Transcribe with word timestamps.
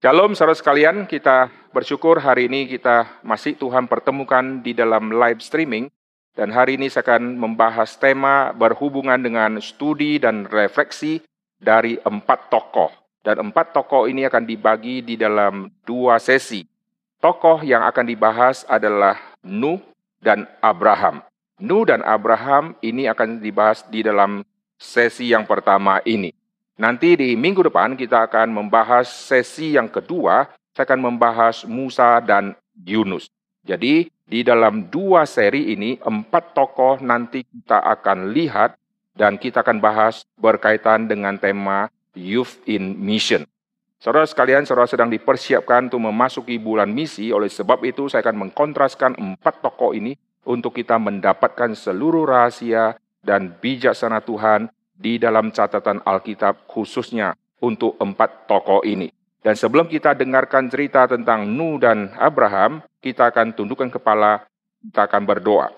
Shalom 0.00 0.32
saudara 0.32 0.56
sekalian, 0.56 1.04
kita 1.04 1.52
bersyukur 1.76 2.24
hari 2.24 2.48
ini 2.48 2.64
kita 2.64 3.20
masih 3.20 3.52
Tuhan 3.52 3.84
pertemukan 3.84 4.64
di 4.64 4.72
dalam 4.72 5.12
live 5.12 5.44
streaming 5.44 5.92
dan 6.32 6.48
hari 6.48 6.80
ini 6.80 6.88
saya 6.88 7.04
akan 7.04 7.36
membahas 7.36 8.00
tema 8.00 8.48
berhubungan 8.56 9.20
dengan 9.20 9.60
studi 9.60 10.16
dan 10.16 10.48
refleksi 10.48 11.20
dari 11.60 12.00
empat 12.00 12.48
tokoh. 12.48 12.88
Dan 13.20 13.52
empat 13.52 13.76
tokoh 13.76 14.08
ini 14.08 14.24
akan 14.24 14.48
dibagi 14.48 15.04
di 15.04 15.20
dalam 15.20 15.68
dua 15.84 16.16
sesi. 16.16 16.64
Tokoh 17.20 17.60
yang 17.60 17.84
akan 17.84 18.08
dibahas 18.08 18.64
adalah 18.72 19.20
Nuh 19.44 19.84
dan 20.24 20.48
Abraham. 20.64 21.20
Nuh 21.60 21.84
dan 21.84 22.00
Abraham 22.08 22.72
ini 22.80 23.04
akan 23.04 23.44
dibahas 23.44 23.84
di 23.92 24.00
dalam 24.00 24.48
sesi 24.80 25.28
yang 25.28 25.44
pertama 25.44 26.00
ini. 26.08 26.39
Nanti 26.80 27.12
di 27.12 27.36
minggu 27.36 27.68
depan 27.68 27.92
kita 27.92 28.24
akan 28.24 28.56
membahas 28.56 29.04
sesi 29.04 29.76
yang 29.76 29.92
kedua, 29.92 30.48
saya 30.72 30.88
akan 30.88 31.12
membahas 31.12 31.68
Musa 31.68 32.24
dan 32.24 32.56
Yunus. 32.72 33.28
Jadi 33.60 34.08
di 34.08 34.40
dalam 34.40 34.88
dua 34.88 35.28
seri 35.28 35.76
ini, 35.76 36.00
empat 36.00 36.56
tokoh 36.56 37.04
nanti 37.04 37.44
kita 37.44 37.84
akan 37.84 38.32
lihat 38.32 38.80
dan 39.12 39.36
kita 39.36 39.60
akan 39.60 39.76
bahas 39.76 40.24
berkaitan 40.40 41.04
dengan 41.04 41.36
tema 41.36 41.92
Youth 42.16 42.64
in 42.64 42.96
Mission. 42.96 43.44
Saudara 44.00 44.24
sekalian, 44.24 44.64
saudara 44.64 44.88
sedang 44.88 45.12
dipersiapkan 45.12 45.92
untuk 45.92 46.00
memasuki 46.08 46.56
bulan 46.56 46.88
misi, 46.88 47.28
oleh 47.28 47.52
sebab 47.52 47.84
itu 47.84 48.08
saya 48.08 48.24
akan 48.24 48.48
mengkontraskan 48.48 49.20
empat 49.20 49.60
tokoh 49.60 49.92
ini 49.92 50.16
untuk 50.48 50.72
kita 50.72 50.96
mendapatkan 50.96 51.76
seluruh 51.76 52.24
rahasia 52.24 52.96
dan 53.20 53.52
bijaksana 53.60 54.24
Tuhan 54.24 54.72
di 55.00 55.16
dalam 55.16 55.48
catatan 55.48 56.04
Alkitab 56.04 56.68
khususnya 56.68 57.32
untuk 57.64 57.96
empat 57.96 58.44
tokoh 58.44 58.84
ini. 58.84 59.08
Dan 59.40 59.56
sebelum 59.56 59.88
kita 59.88 60.12
dengarkan 60.12 60.68
cerita 60.68 61.08
tentang 61.08 61.48
Nuh 61.48 61.80
dan 61.80 62.12
Abraham, 62.20 62.84
kita 63.00 63.32
akan 63.32 63.56
tundukkan 63.56 63.88
kepala, 63.88 64.44
kita 64.84 65.08
akan 65.08 65.24
berdoa. 65.24 65.72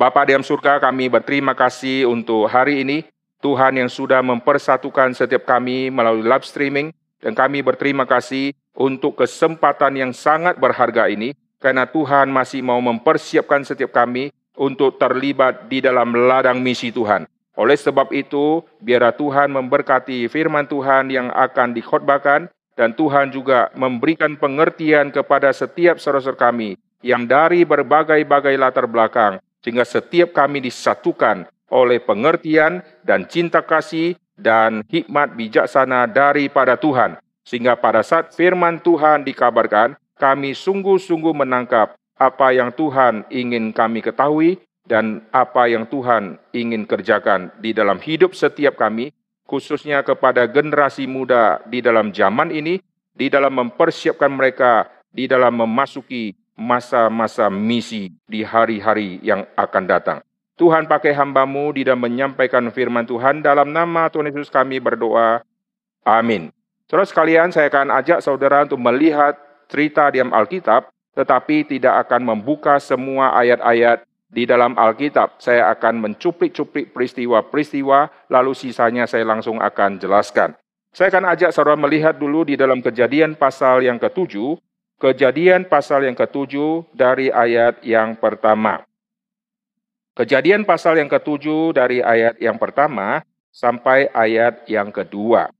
Bapak 0.00 0.32
di 0.32 0.36
surga, 0.40 0.80
kami 0.80 1.12
berterima 1.12 1.52
kasih 1.52 2.08
untuk 2.08 2.48
hari 2.48 2.80
ini. 2.80 3.04
Tuhan 3.44 3.76
yang 3.76 3.92
sudah 3.92 4.24
mempersatukan 4.24 5.12
setiap 5.12 5.44
kami 5.44 5.92
melalui 5.92 6.24
live 6.24 6.48
streaming, 6.48 6.88
dan 7.20 7.36
kami 7.36 7.60
berterima 7.60 8.08
kasih 8.08 8.56
untuk 8.72 9.20
kesempatan 9.20 9.92
yang 9.92 10.12
sangat 10.16 10.56
berharga 10.56 11.12
ini, 11.12 11.36
karena 11.60 11.84
Tuhan 11.84 12.32
masih 12.32 12.64
mau 12.64 12.80
mempersiapkan 12.80 13.60
setiap 13.60 13.92
kami 13.92 14.32
untuk 14.56 14.96
terlibat 14.96 15.68
di 15.68 15.84
dalam 15.84 16.16
ladang 16.16 16.64
misi 16.64 16.88
Tuhan. 16.88 17.28
Oleh 17.56 17.76
sebab 17.80 18.12
itu, 18.12 18.60
biarlah 18.84 19.16
Tuhan 19.16 19.48
memberkati 19.48 20.28
firman 20.28 20.68
Tuhan 20.68 21.08
yang 21.08 21.32
akan 21.32 21.72
dikhotbahkan 21.72 22.52
dan 22.76 22.92
Tuhan 22.92 23.32
juga 23.32 23.72
memberikan 23.72 24.36
pengertian 24.36 25.08
kepada 25.08 25.48
setiap 25.56 25.96
saudara-saudara 25.96 26.52
kami 26.52 26.76
yang 27.00 27.24
dari 27.24 27.64
berbagai-bagai 27.64 28.60
latar 28.60 28.84
belakang 28.84 29.40
sehingga 29.64 29.88
setiap 29.88 30.36
kami 30.36 30.60
disatukan 30.60 31.48
oleh 31.72 31.98
pengertian 31.98 32.84
dan 33.02 33.24
cinta 33.26 33.64
kasih 33.64 34.14
dan 34.36 34.84
hikmat 34.92 35.32
bijaksana 35.34 36.04
daripada 36.06 36.76
Tuhan. 36.76 37.16
Sehingga 37.42 37.74
pada 37.78 38.04
saat 38.04 38.36
firman 38.36 38.78
Tuhan 38.82 39.24
dikabarkan, 39.24 39.96
kami 40.20 40.52
sungguh-sungguh 40.52 41.32
menangkap 41.32 41.96
apa 42.16 42.48
yang 42.52 42.72
Tuhan 42.72 43.28
ingin 43.28 43.72
kami 43.72 44.00
ketahui 44.00 44.60
dan 44.86 45.26
apa 45.34 45.66
yang 45.66 45.86
Tuhan 45.90 46.38
ingin 46.54 46.86
kerjakan 46.86 47.50
di 47.58 47.74
dalam 47.74 47.98
hidup 47.98 48.32
setiap 48.32 48.78
kami, 48.78 49.10
khususnya 49.46 50.02
kepada 50.06 50.46
generasi 50.46 51.10
muda 51.10 51.62
di 51.66 51.82
dalam 51.82 52.14
zaman 52.14 52.54
ini, 52.54 52.78
di 53.12 53.26
dalam 53.26 53.54
mempersiapkan 53.54 54.30
mereka 54.30 54.90
di 55.16 55.24
dalam 55.24 55.56
memasuki 55.56 56.36
masa-masa 56.60 57.48
misi 57.48 58.12
di 58.28 58.44
hari-hari 58.44 59.16
yang 59.24 59.48
akan 59.56 59.84
datang. 59.88 60.18
Tuhan 60.56 60.88
pakai 60.88 61.12
hambamu 61.12 61.72
di 61.76 61.84
dalam 61.84 62.00
menyampaikan 62.00 62.64
firman 62.72 63.04
Tuhan 63.04 63.44
dalam 63.44 63.72
nama 63.72 64.08
Tuhan 64.08 64.32
Yesus 64.32 64.48
kami 64.48 64.80
berdoa. 64.80 65.44
Amin. 66.04 66.48
Terus 66.88 67.12
sekalian 67.12 67.52
saya 67.52 67.68
akan 67.68 67.92
ajak 67.92 68.24
saudara 68.24 68.64
untuk 68.64 68.80
melihat 68.80 69.36
cerita 69.68 70.08
di 70.08 70.22
Alkitab, 70.22 70.88
tetapi 71.12 71.76
tidak 71.76 72.08
akan 72.08 72.36
membuka 72.36 72.80
semua 72.80 73.36
ayat-ayat 73.36 74.05
di 74.26 74.44
dalam 74.44 74.74
Alkitab. 74.74 75.38
Saya 75.38 75.70
akan 75.72 76.02
mencuplik-cuplik 76.02 76.90
peristiwa-peristiwa, 76.90 78.30
lalu 78.30 78.52
sisanya 78.52 79.06
saya 79.06 79.24
langsung 79.24 79.62
akan 79.62 80.02
jelaskan. 80.02 80.54
Saya 80.90 81.12
akan 81.12 81.28
ajak 81.36 81.50
saudara 81.52 81.76
melihat 81.76 82.16
dulu 82.16 82.48
di 82.48 82.56
dalam 82.56 82.80
kejadian 82.80 83.36
pasal 83.36 83.84
yang 83.84 84.00
ketujuh, 84.00 84.56
kejadian 84.96 85.68
pasal 85.68 86.08
yang 86.08 86.16
ketujuh 86.16 86.88
dari 86.96 87.28
ayat 87.28 87.84
yang 87.84 88.16
pertama. 88.16 88.80
Kejadian 90.16 90.64
pasal 90.64 90.96
yang 90.96 91.12
ketujuh 91.12 91.76
dari 91.76 92.00
ayat 92.00 92.40
yang 92.40 92.56
pertama 92.56 93.20
sampai 93.52 94.08
ayat 94.16 94.64
yang 94.64 94.88
kedua. 94.88 95.52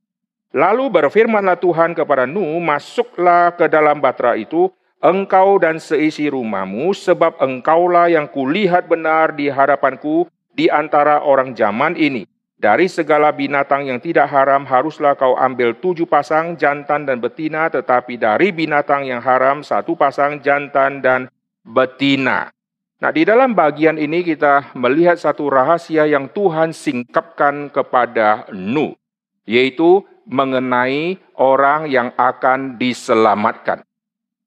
Lalu 0.57 0.89
berfirmanlah 0.89 1.61
Tuhan 1.61 1.93
kepada 1.93 2.25
Nuh, 2.25 2.57
masuklah 2.65 3.53
ke 3.53 3.69
dalam 3.69 4.01
batra 4.01 4.33
itu, 4.41 4.73
engkau 5.01 5.61
dan 5.61 5.81
seisi 5.81 6.29
rumahmu, 6.31 6.93
sebab 6.97 7.41
engkaulah 7.41 8.09
yang 8.09 8.29
kulihat 8.29 8.89
benar 8.89 9.37
di 9.37 9.51
hadapanku 9.53 10.29
di 10.57 10.73
antara 10.73 11.21
orang 11.21 11.53
zaman 11.53 11.95
ini. 11.97 12.25
Dari 12.57 12.89
segala 12.89 13.37
binatang 13.37 13.85
yang 13.85 14.01
tidak 14.01 14.33
haram 14.33 14.65
haruslah 14.65 15.13
kau 15.13 15.37
ambil 15.37 15.77
tujuh 15.77 16.09
pasang 16.09 16.57
jantan 16.57 17.05
dan 17.05 17.21
betina, 17.21 17.69
tetapi 17.69 18.17
dari 18.17 18.49
binatang 18.49 19.05
yang 19.05 19.21
haram 19.21 19.61
satu 19.61 19.93
pasang 19.93 20.41
jantan 20.41 21.05
dan 21.05 21.29
betina. 21.61 22.49
Nah, 22.97 23.13
di 23.13 23.29
dalam 23.29 23.53
bagian 23.53 24.01
ini 24.01 24.25
kita 24.25 24.73
melihat 24.73 25.21
satu 25.21 25.53
rahasia 25.53 26.09
yang 26.09 26.33
Tuhan 26.33 26.73
singkapkan 26.73 27.69
kepada 27.69 28.49
Nuh, 28.57 28.97
yaitu 29.45 30.01
mengenai 30.25 31.21
orang 31.37 31.93
yang 31.93 32.17
akan 32.17 32.81
diselamatkan. 32.81 33.85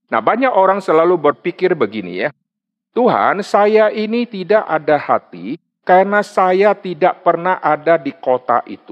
Nah, 0.09 0.21
banyak 0.25 0.49
orang 0.49 0.81
selalu 0.81 1.21
berpikir 1.21 1.77
begini 1.77 2.25
ya. 2.25 2.29
Tuhan, 2.97 3.45
saya 3.45 3.93
ini 3.93 4.25
tidak 4.25 4.65
ada 4.65 4.97
hati 4.97 5.61
karena 5.85 6.25
saya 6.25 6.73
tidak 6.73 7.21
pernah 7.21 7.61
ada 7.61 8.01
di 8.01 8.09
kota 8.17 8.65
itu. 8.65 8.91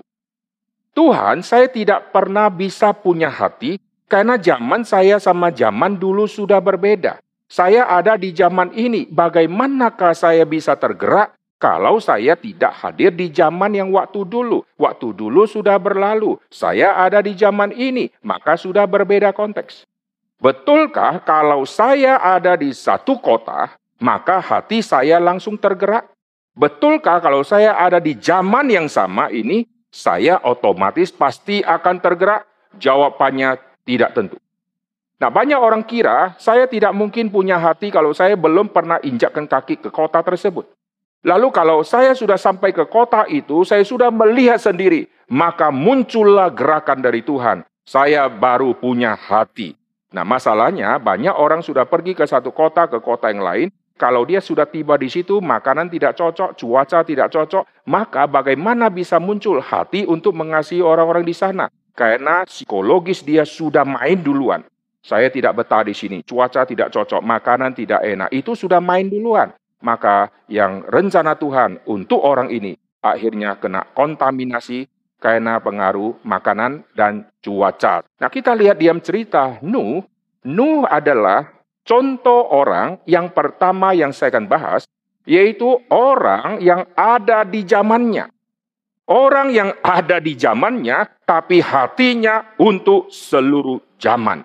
Tuhan, 0.94 1.42
saya 1.42 1.66
tidak 1.70 2.14
pernah 2.14 2.50
bisa 2.50 2.94
punya 2.94 3.30
hati 3.30 3.82
karena 4.06 4.38
zaman 4.38 4.86
saya 4.86 5.18
sama 5.18 5.50
zaman 5.50 5.98
dulu 5.98 6.30
sudah 6.30 6.62
berbeda. 6.62 7.18
Saya 7.50 7.90
ada 7.90 8.14
di 8.20 8.34
zaman 8.34 8.74
ini, 8.78 9.10
bagaimanakah 9.10 10.14
saya 10.14 10.46
bisa 10.46 10.78
tergerak 10.78 11.34
kalau 11.58 11.98
saya 11.98 12.38
tidak 12.38 12.76
hadir 12.78 13.10
di 13.10 13.34
zaman 13.34 13.74
yang 13.74 13.90
waktu 13.90 14.22
dulu? 14.28 14.62
Waktu 14.78 15.16
dulu 15.18 15.50
sudah 15.50 15.82
berlalu, 15.82 16.38
saya 16.54 16.94
ada 17.02 17.24
di 17.24 17.34
zaman 17.34 17.74
ini, 17.74 18.14
maka 18.22 18.54
sudah 18.60 18.86
berbeda 18.86 19.34
konteks. 19.34 19.88
Betulkah 20.38 21.18
kalau 21.26 21.66
saya 21.66 22.22
ada 22.22 22.54
di 22.54 22.70
satu 22.70 23.18
kota, 23.18 23.74
maka 23.98 24.38
hati 24.38 24.86
saya 24.86 25.18
langsung 25.18 25.58
tergerak? 25.58 26.06
Betulkah 26.54 27.18
kalau 27.18 27.42
saya 27.42 27.74
ada 27.74 27.98
di 27.98 28.14
zaman 28.14 28.70
yang 28.70 28.86
sama 28.86 29.34
ini, 29.34 29.66
saya 29.90 30.38
otomatis 30.46 31.10
pasti 31.10 31.66
akan 31.66 31.98
tergerak? 31.98 32.46
Jawabannya 32.78 33.58
tidak 33.82 34.14
tentu. 34.14 34.38
Nah, 35.18 35.34
banyak 35.34 35.58
orang 35.58 35.82
kira 35.82 36.38
saya 36.38 36.70
tidak 36.70 36.94
mungkin 36.94 37.34
punya 37.34 37.58
hati 37.58 37.90
kalau 37.90 38.14
saya 38.14 38.38
belum 38.38 38.70
pernah 38.70 39.02
injakkan 39.02 39.50
kaki 39.50 39.82
ke 39.82 39.90
kota 39.90 40.22
tersebut. 40.22 40.70
Lalu 41.26 41.50
kalau 41.50 41.82
saya 41.82 42.14
sudah 42.14 42.38
sampai 42.38 42.70
ke 42.70 42.86
kota 42.86 43.26
itu, 43.26 43.66
saya 43.66 43.82
sudah 43.82 44.14
melihat 44.14 44.62
sendiri, 44.62 45.10
maka 45.26 45.74
muncullah 45.74 46.54
gerakan 46.54 47.02
dari 47.02 47.26
Tuhan. 47.26 47.66
Saya 47.90 48.30
baru 48.30 48.78
punya 48.78 49.18
hati. 49.18 49.74
Nah, 50.18 50.26
masalahnya 50.26 50.98
banyak 50.98 51.38
orang 51.38 51.62
sudah 51.62 51.86
pergi 51.86 52.18
ke 52.18 52.26
satu 52.26 52.50
kota 52.50 52.90
ke 52.90 52.98
kota 52.98 53.30
yang 53.30 53.46
lain. 53.46 53.70
Kalau 54.02 54.26
dia 54.26 54.42
sudah 54.42 54.66
tiba 54.66 54.98
di 54.98 55.14
situ, 55.14 55.38
makanan 55.38 55.94
tidak 55.94 56.18
cocok, 56.18 56.58
cuaca 56.58 57.06
tidak 57.06 57.30
cocok, 57.30 57.70
maka 57.86 58.26
bagaimana 58.26 58.90
bisa 58.90 59.22
muncul 59.22 59.62
hati 59.62 60.10
untuk 60.10 60.34
mengasihi 60.34 60.82
orang-orang 60.82 61.22
di 61.22 61.38
sana? 61.38 61.70
Karena 61.94 62.50
psikologis 62.50 63.22
dia 63.22 63.46
sudah 63.46 63.86
main 63.86 64.18
duluan. 64.18 64.66
Saya 65.06 65.30
tidak 65.30 65.62
betah 65.62 65.86
di 65.86 65.94
sini, 65.94 66.26
cuaca 66.26 66.66
tidak 66.66 66.90
cocok, 66.90 67.22
makanan 67.22 67.78
tidak 67.78 68.02
enak. 68.02 68.34
Itu 68.34 68.58
sudah 68.58 68.82
main 68.82 69.06
duluan. 69.06 69.54
Maka 69.86 70.34
yang 70.50 70.82
rencana 70.90 71.38
Tuhan 71.38 71.86
untuk 71.86 72.26
orang 72.26 72.50
ini 72.50 72.74
akhirnya 73.06 73.62
kena 73.62 73.86
kontaminasi 73.94 74.90
karena 75.18 75.58
pengaruh 75.58 76.18
makanan 76.22 76.86
dan 76.94 77.26
cuaca. 77.42 78.06
Nah 78.22 78.30
kita 78.30 78.54
lihat 78.54 78.78
diam 78.78 79.02
cerita 79.02 79.58
Nuh. 79.66 80.06
Nuh 80.48 80.86
adalah 80.88 81.52
contoh 81.84 82.48
orang 82.54 83.02
yang 83.10 83.34
pertama 83.34 83.92
yang 83.92 84.14
saya 84.14 84.32
akan 84.38 84.48
bahas, 84.48 84.88
yaitu 85.28 85.68
orang 85.92 86.62
yang 86.64 86.88
ada 86.96 87.44
di 87.44 87.66
zamannya. 87.68 88.32
Orang 89.08 89.56
yang 89.56 89.72
ada 89.84 90.20
di 90.20 90.36
zamannya, 90.36 91.08
tapi 91.24 91.64
hatinya 91.64 92.56
untuk 92.60 93.08
seluruh 93.08 93.80
zaman. 93.96 94.44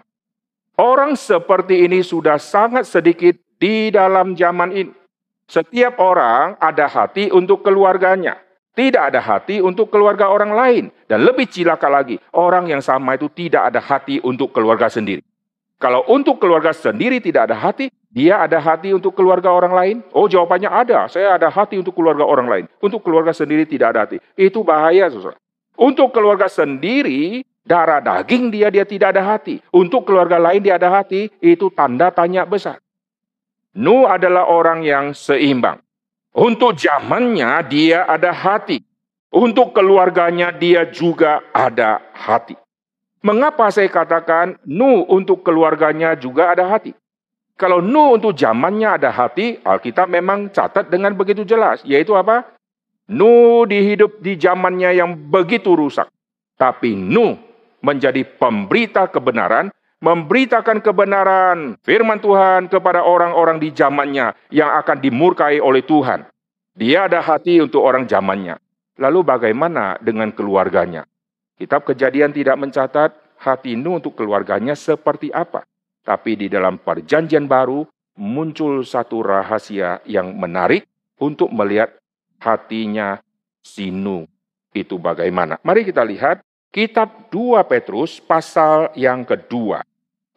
Orang 0.79 1.19
seperti 1.19 1.83
ini 1.85 2.01
sudah 2.03 2.39
sangat 2.39 2.87
sedikit 2.87 3.35
di 3.59 3.91
dalam 3.91 4.39
zaman 4.39 4.71
ini. 4.71 4.95
Setiap 5.51 6.01
orang 6.01 6.57
ada 6.63 6.89
hati 6.89 7.29
untuk 7.29 7.61
keluarganya. 7.67 8.41
Tidak 8.73 9.13
ada 9.13 9.21
hati 9.21 9.61
untuk 9.61 9.93
keluarga 9.93 10.33
orang 10.33 10.57
lain. 10.57 10.85
Dan 11.05 11.29
lebih 11.29 11.45
cilaka 11.45 11.93
lagi, 11.93 12.17
orang 12.33 12.73
yang 12.73 12.81
sama 12.81 13.21
itu 13.21 13.29
tidak 13.29 13.69
ada 13.69 13.81
hati 13.85 14.17
untuk 14.25 14.49
keluarga 14.49 14.89
sendiri. 14.89 15.21
Kalau 15.77 16.07
untuk 16.09 16.41
keluarga 16.41 16.73
sendiri 16.73 17.21
tidak 17.21 17.53
ada 17.53 17.57
hati, 17.59 17.93
dia 18.09 18.41
ada 18.41 18.57
hati 18.63 18.97
untuk 18.97 19.13
keluarga 19.13 19.53
orang 19.53 19.75
lain? 19.77 19.97
Oh, 20.17 20.25
jawabannya 20.25 20.71
ada. 20.73 21.05
Saya 21.11 21.37
ada 21.37 21.53
hati 21.53 21.77
untuk 21.77 21.93
keluarga 21.93 22.25
orang 22.25 22.49
lain. 22.49 22.65
Untuk 22.81 23.05
keluarga 23.05 23.37
sendiri 23.37 23.69
tidak 23.69 23.93
ada 23.93 24.09
hati. 24.09 24.17
Itu 24.39 24.65
bahaya, 24.65 25.11
saudara. 25.13 25.37
Untuk 25.77 26.15
keluarga 26.15 26.49
sendiri, 26.49 27.45
darah 27.67 28.01
daging 28.01 28.53
dia 28.53 28.73
dia 28.73 28.89
tidak 28.89 29.17
ada 29.17 29.37
hati. 29.37 29.61
Untuk 29.69 30.09
keluarga 30.09 30.41
lain 30.41 30.63
dia 30.65 30.81
ada 30.81 30.89
hati, 30.89 31.29
itu 31.45 31.69
tanda 31.75 32.09
tanya 32.09 32.49
besar. 32.49 32.81
Nu 33.73 34.05
adalah 34.05 34.49
orang 34.49 34.85
yang 34.85 35.17
seimbang. 35.17 35.81
Untuk 36.33 36.81
zamannya 36.81 37.61
dia 37.69 38.09
ada 38.09 38.33
hati. 38.33 38.81
Untuk 39.33 39.73
keluarganya 39.77 40.53
dia 40.53 40.89
juga 40.89 41.41
ada 41.53 42.01
hati. 42.13 42.57
Mengapa 43.23 43.71
saya 43.71 43.89
katakan 43.89 44.59
Nu 44.67 45.05
untuk 45.09 45.45
keluarganya 45.45 46.17
juga 46.17 46.53
ada 46.53 46.69
hati? 46.69 46.93
Kalau 47.57 47.85
Nu 47.85 48.17
untuk 48.17 48.33
zamannya 48.35 48.99
ada 48.99 49.13
hati, 49.13 49.61
Alkitab 49.61 50.09
memang 50.09 50.49
catat 50.53 50.89
dengan 50.89 51.13
begitu 51.13 51.45
jelas. 51.45 51.85
Yaitu 51.85 52.17
apa? 52.17 52.49
Nu 53.13 53.63
dihidup 53.69 54.25
di 54.25 54.37
zamannya 54.41 54.97
yang 54.97 55.15
begitu 55.15 55.77
rusak. 55.77 56.09
Tapi 56.57 56.97
Nu 56.97 57.37
menjadi 57.85 58.25
pemberita 58.25 59.05
kebenaran, 59.07 59.69
memberitakan 60.03 60.83
kebenaran 60.83 61.79
firman 61.87 62.19
Tuhan 62.19 62.67
kepada 62.67 63.07
orang-orang 63.07 63.63
di 63.63 63.71
zamannya 63.71 64.35
yang 64.51 64.69
akan 64.83 64.99
dimurkai 64.99 65.63
oleh 65.63 65.87
Tuhan. 65.87 66.27
Dia 66.75 67.07
ada 67.07 67.23
hati 67.23 67.63
untuk 67.63 67.87
orang 67.87 68.11
zamannya. 68.11 68.59
Lalu 68.99 69.23
bagaimana 69.23 69.97
dengan 70.03 70.35
keluarganya? 70.35 71.07
Kitab 71.55 71.87
Kejadian 71.87 72.35
tidak 72.35 72.59
mencatat 72.59 73.15
hati 73.39 73.79
Nuh 73.79 74.03
untuk 74.03 74.19
keluarganya 74.19 74.75
seperti 74.75 75.31
apa. 75.31 75.63
Tapi 76.03 76.35
di 76.35 76.47
dalam 76.51 76.83
perjanjian 76.83 77.47
baru 77.47 77.87
muncul 78.19 78.83
satu 78.83 79.23
rahasia 79.23 80.03
yang 80.03 80.35
menarik 80.35 80.91
untuk 81.23 81.55
melihat 81.55 81.95
hatinya 82.43 83.23
si 83.63 83.95
Nuh 83.95 84.27
itu 84.75 84.99
bagaimana. 84.99 85.63
Mari 85.63 85.87
kita 85.87 86.03
lihat 86.03 86.43
kitab 86.75 87.31
2 87.31 87.63
Petrus 87.71 88.19
pasal 88.19 88.91
yang 88.99 89.23
kedua. 89.23 89.85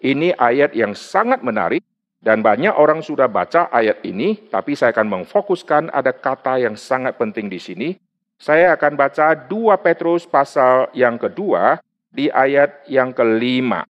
Ini 0.01 0.35
ayat 0.35 0.75
yang 0.75 0.91
sangat 0.91 1.39
menarik 1.39 1.85
dan 2.19 2.41
banyak 2.41 2.73
orang 2.73 3.05
sudah 3.05 3.29
baca 3.29 3.69
ayat 3.69 4.01
ini, 4.01 4.49
tapi 4.49 4.73
saya 4.73 4.91
akan 4.91 5.21
memfokuskan 5.21 5.93
ada 5.93 6.09
kata 6.09 6.57
yang 6.57 6.73
sangat 6.73 7.21
penting 7.21 7.47
di 7.47 7.61
sini, 7.61 7.89
saya 8.35 8.73
akan 8.73 8.97
baca 8.97 9.37
2 9.37 9.85
Petrus 9.85 10.25
pasal 10.25 10.89
yang 10.97 11.21
kedua 11.21 11.77
di 12.09 12.27
ayat 12.27 12.83
yang 12.89 13.13
kelima. 13.13 13.85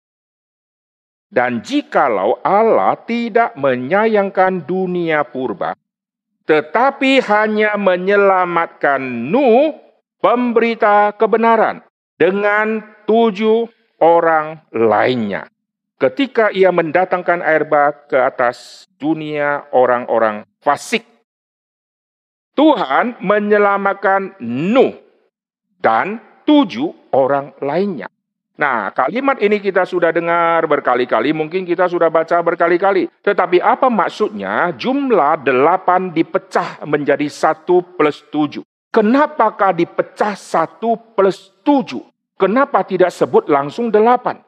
Dan 1.29 1.61
jikalau 1.61 2.41
Allah 2.41 2.97
tidak 3.05 3.53
menyayangkan 3.57 4.65
dunia 4.65 5.21
purba, 5.25 5.73
tetapi 6.49 7.21
hanya 7.25 7.77
menyelamatkan 7.77 9.01
Nuh, 9.29 9.77
pemberita 10.17 11.13
kebenaran, 11.17 11.85
dengan 12.17 12.81
tujuh 13.05 13.69
orang 14.01 14.61
lainnya. 14.73 15.52
Ketika 16.03 16.51
ia 16.51 16.67
mendatangkan 16.67 17.39
air 17.39 17.63
bah 17.63 17.95
ke 18.11 18.19
atas 18.19 18.83
dunia 18.99 19.71
orang-orang 19.71 20.43
fasik 20.59 21.07
Tuhan 22.59 23.23
menyelamatkan 23.23 24.35
Nuh 24.43 24.99
dan 25.79 26.19
tujuh 26.43 26.91
orang 27.15 27.55
lainnya. 27.63 28.11
Nah, 28.59 28.91
kalimat 28.91 29.39
ini 29.39 29.63
kita 29.63 29.87
sudah 29.87 30.11
dengar 30.11 30.67
berkali-kali, 30.67 31.31
mungkin 31.31 31.63
kita 31.63 31.87
sudah 31.87 32.11
baca 32.11 32.35
berkali-kali. 32.43 33.07
Tetapi 33.23 33.63
apa 33.63 33.87
maksudnya 33.87 34.75
jumlah 34.75 35.39
delapan 35.39 36.11
dipecah 36.11 36.83
menjadi 36.83 37.31
satu 37.31 37.79
plus 37.95 38.27
tujuh? 38.27 38.67
Kenapakah 38.91 39.71
dipecah 39.71 40.35
satu 40.35 40.99
plus 41.15 41.49
tujuh? 41.63 42.03
Kenapa 42.35 42.83
tidak 42.83 43.15
sebut 43.15 43.47
langsung 43.47 43.87
delapan? 43.87 44.43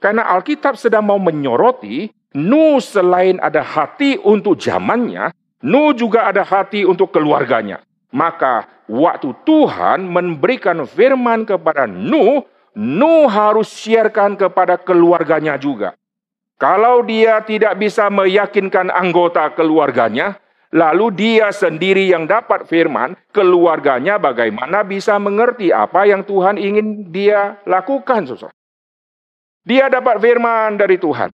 Karena 0.00 0.24
Alkitab 0.32 0.80
sedang 0.80 1.04
mau 1.04 1.20
menyoroti, 1.20 2.08
Nuh 2.30 2.80
selain 2.80 3.36
ada 3.42 3.60
hati 3.60 4.16
untuk 4.16 4.56
zamannya, 4.56 5.34
Nuh 5.60 5.92
juga 5.92 6.30
ada 6.32 6.40
hati 6.40 6.88
untuk 6.88 7.12
keluarganya. 7.12 7.84
Maka 8.16 8.64
waktu 8.88 9.36
Tuhan 9.44 10.08
memberikan 10.08 10.88
firman 10.88 11.44
kepada 11.44 11.84
Nuh, 11.84 12.48
Nuh 12.74 13.28
harus 13.28 13.68
siarkan 13.68 14.40
kepada 14.40 14.80
keluarganya 14.80 15.60
juga. 15.60 15.92
Kalau 16.56 17.04
dia 17.04 17.40
tidak 17.44 17.76
bisa 17.76 18.08
meyakinkan 18.08 18.88
anggota 18.88 19.52
keluarganya, 19.52 20.40
lalu 20.72 21.12
dia 21.12 21.52
sendiri 21.52 22.08
yang 22.08 22.28
dapat 22.28 22.68
firman, 22.68 23.16
keluarganya 23.32 24.16
bagaimana 24.16 24.84
bisa 24.84 25.16
mengerti 25.16 25.72
apa 25.72 26.08
yang 26.08 26.24
Tuhan 26.24 26.56
ingin 26.56 27.08
dia 27.10 27.58
lakukan, 27.64 28.28
saudara. 28.28 28.59
Dia 29.70 29.86
dapat 29.86 30.18
firman 30.18 30.74
dari 30.74 30.98
Tuhan. 30.98 31.30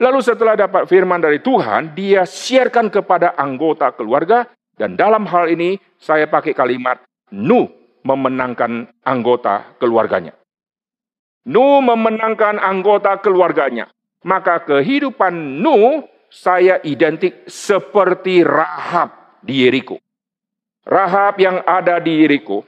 Lalu 0.00 0.24
setelah 0.24 0.56
dapat 0.56 0.88
firman 0.88 1.20
dari 1.20 1.44
Tuhan, 1.44 1.92
dia 1.92 2.24
siarkan 2.24 2.88
kepada 2.88 3.36
anggota 3.36 3.92
keluarga 3.92 4.48
dan 4.80 4.96
dalam 4.96 5.28
hal 5.28 5.52
ini 5.52 5.76
saya 6.00 6.24
pakai 6.24 6.56
kalimat 6.56 7.04
Nu 7.28 7.68
memenangkan 8.00 8.88
anggota 9.04 9.76
keluarganya. 9.76 10.32
Nu 11.44 11.84
memenangkan 11.84 12.56
anggota 12.56 13.20
keluarganya. 13.20 13.92
Maka 14.24 14.64
kehidupan 14.64 15.60
Nu 15.60 16.08
saya 16.32 16.80
identik 16.88 17.44
seperti 17.44 18.40
Rahab 18.48 19.12
di 19.44 19.60
Yeriko. 19.60 20.00
Rahab 20.88 21.36
yang 21.36 21.60
ada 21.68 22.00
di 22.00 22.24
Yeriko. 22.24 22.64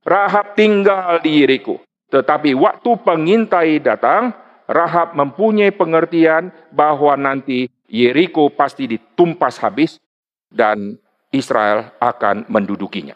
Rahab 0.00 0.56
tinggal 0.56 1.20
di 1.20 1.44
Yeriko. 1.44 1.84
Tetapi 2.08 2.56
waktu 2.56 2.90
pengintai 3.04 3.82
datang, 3.82 4.45
Rahab 4.66 5.14
mempunyai 5.14 5.70
pengertian 5.70 6.50
bahwa 6.74 7.14
nanti 7.14 7.70
Yeriko 7.86 8.50
pasti 8.50 8.90
ditumpas 8.90 9.62
habis 9.62 10.02
dan 10.50 10.98
Israel 11.30 11.94
akan 12.02 12.50
mendudukinya. 12.50 13.14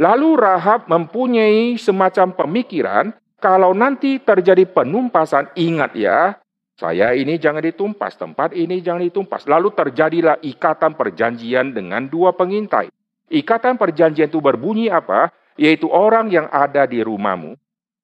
Lalu 0.00 0.40
Rahab 0.40 0.88
mempunyai 0.88 1.76
semacam 1.76 2.32
pemikiran 2.32 3.12
kalau 3.36 3.76
nanti 3.76 4.20
terjadi 4.20 4.64
penumpasan, 4.64 5.52
ingat 5.56 5.92
ya, 5.96 6.40
saya 6.80 7.12
ini 7.12 7.36
jangan 7.36 7.60
ditumpas, 7.60 8.16
tempat 8.16 8.56
ini 8.56 8.80
jangan 8.80 9.04
ditumpas. 9.04 9.44
Lalu 9.44 9.76
terjadilah 9.76 10.40
ikatan 10.40 10.96
perjanjian 10.96 11.76
dengan 11.76 12.08
dua 12.08 12.32
pengintai. 12.32 12.88
Ikatan 13.28 13.76
perjanjian 13.76 14.32
itu 14.32 14.40
berbunyi 14.40 14.88
apa? 14.88 15.28
Yaitu 15.60 15.92
orang 15.92 16.32
yang 16.32 16.48
ada 16.48 16.88
di 16.88 17.04
rumahmu 17.04 17.52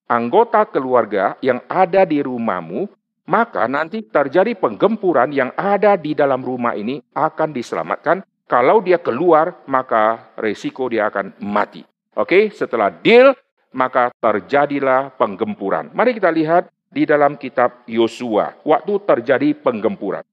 anggota 0.07 0.63
keluarga 0.65 1.35
yang 1.43 1.61
ada 1.67 2.07
di 2.07 2.23
rumahmu, 2.23 2.87
maka 3.27 3.67
nanti 3.67 4.01
terjadi 4.01 4.55
penggempuran 4.55 5.35
yang 5.35 5.51
ada 5.59 5.99
di 5.99 6.15
dalam 6.15 6.39
rumah 6.39 6.73
ini 6.73 7.03
akan 7.11 7.51
diselamatkan. 7.51 8.23
Kalau 8.47 8.79
dia 8.79 8.95
keluar, 8.95 9.59
maka 9.67 10.31
resiko 10.39 10.87
dia 10.87 11.11
akan 11.11 11.35
mati. 11.43 11.83
Oke, 12.15 12.47
setelah 12.55 12.87
deal, 12.87 13.35
maka 13.75 14.09
terjadilah 14.23 15.11
penggempuran. 15.19 15.91
Mari 15.91 16.15
kita 16.15 16.31
lihat 16.31 16.71
di 16.87 17.03
dalam 17.03 17.35
kitab 17.35 17.83
Yosua, 17.83 18.55
waktu 18.63 19.03
terjadi 19.03 19.51
penggempuran. 19.59 20.23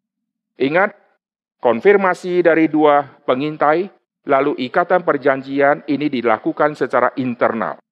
Ingat, 0.54 0.94
konfirmasi 1.58 2.46
dari 2.46 2.70
dua 2.70 3.02
pengintai, 3.26 3.90
lalu 4.22 4.54
ikatan 4.70 5.02
perjanjian 5.02 5.82
ini 5.90 6.06
dilakukan 6.06 6.78
secara 6.78 7.10
internal 7.18 7.83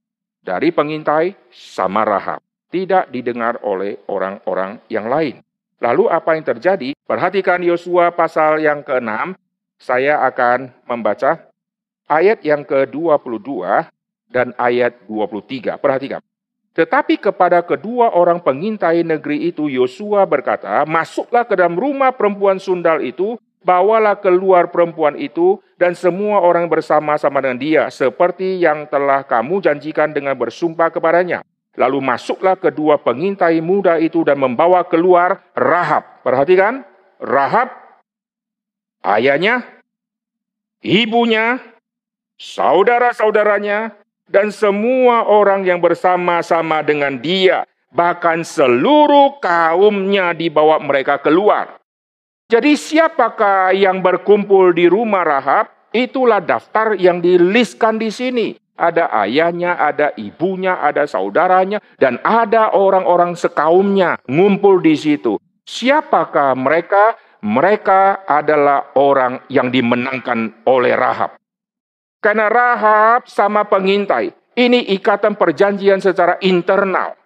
dari 0.43 0.75
pengintai 0.75 1.39
sama 1.49 2.03
Rahab. 2.03 2.43
Tidak 2.69 3.15
didengar 3.15 3.63
oleh 3.63 4.03
orang-orang 4.11 4.83
yang 4.91 5.07
lain. 5.07 5.41
Lalu 5.79 6.11
apa 6.11 6.35
yang 6.35 6.45
terjadi? 6.47 6.91
Perhatikan 7.07 7.63
Yosua 7.63 8.11
pasal 8.15 8.63
yang 8.63 8.83
ke-6. 8.83 9.35
Saya 9.83 10.23
akan 10.27 10.71
membaca 10.87 11.43
ayat 12.07 12.43
yang 12.47 12.63
ke-22 12.63 13.87
dan 14.31 14.55
ayat 14.59 14.95
23. 15.11 15.77
Perhatikan. 15.79 16.23
Tetapi 16.73 17.21
kepada 17.21 17.61
kedua 17.61 18.17
orang 18.17 18.41
pengintai 18.41 19.05
negeri 19.05 19.53
itu 19.53 19.69
Yosua 19.69 20.25
berkata, 20.25 20.89
"Masuklah 20.89 21.45
ke 21.45 21.53
dalam 21.53 21.77
rumah 21.77 22.17
perempuan 22.17 22.57
sundal 22.57 23.05
itu 23.05 23.37
bawalah 23.63 24.19
keluar 24.19 24.71
perempuan 24.71 25.19
itu 25.19 25.59
dan 25.79 25.99
semua 25.99 26.43
orang 26.43 26.71
bersama-sama 26.71 27.43
dengan 27.43 27.59
dia, 27.59 27.83
seperti 27.91 28.63
yang 28.63 28.87
telah 28.87 29.27
kamu 29.27 29.59
janjikan 29.59 30.15
dengan 30.15 30.39
bersumpah 30.39 30.91
kepadanya. 30.95 31.43
Lalu 31.75 32.05
masuklah 32.05 32.55
kedua 32.55 33.01
pengintai 33.01 33.59
muda 33.65 33.97
itu 33.97 34.23
dan 34.23 34.37
membawa 34.37 34.85
keluar 34.85 35.41
Rahab. 35.57 36.21
Perhatikan, 36.21 36.85
Rahab, 37.17 37.73
ayahnya, 39.01 39.65
ibunya, 40.85 41.59
saudara-saudaranya, 42.37 43.97
dan 44.29 44.53
semua 44.53 45.25
orang 45.27 45.65
yang 45.65 45.81
bersama-sama 45.83 46.85
dengan 46.85 47.19
dia. 47.19 47.65
Bahkan 47.93 48.45
seluruh 48.47 49.37
kaumnya 49.41 50.33
dibawa 50.33 50.81
mereka 50.81 51.21
keluar. 51.21 51.82
Jadi 52.53 52.77
siapakah 52.77 53.73
yang 53.73 54.05
berkumpul 54.05 54.77
di 54.77 54.85
rumah 54.85 55.25
Rahab? 55.25 55.73
Itulah 55.89 56.45
daftar 56.45 56.93
yang 57.01 57.25
diliskan 57.25 57.97
di 57.97 58.13
sini. 58.13 58.53
Ada 58.77 59.09
ayahnya, 59.25 59.81
ada 59.81 60.13
ibunya, 60.21 60.77
ada 60.77 61.09
saudaranya, 61.09 61.81
dan 61.97 62.21
ada 62.21 62.77
orang-orang 62.77 63.33
sekaumnya 63.41 64.21
ngumpul 64.29 64.85
di 64.85 64.93
situ. 65.01 65.41
Siapakah 65.65 66.53
mereka? 66.53 67.17
Mereka 67.41 68.29
adalah 68.29 68.93
orang 69.01 69.49
yang 69.49 69.73
dimenangkan 69.73 70.69
oleh 70.69 70.93
Rahab. 70.93 71.41
Karena 72.21 72.53
Rahab 72.53 73.33
sama 73.33 73.65
pengintai, 73.65 74.29
ini 74.61 74.93
ikatan 74.93 75.41
perjanjian 75.41 76.05
secara 76.05 76.37
internal. 76.45 77.17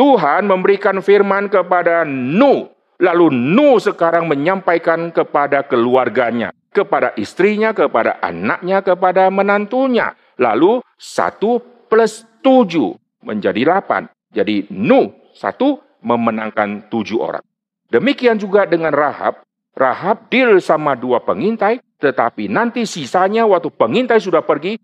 Tuhan 0.00 0.48
memberikan 0.48 1.04
firman 1.04 1.52
kepada 1.52 2.08
Nuh 2.08 2.72
Lalu 3.02 3.34
Nuh 3.34 3.82
sekarang 3.82 4.30
menyampaikan 4.30 5.10
kepada 5.10 5.66
keluarganya, 5.66 6.54
kepada 6.70 7.10
istrinya, 7.18 7.74
kepada 7.74 8.22
anaknya, 8.22 8.78
kepada 8.78 9.26
menantunya. 9.26 10.14
Lalu 10.38 10.78
satu 10.94 11.58
plus 11.90 12.22
tujuh 12.46 12.94
menjadi 13.26 13.66
delapan. 13.66 14.06
Jadi 14.30 14.70
Nuh 14.70 15.10
satu 15.34 15.82
memenangkan 15.98 16.86
tujuh 16.86 17.18
orang. 17.18 17.42
Demikian 17.90 18.38
juga 18.38 18.70
dengan 18.70 18.94
Rahab. 18.94 19.42
Rahab 19.74 20.28
deal 20.30 20.62
sama 20.62 20.94
dua 20.94 21.24
pengintai, 21.24 21.82
tetapi 21.98 22.46
nanti 22.46 22.84
sisanya 22.84 23.48
waktu 23.48 23.72
pengintai 23.72 24.20
sudah 24.20 24.44
pergi, 24.44 24.76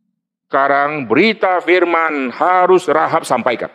sekarang 0.49 1.05
berita 1.05 1.61
firman 1.61 2.33
harus 2.33 2.89
Rahab 2.89 3.29
sampaikan. 3.29 3.69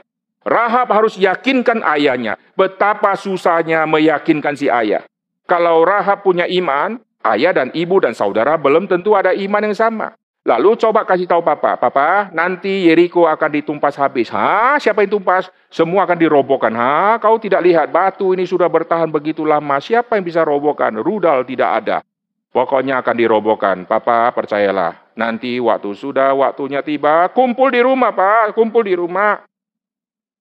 Rahab 0.44 0.92
harus 0.92 1.16
yakinkan 1.16 1.80
ayahnya. 1.96 2.36
Betapa 2.54 3.16
susahnya 3.16 3.88
meyakinkan 3.88 4.54
si 4.60 4.68
ayah. 4.68 5.08
Kalau 5.48 5.84
Rahab 5.84 6.24
punya 6.24 6.48
iman, 6.48 7.00
ayah 7.24 7.56
dan 7.56 7.72
ibu 7.76 8.00
dan 8.04 8.12
saudara 8.16 8.60
belum 8.60 8.88
tentu 8.88 9.16
ada 9.16 9.32
iman 9.32 9.64
yang 9.64 9.76
sama. 9.76 10.16
Lalu 10.44 10.76
coba 10.76 11.08
kasih 11.08 11.24
tahu 11.24 11.40
papa, 11.40 11.80
papa 11.80 12.28
nanti 12.36 12.92
Yeriko 12.92 13.24
akan 13.24 13.64
ditumpas 13.64 13.96
habis. 13.96 14.28
Hah? 14.28 14.76
Siapa 14.76 15.08
yang 15.08 15.16
tumpas? 15.16 15.48
Semua 15.72 16.04
akan 16.04 16.20
dirobohkan. 16.20 16.76
Hah? 16.76 17.16
Kau 17.24 17.40
tidak 17.40 17.64
lihat 17.64 17.88
batu 17.96 18.36
ini 18.36 18.44
sudah 18.44 18.68
bertahan 18.68 19.08
begitu 19.08 19.48
lama. 19.48 19.80
Siapa 19.80 20.20
yang 20.20 20.28
bisa 20.28 20.44
robohkan? 20.44 21.00
Rudal 21.00 21.48
tidak 21.48 21.70
ada. 21.80 21.98
Pokoknya 22.52 23.00
akan 23.00 23.16
dirobohkan. 23.16 23.88
Papa 23.88 24.36
percayalah. 24.36 25.16
Nanti 25.16 25.64
waktu 25.64 25.96
sudah 25.96 26.36
waktunya 26.36 26.84
tiba, 26.84 27.32
kumpul 27.32 27.72
di 27.72 27.80
rumah, 27.80 28.12
Pak. 28.12 28.52
Kumpul 28.52 28.84
di 28.84 29.00
rumah. 29.00 29.48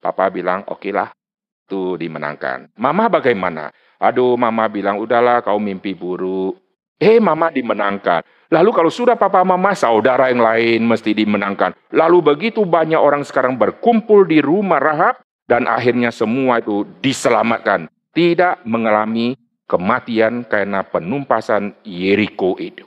Papa 0.03 0.27
bilang, 0.35 0.67
oke 0.67 0.91
lah, 0.91 1.15
itu 1.63 1.95
dimenangkan. 1.95 2.75
Mama 2.75 3.07
bagaimana? 3.07 3.71
Aduh, 4.03 4.35
mama 4.35 4.67
bilang, 4.67 4.99
udahlah 4.99 5.47
kau 5.47 5.63
mimpi 5.63 5.95
buruk. 5.95 6.59
Eh, 6.99 7.23
mama 7.23 7.55
dimenangkan. 7.55 8.27
Lalu 8.51 8.71
kalau 8.75 8.91
sudah 8.91 9.15
papa 9.15 9.47
mama, 9.47 9.71
saudara 9.79 10.29
yang 10.35 10.43
lain 10.43 10.83
mesti 10.83 11.15
dimenangkan. 11.15 11.71
Lalu 11.95 12.35
begitu 12.35 12.67
banyak 12.67 12.99
orang 12.99 13.23
sekarang 13.23 13.55
berkumpul 13.55 14.27
di 14.27 14.43
rumah 14.43 14.83
Rahab, 14.83 15.23
dan 15.47 15.71
akhirnya 15.71 16.11
semua 16.11 16.59
itu 16.59 16.83
diselamatkan. 16.99 17.87
Tidak 18.13 18.67
mengalami 18.67 19.39
kematian 19.71 20.45
karena 20.51 20.85
penumpasan 20.85 21.79
Yeriko 21.87 22.59
itu. 22.61 22.85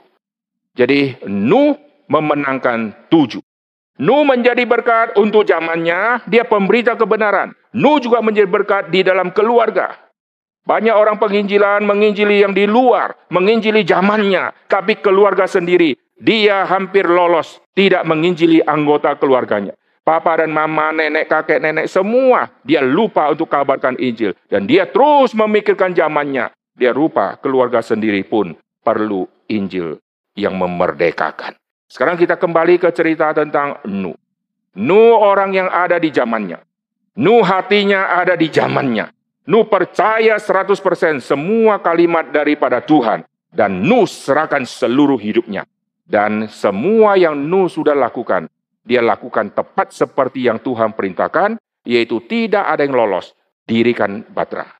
Jadi 0.76 1.16
Nuh 1.26 1.74
memenangkan 2.06 3.08
tujuh. 3.10 3.42
Nuh 3.96 4.28
menjadi 4.28 4.60
berkat 4.68 5.16
untuk 5.16 5.48
zamannya, 5.48 6.20
dia 6.28 6.44
pemberita 6.44 6.92
kebenaran. 7.00 7.56
Nuh 7.72 7.96
juga 7.96 8.20
menjadi 8.20 8.44
berkat 8.44 8.82
di 8.92 9.00
dalam 9.00 9.32
keluarga. 9.32 9.96
Banyak 10.68 10.92
orang 10.92 11.16
penginjilan 11.16 11.86
menginjili 11.86 12.42
yang 12.44 12.52
di 12.52 12.68
luar, 12.68 13.16
menginjili 13.32 13.86
zamannya, 13.86 14.52
tapi 14.66 14.98
keluarga 14.98 15.46
sendiri, 15.46 15.96
dia 16.18 16.66
hampir 16.66 17.06
lolos, 17.06 17.62
tidak 17.72 18.02
menginjili 18.04 18.60
anggota 18.64 19.16
keluarganya. 19.16 19.72
Papa 20.06 20.38
dan 20.38 20.54
mama, 20.54 20.94
nenek, 20.94 21.26
kakek, 21.26 21.58
nenek, 21.58 21.90
semua 21.90 22.46
dia 22.62 22.78
lupa 22.78 23.26
untuk 23.26 23.50
kabarkan 23.50 23.98
Injil. 23.98 24.38
Dan 24.46 24.62
dia 24.62 24.86
terus 24.86 25.34
memikirkan 25.34 25.98
zamannya. 25.98 26.54
Dia 26.78 26.94
lupa 26.94 27.34
keluarga 27.42 27.82
sendiri 27.82 28.22
pun 28.22 28.54
perlu 28.86 29.26
Injil 29.50 29.98
yang 30.38 30.54
memerdekakan. 30.54 31.58
Sekarang 31.86 32.18
kita 32.18 32.34
kembali 32.34 32.82
ke 32.82 32.90
cerita 32.90 33.30
tentang 33.30 33.78
Nuh. 33.86 34.18
Nuh 34.76 35.16
orang 35.16 35.54
yang 35.54 35.68
ada 35.70 35.96
di 35.96 36.10
zamannya. 36.10 36.58
Nuh 37.16 37.40
hatinya 37.46 38.18
ada 38.18 38.34
di 38.34 38.50
zamannya. 38.50 39.08
Nuh 39.46 39.64
percaya 39.70 40.36
100% 40.36 41.22
semua 41.22 41.78
kalimat 41.78 42.28
daripada 42.28 42.82
Tuhan. 42.82 43.22
Dan 43.48 43.86
Nuh 43.86 44.04
serahkan 44.04 44.66
seluruh 44.66 45.16
hidupnya. 45.16 45.64
Dan 46.06 46.50
semua 46.50 47.18
yang 47.18 47.34
Nuh 47.34 47.66
sudah 47.66 47.94
lakukan, 47.94 48.46
dia 48.86 49.02
lakukan 49.02 49.50
tepat 49.50 49.90
seperti 49.90 50.46
yang 50.46 50.62
Tuhan 50.62 50.94
perintahkan, 50.94 51.58
yaitu 51.82 52.22
tidak 52.22 52.62
ada 52.62 52.86
yang 52.86 52.94
lolos, 52.94 53.34
dirikan 53.66 54.22
batra. 54.30 54.70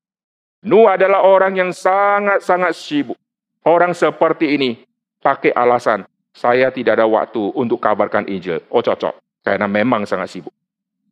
Nuh 0.67 0.87
adalah 0.87 1.27
orang 1.27 1.59
yang 1.59 1.71
sangat-sangat 1.75 2.75
sibuk. 2.75 3.19
Orang 3.67 3.95
seperti 3.99 4.55
ini 4.55 4.79
pakai 5.19 5.51
alasan, 5.51 6.07
saya 6.37 6.69
tidak 6.69 7.01
ada 7.01 7.09
waktu 7.09 7.41
untuk 7.57 7.81
kabarkan 7.81 8.29
Injil. 8.29 8.61
Oh 8.69 8.85
cocok, 8.85 9.41
karena 9.41 9.65
memang 9.65 10.05
sangat 10.05 10.29
sibuk. 10.29 10.53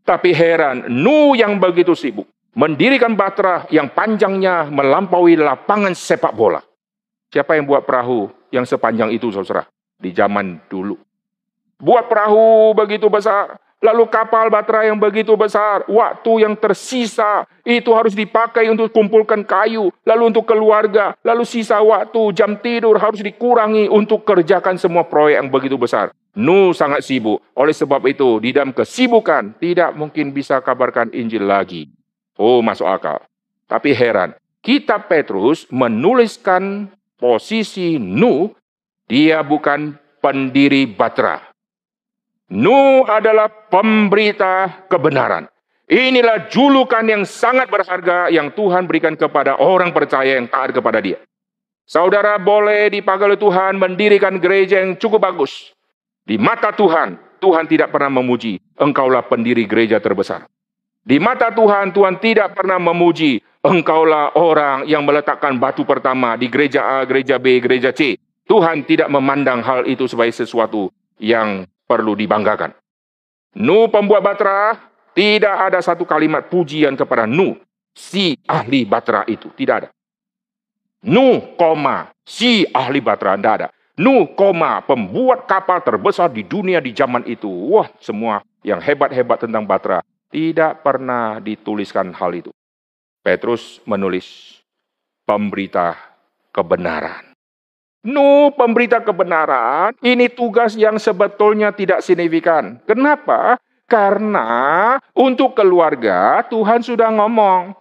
Tapi 0.04 0.36
heran, 0.36 0.84
Nu 0.92 1.32
yang 1.32 1.56
begitu 1.56 1.96
sibuk, 1.96 2.28
mendirikan 2.52 3.16
batra 3.16 3.64
yang 3.72 3.88
panjangnya 3.88 4.68
melampaui 4.68 5.40
lapangan 5.40 5.96
sepak 5.96 6.36
bola. 6.36 6.60
Siapa 7.32 7.56
yang 7.56 7.64
buat 7.64 7.88
perahu 7.88 8.28
yang 8.52 8.68
sepanjang 8.68 9.10
itu, 9.16 9.32
saudara? 9.32 9.64
Di 9.96 10.12
zaman 10.12 10.60
dulu. 10.68 11.00
Buat 11.80 12.06
perahu 12.06 12.76
begitu 12.76 13.08
besar, 13.08 13.56
Lalu 13.84 14.08
kapal 14.08 14.48
batra 14.48 14.88
yang 14.88 14.96
begitu 14.96 15.36
besar, 15.36 15.84
waktu 15.84 16.48
yang 16.48 16.56
tersisa 16.56 17.44
itu 17.68 17.92
harus 17.92 18.16
dipakai 18.16 18.64
untuk 18.72 18.88
kumpulkan 18.88 19.44
kayu, 19.44 19.92
lalu 20.08 20.32
untuk 20.32 20.48
keluarga, 20.48 21.12
lalu 21.20 21.44
sisa 21.44 21.84
waktu 21.84 22.32
jam 22.32 22.56
tidur 22.64 22.96
harus 22.96 23.20
dikurangi 23.20 23.92
untuk 23.92 24.24
kerjakan 24.24 24.80
semua 24.80 25.04
proyek 25.04 25.36
yang 25.36 25.52
begitu 25.52 25.76
besar. 25.76 26.16
Nuh 26.32 26.72
sangat 26.72 27.04
sibuk. 27.04 27.44
Oleh 27.52 27.76
sebab 27.76 28.00
itu, 28.08 28.40
di 28.40 28.56
dalam 28.56 28.72
kesibukan 28.72 29.52
tidak 29.60 29.92
mungkin 29.92 30.32
bisa 30.32 30.64
kabarkan 30.64 31.12
Injil 31.12 31.44
lagi. 31.44 31.92
Oh, 32.40 32.64
masuk 32.64 32.88
akal. 32.88 33.20
Tapi 33.68 33.92
heran, 33.92 34.32
kitab 34.64 35.12
Petrus 35.12 35.68
menuliskan 35.68 36.88
posisi 37.20 38.00
Nuh, 38.00 38.48
dia 39.04 39.44
bukan 39.44 40.00
pendiri 40.24 40.88
batra. 40.88 41.53
Nuh 42.54 43.02
adalah 43.10 43.50
pemberita 43.50 44.86
kebenaran. 44.86 45.50
Inilah 45.90 46.46
julukan 46.46 47.02
yang 47.02 47.26
sangat 47.26 47.66
berharga 47.66 48.30
yang 48.30 48.54
Tuhan 48.54 48.86
berikan 48.86 49.18
kepada 49.18 49.58
orang 49.58 49.90
percaya 49.90 50.38
yang 50.38 50.46
taat 50.46 50.70
kepada 50.70 51.02
dia. 51.02 51.18
Saudara 51.82 52.38
boleh 52.38 52.88
oleh 52.94 53.36
Tuhan 53.36 53.76
mendirikan 53.76 54.38
gereja 54.38 54.80
yang 54.80 54.94
cukup 54.94 55.26
bagus. 55.26 55.74
Di 56.24 56.38
mata 56.38 56.70
Tuhan, 56.70 57.18
Tuhan 57.42 57.68
tidak 57.68 57.92
pernah 57.92 58.22
memuji, 58.22 58.56
engkaulah 58.78 59.26
pendiri 59.26 59.66
gereja 59.68 59.98
terbesar. 60.00 60.48
Di 61.04 61.20
mata 61.20 61.52
Tuhan, 61.52 61.92
Tuhan 61.92 62.16
tidak 62.22 62.56
pernah 62.56 62.80
memuji, 62.80 63.42
engkaulah 63.60 64.38
orang 64.38 64.88
yang 64.88 65.04
meletakkan 65.04 65.60
batu 65.60 65.84
pertama 65.84 66.38
di 66.38 66.48
gereja 66.48 66.80
A, 66.80 67.04
gereja 67.04 67.36
B, 67.36 67.60
gereja 67.60 67.92
C. 67.92 68.16
Tuhan 68.48 68.88
tidak 68.88 69.10
memandang 69.12 69.60
hal 69.60 69.84
itu 69.84 70.08
sebagai 70.08 70.32
sesuatu 70.32 70.88
yang 71.20 71.68
perlu 71.84 72.16
dibanggakan. 72.18 72.72
Nu 73.54 73.86
pembuat 73.86 74.22
batra, 74.24 74.76
tidak 75.14 75.54
ada 75.70 75.78
satu 75.78 76.02
kalimat 76.02 76.50
pujian 76.50 76.98
kepada 76.98 77.22
Nu, 77.24 77.54
si 77.94 78.34
ahli 78.50 78.82
batra 78.82 79.22
itu. 79.30 79.46
Tidak 79.54 79.74
ada. 79.78 79.88
Nu, 81.04 81.54
koma, 81.54 82.10
si 82.26 82.66
ahli 82.74 82.98
batra, 82.98 83.38
tidak 83.38 83.54
ada. 83.60 83.68
Nu, 83.94 84.26
koma, 84.34 84.82
pembuat 84.82 85.46
kapal 85.46 85.84
terbesar 85.86 86.32
di 86.34 86.42
dunia 86.42 86.82
di 86.82 86.90
zaman 86.90 87.22
itu. 87.30 87.46
Wah, 87.46 87.86
semua 88.02 88.42
yang 88.66 88.82
hebat-hebat 88.82 89.46
tentang 89.46 89.62
batra. 89.62 90.02
Tidak 90.34 90.82
pernah 90.82 91.38
dituliskan 91.38 92.10
hal 92.10 92.34
itu. 92.34 92.50
Petrus 93.22 93.78
menulis 93.86 94.58
pemberita 95.22 95.94
kebenaran. 96.50 97.33
Nu 98.04 98.52
pemberita 98.52 99.00
kebenaran, 99.00 99.96
ini 100.04 100.28
tugas 100.28 100.76
yang 100.76 101.00
sebetulnya 101.00 101.72
tidak 101.72 102.04
signifikan. 102.04 102.76
Kenapa? 102.84 103.56
Karena 103.88 105.00
untuk 105.16 105.56
keluarga 105.56 106.44
Tuhan 106.52 106.84
sudah 106.84 107.08
ngomong. 107.08 107.72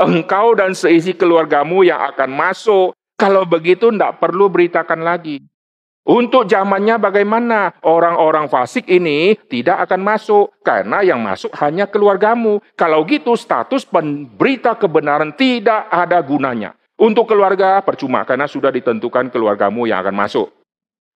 Engkau 0.00 0.56
dan 0.56 0.72
seisi 0.72 1.12
keluargamu 1.12 1.84
yang 1.84 2.00
akan 2.08 2.32
masuk. 2.32 2.96
Kalau 3.20 3.44
begitu 3.44 3.92
tidak 3.92 4.16
perlu 4.16 4.48
beritakan 4.48 5.04
lagi. 5.04 5.44
Untuk 6.08 6.48
zamannya 6.48 6.96
bagaimana? 6.96 7.76
Orang-orang 7.84 8.48
fasik 8.48 8.88
ini 8.88 9.36
tidak 9.52 9.84
akan 9.84 10.00
masuk 10.00 10.56
karena 10.64 11.04
yang 11.04 11.20
masuk 11.20 11.52
hanya 11.60 11.84
keluargamu. 11.84 12.64
Kalau 12.72 13.04
gitu 13.04 13.36
status 13.36 13.84
pemberita 13.84 14.72
kebenaran 14.72 15.36
tidak 15.36 15.84
ada 15.92 16.16
gunanya. 16.24 16.79
Untuk 17.00 17.32
keluarga 17.32 17.80
percuma 17.80 18.28
karena 18.28 18.44
sudah 18.44 18.68
ditentukan 18.68 19.32
keluargamu 19.32 19.88
yang 19.88 20.04
akan 20.04 20.12
masuk. 20.12 20.52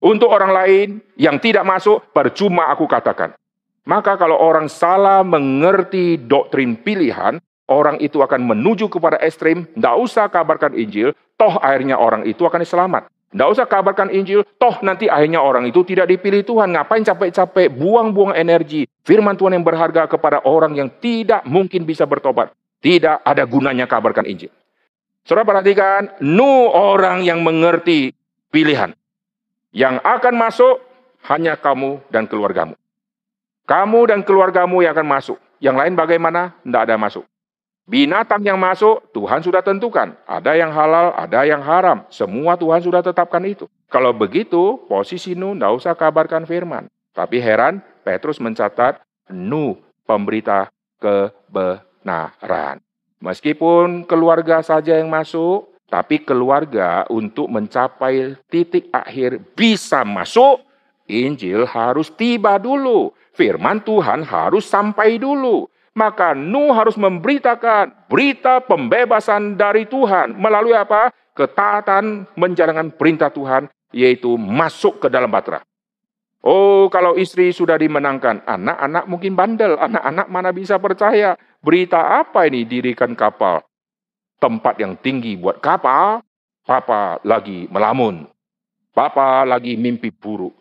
Untuk 0.01 0.33
orang 0.33 0.57
lain 0.57 0.89
yang 1.21 1.37
tidak 1.37 1.61
masuk 1.61 2.09
percuma 2.09 2.73
aku 2.73 2.89
katakan. 2.89 3.37
Maka 3.85 4.17
kalau 4.17 4.41
orang 4.41 4.65
salah 4.73 5.21
mengerti 5.21 6.17
doktrin 6.17 6.81
pilihan, 6.81 7.37
orang 7.69 8.01
itu 8.01 8.25
akan 8.25 8.49
menuju 8.49 8.89
kepada 8.89 9.21
ekstrim, 9.21 9.69
tidak 9.77 9.95
usah 10.01 10.25
kabarkan 10.33 10.73
Injil, 10.73 11.13
toh 11.37 11.61
akhirnya 11.61 12.01
orang 12.01 12.25
itu 12.25 12.49
akan 12.49 12.65
selamat. 12.65 13.13
Tidak 13.29 13.49
usah 13.53 13.69
kabarkan 13.69 14.09
Injil, 14.09 14.41
toh 14.57 14.81
nanti 14.81 15.05
akhirnya 15.13 15.45
orang 15.45 15.69
itu 15.69 15.85
tidak 15.85 16.09
dipilih 16.09 16.49
Tuhan. 16.49 16.73
Ngapain 16.73 17.05
capek-capek, 17.05 17.69
buang-buang 17.69 18.33
energi. 18.33 18.89
Firman 19.05 19.37
Tuhan 19.37 19.61
yang 19.61 19.67
berharga 19.69 20.09
kepada 20.09 20.49
orang 20.49 20.81
yang 20.81 20.89
tidak 20.97 21.45
mungkin 21.45 21.85
bisa 21.85 22.09
bertobat. 22.09 22.57
Tidak 22.81 23.21
ada 23.21 23.45
gunanya 23.45 23.85
kabarkan 23.85 24.25
Injil. 24.25 24.49
Saudara 25.25 25.49
perhatikan, 25.49 26.21
nu 26.21 26.69
orang 26.69 27.25
yang 27.25 27.41
mengerti 27.41 28.13
pilihan. 28.53 28.93
Yang 29.73 30.05
akan 30.05 30.35
masuk 30.37 30.85
hanya 31.33 31.57
kamu 31.57 32.05
dan 32.13 32.29
keluargamu. 32.29 32.77
Kamu 33.65 34.01
dan 34.05 34.21
keluargamu 34.21 34.85
yang 34.85 34.93
akan 34.93 35.09
masuk. 35.09 35.41
Yang 35.65 35.77
lain 35.81 35.95
bagaimana? 35.97 36.53
Tidak 36.61 36.83
ada 36.85 37.01
masuk. 37.01 37.25
Binatang 37.89 38.45
yang 38.45 38.61
masuk, 38.61 39.01
Tuhan 39.17 39.41
sudah 39.41 39.65
tentukan. 39.65 40.13
Ada 40.29 40.61
yang 40.61 40.69
halal, 40.69 41.17
ada 41.17 41.41
yang 41.49 41.65
haram. 41.65 42.05
Semua 42.13 42.61
Tuhan 42.61 42.85
sudah 42.85 43.01
tetapkan 43.01 43.41
itu. 43.49 43.65
Kalau 43.89 44.13
begitu, 44.13 44.85
posisi 44.85 45.33
Nu 45.33 45.57
tidak 45.57 45.73
usah 45.73 45.97
kabarkan 45.97 46.45
firman. 46.45 46.85
Tapi 47.17 47.41
heran, 47.41 47.81
Petrus 48.05 48.37
mencatat, 48.45 49.01
Nu 49.33 49.81
pemberita 50.05 50.69
kebenaran. 51.01 52.84
Meskipun 53.25 54.05
keluarga 54.05 54.61
saja 54.61 55.01
yang 55.01 55.09
masuk, 55.09 55.73
tapi 55.89 56.21
keluarga 56.21 57.09
untuk 57.09 57.49
mencapai 57.49 58.37
titik 58.53 58.93
akhir 58.93 59.41
bisa 59.57 60.05
masuk, 60.05 60.61
Injil 61.09 61.65
harus 61.65 62.13
tiba 62.13 62.61
dulu. 62.61 63.17
Firman 63.33 63.81
Tuhan 63.81 64.29
harus 64.29 64.69
sampai 64.69 65.17
dulu. 65.17 65.73
Maka 65.97 66.37
Nuh 66.37 66.75
harus 66.77 67.01
memberitakan 67.01 68.11
berita 68.13 68.61
pembebasan 68.61 69.57
dari 69.57 69.89
Tuhan 69.89 70.37
melalui 70.37 70.77
apa? 70.77 71.09
Ketaatan 71.33 72.29
menjalankan 72.37 72.93
perintah 72.93 73.33
Tuhan, 73.33 73.73
yaitu 73.95 74.37
masuk 74.37 75.01
ke 75.01 75.09
dalam 75.09 75.33
batra. 75.33 75.65
Oh, 76.45 76.93
kalau 76.93 77.17
istri 77.17 77.57
sudah 77.57 77.81
dimenangkan, 77.81 78.45
anak-anak 78.45 79.09
mungkin 79.09 79.33
bandel, 79.33 79.81
anak-anak 79.81 80.27
mana 80.29 80.53
bisa 80.53 80.77
percaya. 80.77 81.41
Berita 81.65 82.21
apa 82.21 82.45
ini 82.45 82.69
dirikan 82.69 83.17
kapal? 83.17 83.65
Tempat 84.37 84.77
yang 84.85 85.01
tinggi 85.01 85.33
buat 85.41 85.65
kapal, 85.65 86.21
papa 86.61 87.17
lagi 87.25 87.65
melamun. 87.73 88.29
Papa 88.93 89.49
lagi 89.49 89.73
mimpi 89.81 90.13
buruk. 90.13 90.53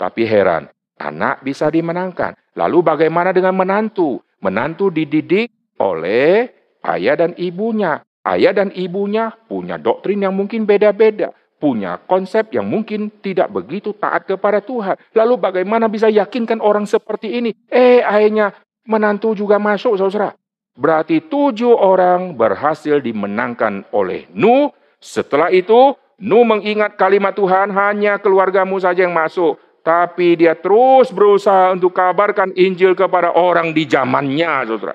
Tapi 0.00 0.24
heran, 0.24 0.72
anak 0.96 1.44
bisa 1.44 1.68
dimenangkan. 1.68 2.32
Lalu 2.56 2.80
bagaimana 2.80 3.36
dengan 3.36 3.52
menantu? 3.52 4.24
Menantu 4.40 4.88
dididik 4.88 5.52
oleh 5.76 6.48
ayah 6.88 7.20
dan 7.20 7.36
ibunya. 7.36 8.00
Ayah 8.24 8.56
dan 8.56 8.72
ibunya 8.72 9.36
punya 9.52 9.76
doktrin 9.76 10.24
yang 10.24 10.32
mungkin 10.32 10.64
beda-beda 10.64 11.36
punya 11.56 11.96
konsep 12.04 12.52
yang 12.52 12.68
mungkin 12.68 13.08
tidak 13.20 13.48
begitu 13.52 13.92
taat 13.96 14.24
kepada 14.28 14.60
Tuhan. 14.60 14.96
Lalu 15.12 15.34
bagaimana 15.36 15.88
bisa 15.88 16.08
yakinkan 16.08 16.60
orang 16.60 16.84
seperti 16.84 17.40
ini? 17.40 17.52
Eh, 17.68 18.04
akhirnya 18.04 18.52
menantu 18.84 19.32
juga 19.32 19.56
masuk, 19.56 19.96
saudara. 19.96 20.36
Berarti 20.76 21.24
tujuh 21.24 21.72
orang 21.72 22.36
berhasil 22.36 23.00
dimenangkan 23.00 23.88
oleh 23.96 24.28
Nuh. 24.36 24.68
Setelah 25.00 25.48
itu, 25.48 25.96
Nuh 26.20 26.44
mengingat 26.44 27.00
kalimat 27.00 27.32
Tuhan, 27.32 27.72
hanya 27.72 28.20
keluargamu 28.20 28.76
saja 28.76 29.08
yang 29.08 29.16
masuk. 29.16 29.56
Tapi 29.80 30.36
dia 30.36 30.52
terus 30.52 31.08
berusaha 31.08 31.72
untuk 31.72 31.96
kabarkan 31.96 32.52
Injil 32.52 32.92
kepada 32.92 33.32
orang 33.32 33.72
di 33.72 33.88
zamannya, 33.88 34.68
saudara. 34.68 34.94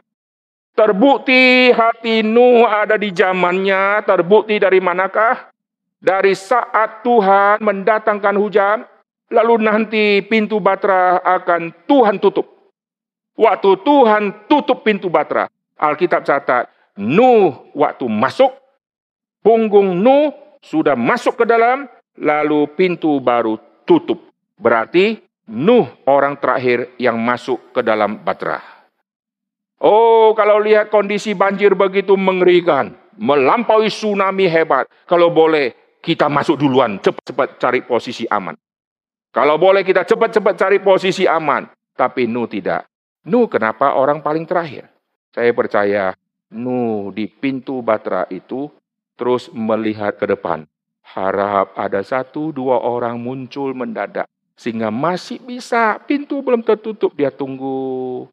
Terbukti 0.77 1.73
hati 1.73 2.21
Nuh 2.21 2.63
ada 2.69 2.95
di 2.95 3.09
zamannya, 3.09 4.05
terbukti 4.05 4.61
dari 4.61 4.77
manakah? 4.77 5.49
Dari 6.01 6.33
saat 6.33 7.05
Tuhan 7.05 7.61
mendatangkan 7.61 8.35
hujan, 8.37 8.77
lalu 9.29 9.65
nanti 9.65 10.21
pintu 10.25 10.61
batra 10.61 11.21
akan 11.21 11.73
Tuhan 11.85 12.17
tutup. 12.17 12.45
Waktu 13.37 13.81
Tuhan 13.81 14.23
tutup 14.49 14.81
pintu 14.81 15.07
batra, 15.07 15.47
Alkitab 15.81 16.21
catat, 16.21 16.69
Nuh 17.01 17.73
waktu 17.73 18.05
masuk, 18.05 18.53
punggung 19.41 19.97
Nuh 19.97 20.29
sudah 20.61 20.93
masuk 20.93 21.41
ke 21.41 21.45
dalam, 21.49 21.89
lalu 22.21 22.69
pintu 22.77 23.17
baru 23.17 23.57
tutup. 23.89 24.21
Berarti 24.61 25.17
Nuh 25.49 25.89
orang 26.05 26.37
terakhir 26.37 26.93
yang 27.01 27.17
masuk 27.17 27.73
ke 27.73 27.81
dalam 27.81 28.21
batra. 28.21 28.61
Oh, 29.81 30.37
kalau 30.37 30.61
lihat 30.61 30.93
kondisi 30.93 31.33
banjir 31.33 31.73
begitu 31.73 32.13
mengerikan, 32.13 32.93
melampaui 33.17 33.89
tsunami 33.89 34.45
hebat. 34.45 34.85
Kalau 35.09 35.33
boleh, 35.33 35.97
kita 36.05 36.29
masuk 36.29 36.61
duluan, 36.61 37.01
cepat-cepat 37.01 37.57
cari 37.57 37.81
posisi 37.81 38.29
aman. 38.29 38.53
Kalau 39.33 39.57
boleh 39.57 39.81
kita 39.81 40.05
cepat-cepat 40.05 40.53
cari 40.59 40.77
posisi 40.77 41.25
aman. 41.25 41.65
Tapi 41.97 42.29
Nu 42.29 42.45
tidak. 42.45 42.87
Nu 43.25 43.49
kenapa 43.49 43.97
orang 43.97 44.21
paling 44.21 44.45
terakhir? 44.45 44.89
Saya 45.31 45.51
percaya 45.55 46.15
Nu 46.51 47.15
di 47.15 47.31
pintu 47.31 47.79
batra 47.79 48.27
itu 48.27 48.67
terus 49.15 49.47
melihat 49.55 50.19
ke 50.19 50.27
depan. 50.27 50.67
Harap 51.15 51.71
ada 51.79 52.03
satu 52.03 52.51
dua 52.51 52.83
orang 52.83 53.15
muncul 53.15 53.71
mendadak. 53.71 54.27
Sehingga 54.59 54.91
masih 54.91 55.39
bisa, 55.41 55.97
pintu 56.03 56.43
belum 56.43 56.61
tertutup, 56.61 57.15
dia 57.15 57.31
tunggu 57.31 58.27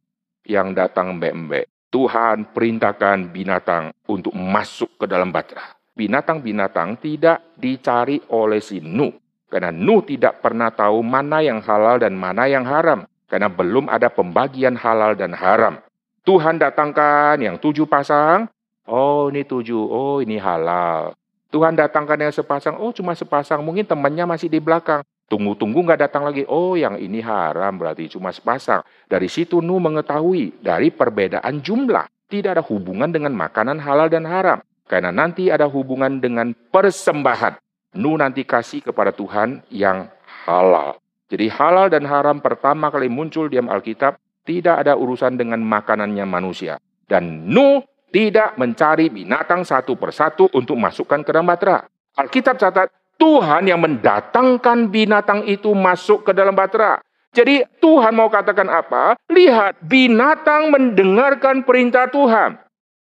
yang 0.45 0.75
datang 0.75 1.17
mbek-mbek. 1.17 1.71
Tuhan 1.89 2.53
perintahkan 2.53 3.33
binatang 3.33 3.95
untuk 4.11 4.35
masuk 4.37 4.99
ke 4.99 5.07
dalam 5.09 5.31
batra 5.33 5.79
binatang-binatang 5.99 7.03
tidak 7.03 7.59
dicari 7.59 8.23
oleh 8.31 8.63
si 8.63 8.79
Nuh. 8.79 9.11
Karena 9.51 9.75
Nuh 9.75 10.07
tidak 10.07 10.39
pernah 10.39 10.71
tahu 10.71 11.03
mana 11.03 11.43
yang 11.43 11.59
halal 11.59 11.99
dan 11.99 12.15
mana 12.15 12.47
yang 12.47 12.63
haram. 12.63 13.03
Karena 13.27 13.51
belum 13.51 13.91
ada 13.91 14.07
pembagian 14.07 14.79
halal 14.79 15.19
dan 15.19 15.35
haram. 15.35 15.83
Tuhan 16.29 16.61
datangkan 16.61 17.41
yang 17.41 17.57
tujuh 17.57 17.89
pasang. 17.89 18.53
Oh 18.85 19.33
ini 19.33 19.49
tujuh, 19.49 19.81
oh 19.81 20.21
ini 20.21 20.37
halal. 20.37 21.17
Tuhan 21.49 21.73
datangkan 21.73 22.21
yang 22.21 22.33
sepasang, 22.37 22.77
oh 22.77 22.93
cuma 22.93 23.17
sepasang. 23.17 23.65
Mungkin 23.65 23.89
temannya 23.89 24.29
masih 24.29 24.53
di 24.53 24.61
belakang. 24.61 25.01
Tunggu-tunggu 25.33 25.81
nggak 25.89 26.05
datang 26.05 26.29
lagi. 26.29 26.45
Oh 26.45 26.77
yang 26.77 27.01
ini 27.01 27.25
haram 27.25 27.81
berarti 27.81 28.13
cuma 28.13 28.29
sepasang. 28.29 28.85
Dari 29.09 29.25
situ 29.25 29.65
Nuh 29.65 29.81
mengetahui 29.81 30.61
dari 30.61 30.93
perbedaan 30.93 31.65
jumlah. 31.65 32.05
Tidak 32.29 32.61
ada 32.61 32.61
hubungan 32.61 33.09
dengan 33.09 33.33
makanan 33.33 33.81
halal 33.81 34.13
dan 34.13 34.29
haram. 34.29 34.61
Karena 34.85 35.09
nanti 35.09 35.49
ada 35.49 35.65
hubungan 35.65 36.21
dengan 36.21 36.53
persembahan. 36.53 37.57
Nu 37.97 38.13
nanti 38.21 38.45
kasih 38.45 38.85
kepada 38.85 39.17
Tuhan 39.17 39.65
yang 39.73 40.13
halal. 40.45 41.01
Jadi 41.33 41.49
halal 41.49 41.89
dan 41.89 42.05
haram 42.05 42.45
pertama 42.45 42.93
kali 42.93 43.09
muncul 43.09 43.49
di 43.49 43.57
Alkitab 43.57 44.21
tidak 44.49 44.81
ada 44.81 44.97
urusan 44.97 45.37
dengan 45.37 45.61
makanannya 45.61 46.25
manusia. 46.25 46.81
Dan 47.05 47.45
Nu 47.53 47.85
tidak 48.09 48.57
mencari 48.57 49.13
binatang 49.13 49.69
satu 49.69 50.01
persatu 50.01 50.49
untuk 50.57 50.81
masukkan 50.81 51.21
ke 51.21 51.29
dalam 51.29 51.45
batra. 51.45 51.85
Alkitab 52.17 52.57
catat 52.57 52.89
Tuhan 53.21 53.69
yang 53.69 53.85
mendatangkan 53.85 54.89
binatang 54.89 55.45
itu 55.45 55.77
masuk 55.77 56.25
ke 56.25 56.33
dalam 56.33 56.57
batra. 56.57 57.05
Jadi 57.37 57.61
Tuhan 57.85 58.17
mau 58.17 58.33
katakan 58.33 58.73
apa? 58.73 59.21
Lihat, 59.29 59.85
binatang 59.85 60.73
mendengarkan 60.73 61.61
perintah 61.69 62.09
Tuhan. 62.09 62.57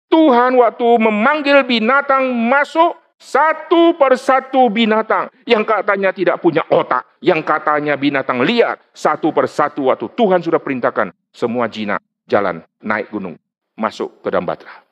Tuhan 0.07 0.55
waktu 0.55 0.89
memanggil 1.01 1.67
binatang 1.67 2.31
masuk 2.31 3.02
satu 3.19 3.95
persatu 3.95 4.67
binatang 4.67 5.31
yang 5.47 5.63
katanya 5.63 6.11
tidak 6.11 6.43
punya 6.43 6.65
otak, 6.67 7.07
yang 7.23 7.39
katanya 7.41 7.95
binatang 7.95 8.43
liar, 8.43 8.77
satu 8.91 9.31
persatu 9.31 9.87
waktu 9.87 10.11
Tuhan 10.13 10.43
sudah 10.43 10.59
perintahkan 10.59 11.15
semua 11.31 11.71
jinak 11.71 12.03
jalan 12.27 12.61
naik 12.83 13.09
gunung 13.11 13.39
masuk 13.79 14.21
ke 14.21 14.27
dalam 14.29 14.45
batra. 14.45 14.83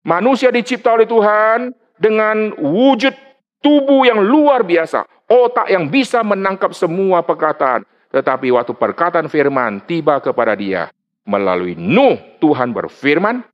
Manusia 0.00 0.48
dicipta 0.48 0.96
oleh 0.96 1.04
Tuhan 1.04 1.76
dengan 2.00 2.56
wujud 2.56 3.12
tubuh 3.60 4.08
yang 4.08 4.24
luar 4.24 4.64
biasa. 4.64 5.04
otak 5.30 5.70
yang 5.70 5.86
bisa 5.86 6.26
menangkap 6.26 6.74
semua 6.74 7.22
perkataan. 7.22 7.86
Tetapi 8.10 8.50
waktu 8.50 8.74
perkataan 8.74 9.30
firman 9.30 9.78
tiba 9.86 10.18
kepada 10.18 10.58
dia, 10.58 10.90
melalui 11.22 11.78
Nuh 11.78 12.18
Tuhan 12.42 12.74
berfirman, 12.74 13.46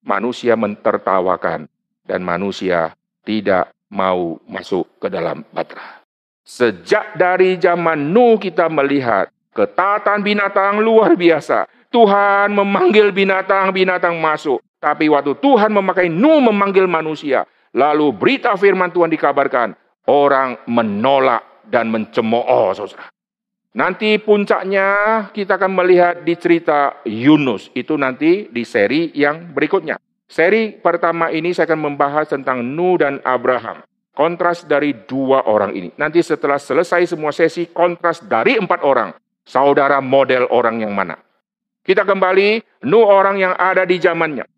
manusia 0.00 0.56
mentertawakan 0.56 1.68
dan 2.08 2.20
manusia 2.24 2.96
tidak 3.22 3.70
mau 3.92 4.38
masuk 4.46 4.86
ke 4.98 5.08
dalam 5.10 5.46
batra. 5.54 6.02
Sejak 6.42 7.14
dari 7.14 7.54
zaman 7.56 8.10
Nuh 8.10 8.36
kita 8.36 8.66
melihat 8.66 9.30
ketatan 9.54 10.26
binatang 10.26 10.82
luar 10.82 11.14
biasa. 11.14 11.70
Tuhan 11.92 12.56
memanggil 12.56 13.12
binatang-binatang 13.12 14.16
masuk. 14.18 14.58
Tapi 14.82 15.06
waktu 15.06 15.38
Tuhan 15.38 15.70
memakai 15.70 16.10
Nuh 16.10 16.42
memanggil 16.42 16.90
manusia, 16.90 17.46
lalu 17.70 18.10
berita 18.10 18.56
firman 18.58 18.90
Tuhan 18.90 19.12
dikabarkan, 19.12 19.78
orang 20.10 20.58
menolak 20.66 21.62
dan 21.70 21.92
mencemooh, 21.92 22.74
saudara. 22.74 23.06
Nanti 23.72 24.20
puncaknya 24.20 24.88
kita 25.32 25.56
akan 25.56 25.72
melihat 25.72 26.20
di 26.20 26.36
cerita 26.36 27.00
Yunus. 27.08 27.72
Itu 27.72 27.96
nanti 27.96 28.52
di 28.52 28.68
seri 28.68 29.08
yang 29.16 29.48
berikutnya. 29.56 29.96
Seri 30.32 30.72
pertama 30.72 31.28
ini 31.28 31.52
saya 31.52 31.68
akan 31.68 31.92
membahas 31.92 32.24
tentang 32.32 32.64
Nuh 32.64 32.96
dan 32.96 33.20
Abraham. 33.20 33.84
Kontras 34.16 34.64
dari 34.64 34.96
dua 35.04 35.44
orang 35.44 35.76
ini. 35.76 35.92
Nanti 36.00 36.24
setelah 36.24 36.56
selesai 36.56 37.04
semua 37.12 37.36
sesi, 37.36 37.68
kontras 37.68 38.24
dari 38.24 38.56
empat 38.56 38.80
orang. 38.80 39.12
Saudara 39.44 40.00
model 40.00 40.48
orang 40.48 40.80
yang 40.80 40.96
mana? 40.96 41.20
Kita 41.84 42.08
kembali, 42.08 42.64
Nuh 42.88 43.04
orang 43.04 43.44
yang 43.44 43.52
ada 43.60 43.84
di 43.84 44.00
zamannya. 44.00 44.48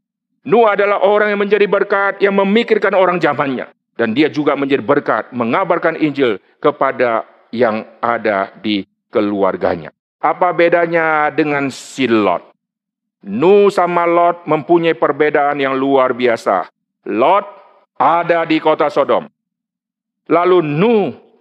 Nuh 0.46 0.70
adalah 0.70 1.02
orang 1.02 1.34
yang 1.34 1.42
menjadi 1.42 1.66
berkat, 1.66 2.22
yang 2.22 2.38
memikirkan 2.38 2.94
orang 2.94 3.18
zamannya. 3.18 3.66
Dan 3.98 4.14
dia 4.14 4.30
juga 4.30 4.54
menjadi 4.54 4.82
berkat, 4.82 5.34
mengabarkan 5.34 5.98
Injil 5.98 6.38
kepada 6.62 7.26
yang 7.50 7.82
ada 7.98 8.54
di 8.62 8.87
keluarganya. 9.10 9.90
Apa 10.22 10.54
bedanya 10.54 11.34
dengan 11.34 11.66
si 11.66 12.06
Lot? 12.06 12.54
Nu 13.24 13.72
sama 13.72 14.04
Lot 14.04 14.44
mempunyai 14.44 14.92
perbedaan 14.92 15.56
yang 15.56 15.72
luar 15.72 16.12
biasa. 16.12 16.68
Lot 17.08 17.48
ada 17.96 18.44
di 18.44 18.60
kota 18.60 18.92
Sodom. 18.92 19.24
Lalu 20.28 20.60
Nu 20.60 20.96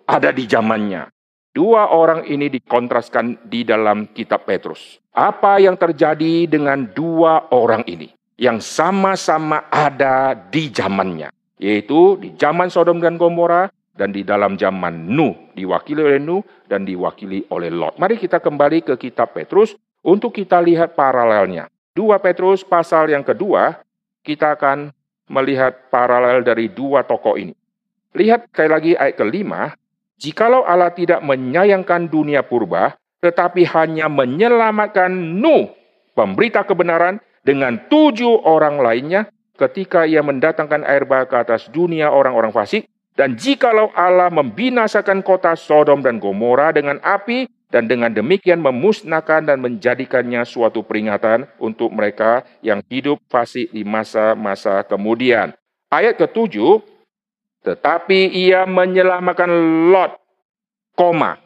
ada 0.07 0.31
di 0.31 0.47
zamannya. 0.47 1.11
Dua 1.51 1.91
orang 1.91 2.23
ini 2.25 2.47
dikontraskan 2.47 3.45
di 3.45 3.67
dalam 3.67 4.09
kitab 4.15 4.47
Petrus. 4.47 4.97
Apa 5.11 5.59
yang 5.59 5.75
terjadi 5.75 6.47
dengan 6.47 6.87
dua 6.87 7.51
orang 7.51 7.83
ini? 7.85 8.09
Yang 8.39 8.63
sama-sama 8.63 9.67
ada 9.69 10.33
di 10.33 10.71
zamannya. 10.71 11.29
Yaitu 11.59 12.15
di 12.17 12.33
zaman 12.39 12.71
Sodom 12.71 13.03
dan 13.03 13.19
Gomora 13.19 13.67
dan 13.93 14.09
di 14.15 14.25
dalam 14.25 14.57
zaman 14.57 15.13
Nuh, 15.13 15.53
diwakili 15.53 16.01
oleh 16.01 16.17
Nuh 16.23 16.41
dan 16.65 16.87
diwakili 16.87 17.45
oleh 17.53 17.69
Lot. 17.69 17.99
Mari 17.99 18.17
kita 18.17 18.41
kembali 18.41 18.87
ke 18.87 18.93
kitab 18.97 19.35
Petrus 19.37 19.77
untuk 20.01 20.33
kita 20.33 20.57
lihat 20.63 20.97
paralelnya. 20.97 21.69
Dua 21.93 22.17
Petrus 22.17 22.65
pasal 22.65 23.13
yang 23.13 23.21
kedua, 23.21 23.77
kita 24.25 24.57
akan 24.57 24.89
melihat 25.29 25.93
paralel 25.93 26.41
dari 26.41 26.65
dua 26.65 27.05
tokoh 27.05 27.37
ini. 27.37 27.53
Lihat 28.17 28.49
sekali 28.49 28.69
lagi 28.69 28.91
ayat 28.97 29.13
kelima, 29.13 29.77
jikalau 30.17 30.65
Allah 30.65 30.89
tidak 30.89 31.21
menyayangkan 31.21 32.09
dunia 32.09 32.41
purba, 32.41 32.97
tetapi 33.21 33.61
hanya 33.77 34.09
menyelamatkan 34.09 35.13
Nuh, 35.13 35.69
pemberita 36.17 36.65
kebenaran, 36.65 37.21
dengan 37.45 37.77
tujuh 37.91 38.41
orang 38.41 38.81
lainnya, 38.81 39.29
ketika 39.53 40.09
ia 40.09 40.25
mendatangkan 40.25 40.81
air 40.89 41.05
bah 41.05 41.29
ke 41.29 41.35
atas 41.37 41.69
dunia 41.69 42.09
orang-orang 42.09 42.49
fasik, 42.49 42.89
dan 43.13 43.37
jikalau 43.37 43.93
Allah 43.93 44.33
membinasakan 44.33 45.21
kota 45.21 45.53
Sodom 45.53 46.01
dan 46.01 46.17
Gomora 46.17 46.73
dengan 46.73 46.97
api 47.05 47.45
dan 47.73 47.89
dengan 47.89 48.13
demikian 48.13 48.61
memusnahkan 48.61 49.49
dan 49.49 49.57
menjadikannya 49.57 50.45
suatu 50.45 50.85
peringatan 50.85 51.49
untuk 51.57 51.89
mereka 51.89 52.45
yang 52.61 52.85
hidup 52.85 53.17
fasik 53.25 53.73
di 53.73 53.81
masa-masa 53.81 54.85
kemudian. 54.85 55.57
Ayat 55.89 56.21
ketujuh, 56.21 56.85
tetapi 57.65 58.29
ia 58.29 58.69
menyelamatkan 58.69 59.49
Lot, 59.89 60.21
koma, 60.93 61.41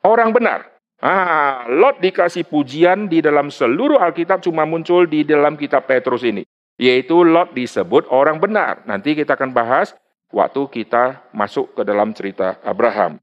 orang 0.00 0.32
benar. 0.32 0.72
Ah, 1.04 1.68
Lot 1.68 2.00
dikasih 2.00 2.48
pujian 2.48 3.06
di 3.12 3.20
dalam 3.20 3.52
seluruh 3.52 4.00
Alkitab 4.00 4.40
cuma 4.40 4.64
muncul 4.64 5.04
di 5.04 5.20
dalam 5.22 5.60
kitab 5.60 5.84
Petrus 5.84 6.24
ini. 6.24 6.48
Yaitu 6.80 7.28
Lot 7.28 7.52
disebut 7.52 8.08
orang 8.08 8.40
benar. 8.40 8.80
Nanti 8.88 9.12
kita 9.12 9.36
akan 9.36 9.52
bahas 9.52 9.92
waktu 10.32 10.64
kita 10.72 11.28
masuk 11.36 11.76
ke 11.76 11.82
dalam 11.84 12.16
cerita 12.16 12.56
Abraham. 12.64 13.20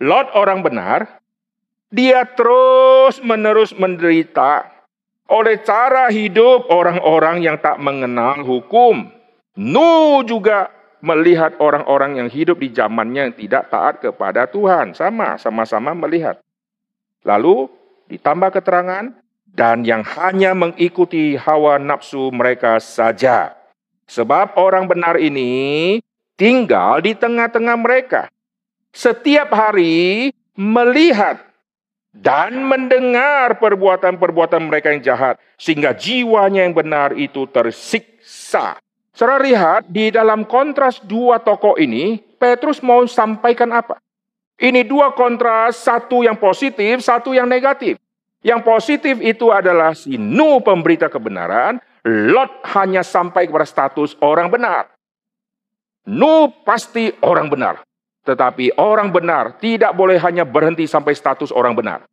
Lot 0.00 0.32
orang 0.32 0.64
benar, 0.64 1.19
dia 1.90 2.22
terus 2.24 3.18
menerus 3.20 3.74
menderita 3.74 4.70
oleh 5.30 5.62
cara 5.62 6.10
hidup 6.10 6.66
orang-orang 6.70 7.42
yang 7.42 7.58
tak 7.58 7.78
mengenal 7.78 8.42
hukum. 8.42 9.10
Nuh 9.58 10.22
juga 10.26 10.70
melihat 11.02 11.54
orang-orang 11.58 12.22
yang 12.22 12.28
hidup 12.30 12.58
di 12.58 12.70
zamannya 12.70 13.30
yang 13.30 13.36
tidak 13.36 13.70
taat 13.70 14.02
kepada 14.02 14.46
Tuhan. 14.50 14.94
Sama, 14.94 15.38
sama-sama 15.38 15.94
melihat. 15.94 16.42
Lalu 17.22 17.70
ditambah 18.10 18.50
keterangan, 18.58 19.14
dan 19.50 19.82
yang 19.82 20.06
hanya 20.06 20.54
mengikuti 20.54 21.34
hawa 21.34 21.78
nafsu 21.78 22.30
mereka 22.30 22.78
saja. 22.78 23.54
Sebab 24.06 24.58
orang 24.58 24.90
benar 24.90 25.18
ini 25.18 25.98
tinggal 26.34 27.02
di 27.02 27.14
tengah-tengah 27.14 27.76
mereka. 27.78 28.22
Setiap 28.90 29.54
hari 29.54 30.30
melihat 30.58 31.49
dan 32.10 32.66
mendengar 32.66 33.58
perbuatan-perbuatan 33.62 34.66
mereka 34.66 34.90
yang 34.90 35.02
jahat. 35.02 35.34
Sehingga 35.56 35.94
jiwanya 35.94 36.66
yang 36.66 36.74
benar 36.74 37.14
itu 37.14 37.46
tersiksa. 37.50 38.78
Saudara 39.14 39.42
lihat 39.42 39.90
di 39.90 40.10
dalam 40.10 40.46
kontras 40.46 41.02
dua 41.02 41.42
tokoh 41.42 41.76
ini, 41.78 42.18
Petrus 42.38 42.80
mau 42.80 43.04
sampaikan 43.04 43.70
apa? 43.74 43.98
Ini 44.60 44.84
dua 44.84 45.16
kontras, 45.16 45.80
satu 45.80 46.20
yang 46.20 46.36
positif, 46.36 47.00
satu 47.00 47.32
yang 47.32 47.48
negatif. 47.48 47.96
Yang 48.40 48.60
positif 48.64 49.14
itu 49.20 49.52
adalah 49.52 49.92
si 49.92 50.16
Nuh 50.16 50.60
pemberita 50.64 51.08
kebenaran, 51.12 51.80
Lot 52.04 52.64
hanya 52.72 53.04
sampai 53.04 53.44
kepada 53.44 53.68
status 53.68 54.16
orang 54.24 54.48
benar. 54.48 54.88
Nuh 56.08 56.48
pasti 56.64 57.12
orang 57.20 57.52
benar. 57.52 57.84
Tetapi 58.24 58.76
orang 58.76 59.08
benar 59.08 59.56
tidak 59.56 59.96
boleh 59.96 60.20
hanya 60.20 60.44
berhenti 60.44 60.84
sampai 60.84 61.16
status 61.16 61.48
orang 61.50 61.72
benar. 61.72 62.04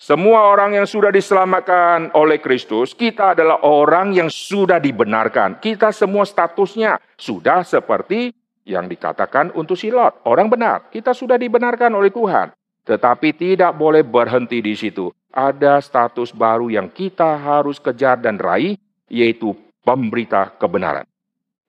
Semua 0.00 0.48
orang 0.48 0.80
yang 0.80 0.88
sudah 0.88 1.12
diselamatkan 1.12 2.16
oleh 2.16 2.40
Kristus, 2.40 2.96
kita 2.96 3.36
adalah 3.36 3.60
orang 3.68 4.16
yang 4.16 4.32
sudah 4.32 4.80
dibenarkan. 4.80 5.60
Kita 5.60 5.92
semua 5.92 6.24
statusnya 6.24 6.96
sudah 7.20 7.60
seperti 7.60 8.32
yang 8.64 8.88
dikatakan 8.88 9.52
untuk 9.52 9.76
si 9.76 9.92
Lot, 9.92 10.24
orang 10.24 10.48
benar. 10.48 10.88
Kita 10.88 11.12
sudah 11.12 11.36
dibenarkan 11.36 11.92
oleh 11.92 12.08
Tuhan. 12.08 12.48
Tetapi 12.88 13.28
tidak 13.36 13.76
boleh 13.76 14.00
berhenti 14.00 14.64
di 14.64 14.72
situ. 14.72 15.12
Ada 15.36 15.84
status 15.84 16.32
baru 16.32 16.72
yang 16.72 16.88
kita 16.88 17.36
harus 17.36 17.76
kejar 17.76 18.16
dan 18.24 18.40
raih, 18.40 18.80
yaitu 19.12 19.52
pemberita 19.84 20.48
kebenaran. 20.56 21.04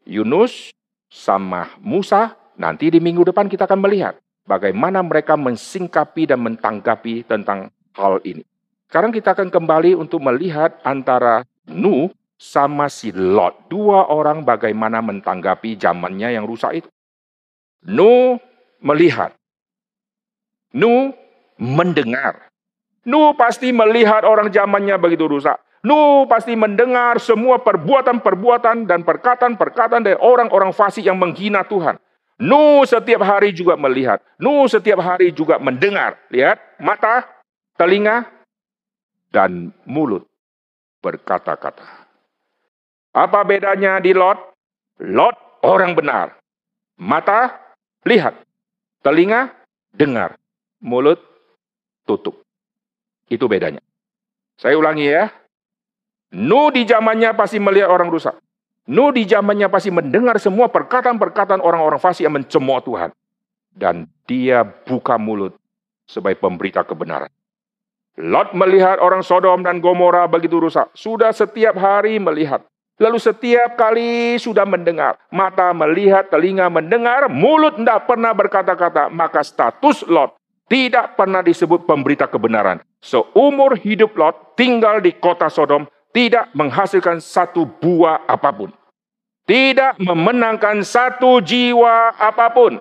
Yunus 0.08 0.72
sama 1.12 1.68
Musa, 1.84 2.40
nanti 2.60 2.92
di 2.92 3.00
minggu 3.00 3.28
depan 3.28 3.48
kita 3.48 3.70
akan 3.70 3.80
melihat 3.84 4.20
bagaimana 4.48 5.00
mereka 5.06 5.38
mensingkapi 5.38 6.28
dan 6.28 6.44
mentanggapi 6.44 7.24
tentang 7.24 7.72
hal 7.96 8.20
ini. 8.26 8.44
Sekarang 8.92 9.16
kita 9.16 9.32
akan 9.32 9.48
kembali 9.48 9.96
untuk 9.96 10.20
melihat 10.20 10.76
antara 10.84 11.48
Nuh 11.72 12.12
sama 12.36 12.92
si 12.92 13.14
Lot. 13.16 13.72
Dua 13.72 14.12
orang 14.12 14.44
bagaimana 14.44 15.00
mentanggapi 15.00 15.80
zamannya 15.80 16.36
yang 16.36 16.44
rusak 16.44 16.84
itu. 16.84 16.90
Nuh 17.88 18.42
melihat. 18.84 19.32
Nuh 20.76 21.14
mendengar. 21.62 22.52
Nuh 23.06 23.38
pasti 23.38 23.70
melihat 23.70 24.26
orang 24.26 24.50
zamannya 24.50 24.98
begitu 24.98 25.30
rusak. 25.30 25.62
Nuh 25.82 26.30
pasti 26.30 26.54
mendengar 26.54 27.18
semua 27.18 27.62
perbuatan-perbuatan 27.62 28.86
dan 28.86 29.02
perkataan-perkataan 29.02 30.06
dari 30.06 30.18
orang-orang 30.18 30.74
fasik 30.74 31.06
yang 31.06 31.18
menghina 31.18 31.66
Tuhan. 31.66 31.98
Nuh 32.42 32.82
setiap 32.90 33.22
hari 33.22 33.54
juga 33.54 33.78
melihat. 33.78 34.18
Nuh 34.42 34.66
setiap 34.66 34.98
hari 34.98 35.30
juga 35.30 35.62
mendengar. 35.62 36.18
Lihat, 36.34 36.82
mata, 36.82 37.30
telinga, 37.78 38.26
dan 39.30 39.70
mulut 39.86 40.26
berkata-kata. 41.06 42.10
Apa 43.14 43.46
bedanya 43.46 44.02
di 44.02 44.18
Lot? 44.18 44.58
Lot 44.98 45.38
orang 45.62 45.94
benar. 45.94 46.42
Mata, 46.98 47.62
lihat. 48.10 48.34
Telinga, 49.06 49.54
dengar. 49.94 50.38
Mulut, 50.82 51.22
tutup. 52.10 52.42
Itu 53.30 53.46
bedanya. 53.46 53.86
Saya 54.58 54.82
ulangi 54.82 55.10
ya. 55.10 55.30
Nuh 56.34 56.74
di 56.74 56.90
zamannya 56.90 57.38
pasti 57.38 57.62
melihat 57.62 57.94
orang 57.94 58.10
rusak. 58.10 58.34
Nuh 58.90 59.14
di 59.14 59.30
zamannya 59.30 59.70
pasti 59.70 59.94
mendengar 59.94 60.42
semua 60.42 60.72
perkataan-perkataan 60.74 61.62
orang-orang 61.62 62.02
fasik 62.02 62.26
yang 62.26 62.34
mencemooh 62.34 62.82
Tuhan. 62.82 63.14
dan 63.72 64.08
dia 64.28 64.68
buka 64.68 65.16
mulut 65.16 65.56
sebagai 66.04 66.44
pemberita 66.44 66.84
kebenaran. 66.84 67.32
Lot 68.20 68.52
melihat 68.52 69.00
orang 69.00 69.24
Sodom 69.24 69.64
dan 69.64 69.80
Gomora 69.80 70.28
begitu 70.28 70.60
rusak. 70.60 70.92
Sudah 70.92 71.32
setiap 71.32 71.80
hari 71.80 72.20
melihat. 72.20 72.68
Lalu 73.00 73.18
setiap 73.18 73.80
kali 73.80 74.38
sudah 74.38 74.68
mendengar. 74.68 75.18
Mata 75.34 75.74
melihat, 75.74 76.30
telinga 76.30 76.70
mendengar, 76.70 77.32
mulut 77.32 77.80
tidak 77.80 78.06
pernah 78.06 78.36
berkata-kata. 78.36 79.10
Maka 79.10 79.42
status 79.42 80.06
Lot 80.06 80.38
tidak 80.70 81.18
pernah 81.18 81.42
disebut 81.42 81.88
pemberita 81.88 82.30
kebenaran. 82.30 82.84
Seumur 83.02 83.80
hidup 83.80 84.14
Lot 84.14 84.54
tinggal 84.60 85.02
di 85.02 85.16
kota 85.18 85.50
Sodom 85.50 85.88
tidak 86.12 86.52
menghasilkan 86.56 87.20
satu 87.24 87.68
buah 87.68 88.28
apa 88.28 88.52
pun. 88.52 88.70
Tidak 89.48 90.00
memenangkan 90.00 90.86
satu 90.86 91.42
jiwa 91.44 92.16
apa 92.16 92.48
pun. 92.54 92.80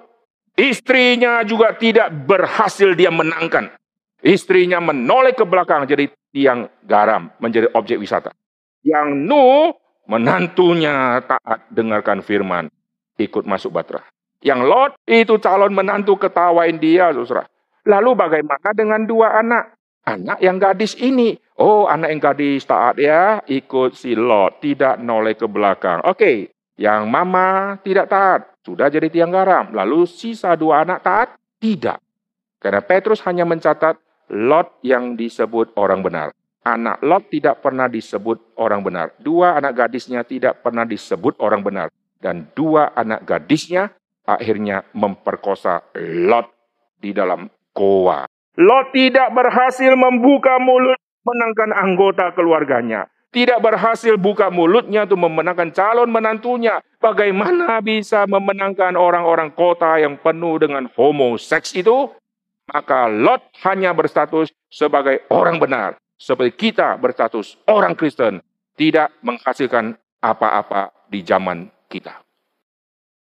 Istrinya 0.54 1.40
juga 1.46 1.72
tidak 1.72 2.12
berhasil 2.28 2.92
dia 2.92 3.08
menangkan. 3.08 3.72
Istrinya 4.20 4.76
menoleh 4.78 5.32
ke 5.32 5.48
belakang 5.48 5.88
jadi 5.88 6.12
tiang 6.30 6.68
garam, 6.84 7.32
menjadi 7.40 7.72
objek 7.72 7.96
wisata. 7.96 8.36
Yang 8.84 9.08
Nu, 9.24 9.72
menantunya 10.04 11.24
taat 11.24 11.64
dengarkan 11.72 12.20
firman, 12.20 12.68
ikut 13.16 13.48
masuk 13.48 13.72
batra. 13.72 14.04
Yang 14.44 14.60
Lot 14.68 14.92
itu 15.08 15.36
calon 15.40 15.72
menantu 15.72 16.16
ketawain 16.16 16.76
dia, 16.76 17.12
saudara. 17.12 17.48
Lalu 17.84 18.10
bagaimana 18.16 18.68
dengan 18.76 19.04
dua 19.04 19.40
anak? 19.40 19.76
Anak 20.04 20.40
yang 20.40 20.56
gadis 20.56 20.96
ini. 20.96 21.36
Oh, 21.58 21.90
anak 21.90 22.08
yang 22.14 22.20
gadis 22.22 22.62
taat 22.64 23.00
ya, 23.00 23.42
ikut 23.48 23.96
si 23.98 24.14
Lot, 24.14 24.62
tidak 24.62 25.00
noleh 25.02 25.34
ke 25.34 25.44
belakang. 25.50 26.00
Oke, 26.06 26.54
yang 26.80 27.10
mama 27.10 27.76
tidak 27.84 28.08
taat, 28.08 28.40
sudah 28.64 28.88
jadi 28.88 29.08
tiang 29.12 29.28
garam. 29.28 29.72
Lalu 29.72 30.08
sisa 30.08 30.56
dua 30.56 30.86
anak 30.86 31.04
taat? 31.04 31.28
Tidak. 31.60 31.98
Karena 32.60 32.80
Petrus 32.84 33.24
hanya 33.24 33.48
mencatat 33.48 33.96
Lot 34.30 34.78
yang 34.86 35.18
disebut 35.18 35.74
orang 35.74 36.06
benar. 36.06 36.30
Anak 36.60 37.00
Lot 37.00 37.32
tidak 37.32 37.64
pernah 37.64 37.88
disebut 37.88 38.54
orang 38.60 38.84
benar. 38.84 39.16
Dua 39.16 39.56
anak 39.56 39.80
gadisnya 39.80 40.20
tidak 40.28 40.60
pernah 40.60 40.84
disebut 40.84 41.40
orang 41.40 41.64
benar. 41.64 41.88
Dan 42.20 42.52
dua 42.52 42.92
anak 42.92 43.24
gadisnya 43.24 43.88
akhirnya 44.28 44.84
memperkosa 44.92 45.88
Lot 46.28 46.52
di 47.00 47.16
dalam 47.16 47.48
goa. 47.72 48.28
Lot 48.60 48.86
tidak 48.92 49.32
berhasil 49.32 49.96
membuka 49.96 50.60
mulut 50.60 50.99
menangkan 51.22 51.70
anggota 51.74 52.32
keluarganya. 52.36 53.08
Tidak 53.30 53.62
berhasil 53.62 54.18
buka 54.18 54.50
mulutnya 54.50 55.06
untuk 55.06 55.22
memenangkan 55.22 55.70
calon 55.70 56.10
menantunya. 56.10 56.82
Bagaimana 56.98 57.78
bisa 57.78 58.26
memenangkan 58.26 58.98
orang-orang 58.98 59.54
kota 59.54 60.02
yang 60.02 60.18
penuh 60.18 60.58
dengan 60.58 60.90
homoseks 60.98 61.78
itu? 61.78 62.10
maka 62.70 63.10
Lot 63.10 63.42
hanya 63.66 63.90
berstatus 63.90 64.54
sebagai 64.70 65.26
orang 65.28 65.58
benar. 65.58 65.98
Seperti 66.20 66.70
kita 66.70 66.94
berstatus 67.00 67.58
orang 67.66 67.96
Kristen, 67.96 68.44
tidak 68.78 69.10
menghasilkan 69.24 69.96
apa-apa 70.20 70.92
di 71.08 71.24
zaman 71.24 71.66
kita. 71.90 72.22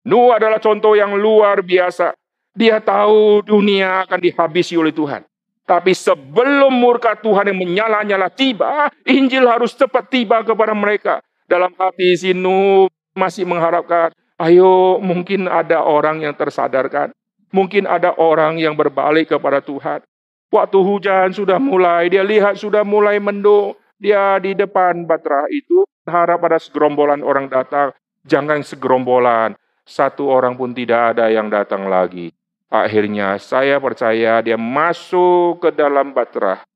Nuh 0.06 0.30
adalah 0.32 0.62
contoh 0.62 0.94
yang 0.94 1.12
luar 1.18 1.60
biasa. 1.60 2.14
Dia 2.54 2.78
tahu 2.78 3.42
dunia 3.42 4.06
akan 4.06 4.20
dihabisi 4.22 4.78
oleh 4.78 4.94
Tuhan. 4.94 5.26
Tapi 5.64 5.96
sebelum 5.96 6.68
murka 6.76 7.16
Tuhan 7.16 7.48
yang 7.48 7.56
menyala-nyala 7.56 8.28
tiba, 8.28 8.92
Injil 9.08 9.48
harus 9.48 9.72
cepat 9.72 10.12
tiba 10.12 10.44
kepada 10.44 10.76
mereka. 10.76 11.24
Dalam 11.48 11.72
hati 11.80 12.16
si 12.20 12.36
Nuh 12.36 12.92
masih 13.16 13.48
mengharapkan, 13.48 14.12
ayo 14.36 15.00
mungkin 15.00 15.48
ada 15.48 15.80
orang 15.80 16.20
yang 16.20 16.36
tersadarkan. 16.36 17.16
Mungkin 17.48 17.88
ada 17.88 18.12
orang 18.18 18.60
yang 18.60 18.76
berbalik 18.76 19.32
kepada 19.32 19.64
Tuhan. 19.64 20.04
Waktu 20.52 20.78
hujan 20.84 21.32
sudah 21.32 21.56
mulai, 21.56 22.12
dia 22.12 22.20
lihat 22.26 22.60
sudah 22.60 22.84
mulai 22.84 23.16
mendung. 23.16 23.72
Dia 23.96 24.36
di 24.42 24.52
depan 24.52 25.08
batra 25.08 25.48
itu, 25.48 25.86
harap 26.04 26.44
ada 26.44 26.60
segerombolan 26.60 27.24
orang 27.24 27.48
datang. 27.48 27.94
Jangan 28.26 28.60
segerombolan, 28.60 29.56
satu 29.86 30.28
orang 30.28 30.58
pun 30.60 30.76
tidak 30.76 31.16
ada 31.16 31.30
yang 31.32 31.48
datang 31.48 31.88
lagi. 31.88 32.34
Akhirnya 32.74 33.38
saya 33.38 33.78
percaya 33.78 34.42
dia 34.42 34.58
masuk 34.58 35.62
ke 35.62 35.70
dalam 35.70 36.10
batra 36.10 36.66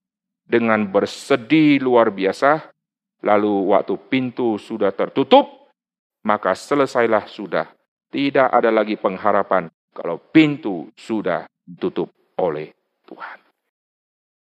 dengan 0.47 0.87
bersedih 0.87 1.83
luar 1.83 2.15
biasa. 2.15 2.71
Lalu 3.27 3.75
waktu 3.75 3.99
pintu 4.07 4.63
sudah 4.63 4.95
tertutup, 4.95 5.75
maka 6.23 6.55
selesailah 6.55 7.27
sudah. 7.27 7.67
Tidak 8.15 8.47
ada 8.47 8.71
lagi 8.71 8.95
pengharapan 8.95 9.67
kalau 9.91 10.23
pintu 10.23 10.87
sudah 10.95 11.51
ditutup 11.67 12.15
oleh 12.39 12.71
Tuhan. 13.03 13.39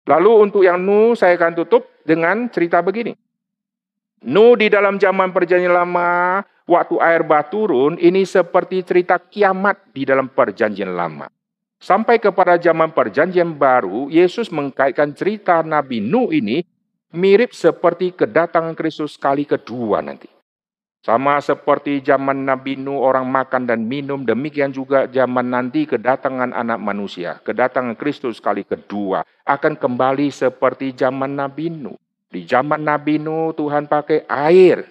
Lalu 0.07 0.31
untuk 0.47 0.63
yang 0.63 0.79
Nu 0.79 1.19
saya 1.19 1.35
akan 1.35 1.51
tutup 1.59 1.83
dengan 2.07 2.47
cerita 2.47 2.79
begini. 2.79 3.11
Nu 4.23 4.55
di 4.55 4.71
dalam 4.71 4.95
zaman 4.95 5.35
perjanjian 5.35 5.75
lama, 5.75 6.39
waktu 6.63 6.95
air 7.03 7.27
bah 7.27 7.43
turun, 7.51 7.99
ini 7.99 8.23
seperti 8.23 8.87
cerita 8.87 9.19
kiamat 9.19 9.91
di 9.91 10.07
dalam 10.07 10.31
perjanjian 10.31 10.95
lama. 10.95 11.27
Sampai 11.81 12.21
kepada 12.21 12.61
zaman 12.61 12.93
perjanjian 12.93 13.57
baru, 13.57 14.05
Yesus 14.13 14.53
mengkaitkan 14.53 15.17
cerita 15.17 15.65
Nabi 15.65 15.97
Nu 15.97 16.29
ini 16.29 16.61
mirip 17.09 17.57
seperti 17.57 18.13
kedatangan 18.13 18.77
Kristus 18.77 19.17
kali 19.17 19.49
kedua 19.49 20.05
nanti. 20.05 20.29
Sama 21.01 21.41
seperti 21.41 21.97
zaman 22.05 22.45
Nabi 22.45 22.77
Nuh 22.77 23.01
orang 23.01 23.25
makan 23.25 23.65
dan 23.65 23.89
minum, 23.89 24.21
demikian 24.21 24.69
juga 24.69 25.09
zaman 25.09 25.49
nanti 25.49 25.89
kedatangan 25.89 26.53
anak 26.53 26.77
manusia, 26.77 27.41
kedatangan 27.41 27.97
Kristus 27.97 28.37
kali 28.37 28.61
kedua 28.61 29.25
akan 29.49 29.81
kembali 29.81 30.29
seperti 30.29 30.93
zaman 30.93 31.33
Nabi 31.33 31.73
Nuh. 31.73 31.97
Di 32.29 32.45
zaman 32.45 32.85
Nabi 32.85 33.17
Nuh 33.17 33.57
Tuhan 33.57 33.89
pakai 33.89 34.29
air. 34.29 34.85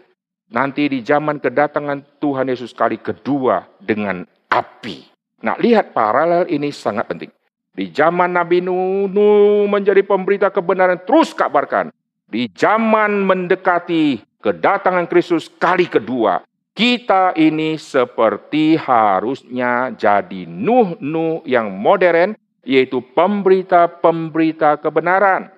Nanti 0.51 0.91
di 0.91 0.99
zaman 1.07 1.39
kedatangan 1.39 2.19
Tuhan 2.19 2.51
Yesus 2.51 2.75
kali 2.75 2.99
kedua 2.99 3.71
dengan 3.79 4.27
api. 4.51 5.20
Nah, 5.41 5.57
lihat 5.57 5.97
paralel 5.97 6.49
ini 6.53 6.69
sangat 6.69 7.09
penting. 7.09 7.33
Di 7.73 7.89
zaman 7.89 8.37
Nabi 8.37 8.61
Nuh, 8.61 9.09
menjadi 9.65 10.05
pemberita 10.05 10.53
kebenaran 10.53 11.01
terus 11.07 11.33
kabarkan. 11.33 11.89
Di 12.29 12.47
zaman 12.53 13.25
mendekati 13.25 14.21
kedatangan 14.45 15.09
Kristus 15.09 15.49
kali 15.49 15.89
kedua, 15.89 16.45
kita 16.77 17.35
ini 17.35 17.81
seperti 17.81 18.77
harusnya 18.79 19.91
jadi 19.97 20.47
Nuh-Nuh 20.47 21.43
yang 21.49 21.73
modern, 21.75 22.37
yaitu 22.63 23.01
pemberita-pemberita 23.17 24.79
kebenaran. 24.79 25.51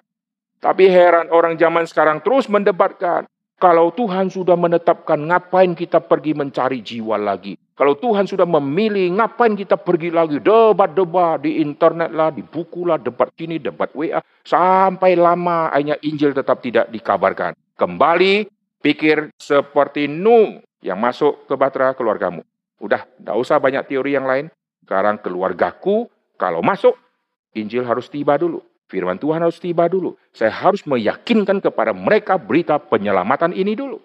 Tapi 0.62 0.86
heran 0.86 1.26
orang 1.34 1.58
zaman 1.58 1.84
sekarang 1.90 2.22
terus 2.22 2.46
mendebatkan, 2.46 3.26
kalau 3.58 3.90
Tuhan 3.90 4.30
sudah 4.30 4.54
menetapkan, 4.54 5.18
ngapain 5.18 5.74
kita 5.74 5.98
pergi 6.02 6.34
mencari 6.34 6.78
jiwa 6.82 7.18
lagi? 7.18 7.58
Kalau 7.72 7.96
Tuhan 7.96 8.28
sudah 8.28 8.44
memilih, 8.44 9.08
ngapain 9.16 9.56
kita 9.56 9.80
pergi 9.80 10.12
lagi? 10.12 10.36
Debat-debat 10.38 11.40
di 11.40 11.64
internet 11.64 12.12
lah, 12.12 12.28
di 12.28 12.44
buku 12.44 12.84
lah, 12.84 13.00
debat 13.00 13.32
sini, 13.32 13.56
debat 13.56 13.88
WA. 13.96 14.20
Sampai 14.44 15.16
lama 15.16 15.72
akhirnya 15.72 15.96
Injil 16.04 16.36
tetap 16.36 16.60
tidak 16.60 16.92
dikabarkan. 16.92 17.56
Kembali 17.80 18.44
Pikir 18.82 19.30
seperti 19.38 20.10
Nu 20.10 20.58
yang 20.82 20.98
masuk 20.98 21.46
ke 21.46 21.54
batra 21.54 21.94
keluargamu. 21.94 22.42
Udah, 22.82 23.06
tidak 23.06 23.36
usah 23.38 23.62
banyak 23.62 23.86
teori 23.86 24.18
yang 24.18 24.26
lain. 24.26 24.50
Sekarang 24.82 25.22
keluargaku, 25.22 26.10
kalau 26.34 26.58
masuk, 26.66 26.98
Injil 27.54 27.86
harus 27.86 28.10
tiba 28.10 28.34
dulu. 28.34 28.58
Firman 28.90 29.22
Tuhan 29.22 29.38
harus 29.38 29.62
tiba 29.62 29.86
dulu. 29.86 30.18
Saya 30.34 30.50
harus 30.50 30.82
meyakinkan 30.82 31.62
kepada 31.62 31.94
mereka 31.94 32.34
berita 32.34 32.82
penyelamatan 32.82 33.54
ini 33.54 33.78
dulu. 33.78 34.02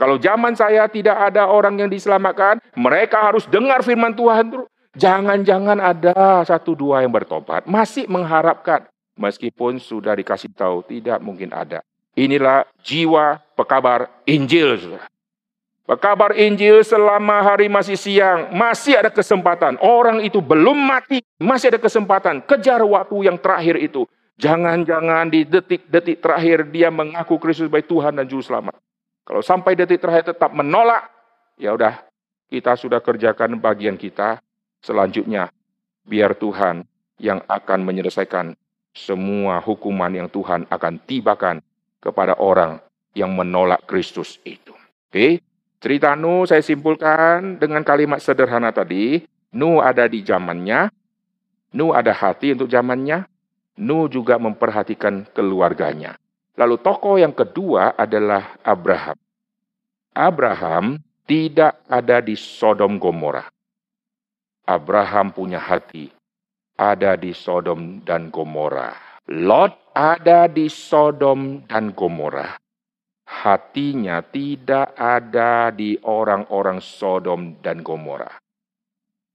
Kalau 0.00 0.16
zaman 0.16 0.56
saya 0.56 0.88
tidak 0.88 1.12
ada 1.12 1.44
orang 1.44 1.76
yang 1.76 1.92
diselamatkan, 1.92 2.56
mereka 2.72 3.20
harus 3.20 3.44
dengar 3.44 3.84
firman 3.84 4.16
Tuhan 4.16 4.48
dulu. 4.48 4.64
Jangan-jangan 4.96 5.76
ada 5.76 6.40
satu 6.48 6.72
dua 6.72 7.04
yang 7.04 7.12
bertobat. 7.12 7.68
Masih 7.68 8.08
mengharapkan. 8.08 8.88
Meskipun 9.20 9.76
sudah 9.76 10.16
dikasih 10.16 10.56
tahu, 10.56 10.80
tidak 10.88 11.20
mungkin 11.20 11.52
ada. 11.52 11.84
Inilah 12.16 12.64
jiwa 12.80 13.44
pekabar 13.52 14.08
Injil. 14.24 14.96
Pekabar 15.84 16.32
Injil 16.32 16.80
selama 16.80 17.44
hari 17.44 17.68
masih 17.68 18.00
siang, 18.00 18.56
masih 18.56 18.96
ada 18.96 19.12
kesempatan. 19.12 19.76
Orang 19.84 20.24
itu 20.24 20.40
belum 20.40 20.80
mati, 20.80 21.20
masih 21.36 21.76
ada 21.76 21.80
kesempatan. 21.82 22.40
Kejar 22.48 22.80
waktu 22.80 23.28
yang 23.28 23.36
terakhir 23.36 23.76
itu. 23.76 24.08
Jangan-jangan 24.40 25.28
di 25.28 25.44
detik-detik 25.44 26.24
terakhir 26.24 26.72
dia 26.72 26.88
mengaku 26.88 27.36
Kristus 27.36 27.68
sebagai 27.68 27.84
Tuhan 27.84 28.16
dan 28.16 28.24
Juru 28.24 28.40
Selamat. 28.40 28.80
Kalau 29.30 29.46
sampai 29.46 29.78
detik 29.78 30.02
terakhir 30.02 30.34
tetap 30.34 30.50
menolak, 30.50 31.06
ya 31.54 31.70
udah 31.70 32.02
kita 32.50 32.74
sudah 32.74 32.98
kerjakan 32.98 33.62
bagian 33.62 33.94
kita. 33.94 34.42
Selanjutnya, 34.82 35.54
biar 36.02 36.34
Tuhan 36.34 36.82
yang 37.22 37.38
akan 37.46 37.78
menyelesaikan 37.86 38.58
semua 38.90 39.62
hukuman 39.62 40.10
yang 40.10 40.26
Tuhan 40.26 40.66
akan 40.66 40.98
tibakan 41.06 41.62
kepada 42.02 42.42
orang 42.42 42.82
yang 43.14 43.30
menolak 43.30 43.86
Kristus 43.86 44.42
itu. 44.42 44.74
Oke, 45.06 45.38
cerita 45.78 46.18
Nu 46.18 46.42
saya 46.42 46.66
simpulkan 46.66 47.54
dengan 47.54 47.86
kalimat 47.86 48.18
sederhana 48.18 48.74
tadi. 48.74 49.22
Nuh 49.54 49.78
ada 49.78 50.10
di 50.10 50.26
zamannya, 50.26 50.90
Nuh 51.78 51.94
ada 51.94 52.10
hati 52.10 52.58
untuk 52.58 52.66
zamannya, 52.66 53.30
Nuh 53.78 54.10
juga 54.10 54.42
memperhatikan 54.42 55.22
keluarganya. 55.30 56.18
Lalu 56.60 56.76
tokoh 56.84 57.16
yang 57.16 57.32
kedua 57.32 57.96
adalah 57.96 58.60
Abraham. 58.60 59.16
Abraham 60.12 61.00
tidak 61.24 61.80
ada 61.88 62.20
di 62.20 62.36
Sodom 62.36 63.00
Gomora. 63.00 63.48
Abraham 64.68 65.32
punya 65.32 65.56
hati 65.56 66.12
ada 66.80 67.12
di 67.20 67.36
Sodom 67.36 68.00
dan 68.00 68.32
Gomora. 68.32 68.96
Lot 69.28 69.92
ada 69.92 70.48
di 70.48 70.72
Sodom 70.72 71.68
dan 71.68 71.92
Gomora. 71.92 72.56
Hatinya 73.28 74.24
tidak 74.24 74.96
ada 74.96 75.68
di 75.70 76.00
orang-orang 76.02 76.80
Sodom 76.80 77.60
dan 77.60 77.84
Gomora. 77.84 78.32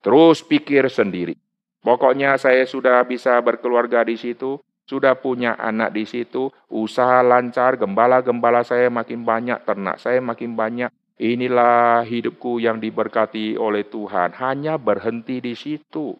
Terus 0.01 0.41
pikir 0.41 0.89
sendiri. 0.89 1.37
Pokoknya 1.85 2.33
saya 2.41 2.65
sudah 2.65 3.05
bisa 3.05 3.37
berkeluarga 3.45 4.01
di 4.01 4.17
situ, 4.17 4.57
sudah 4.85 5.17
punya 5.17 5.57
anak 5.57 5.91
di 5.93 6.05
situ, 6.05 6.53
usaha 6.69 7.25
lancar, 7.25 7.77
gembala-gembala 7.77 8.61
saya 8.61 8.87
makin 8.93 9.25
banyak, 9.25 9.61
ternak 9.65 9.97
saya 9.97 10.21
makin 10.21 10.53
banyak, 10.53 10.89
Inilah 11.15 12.03
hidupku 12.03 12.59
yang 12.59 12.83
diberkati 12.83 13.55
oleh 13.55 13.87
Tuhan. 13.87 14.35
Hanya 14.35 14.75
berhenti 14.75 15.39
di 15.39 15.55
situ. 15.55 16.11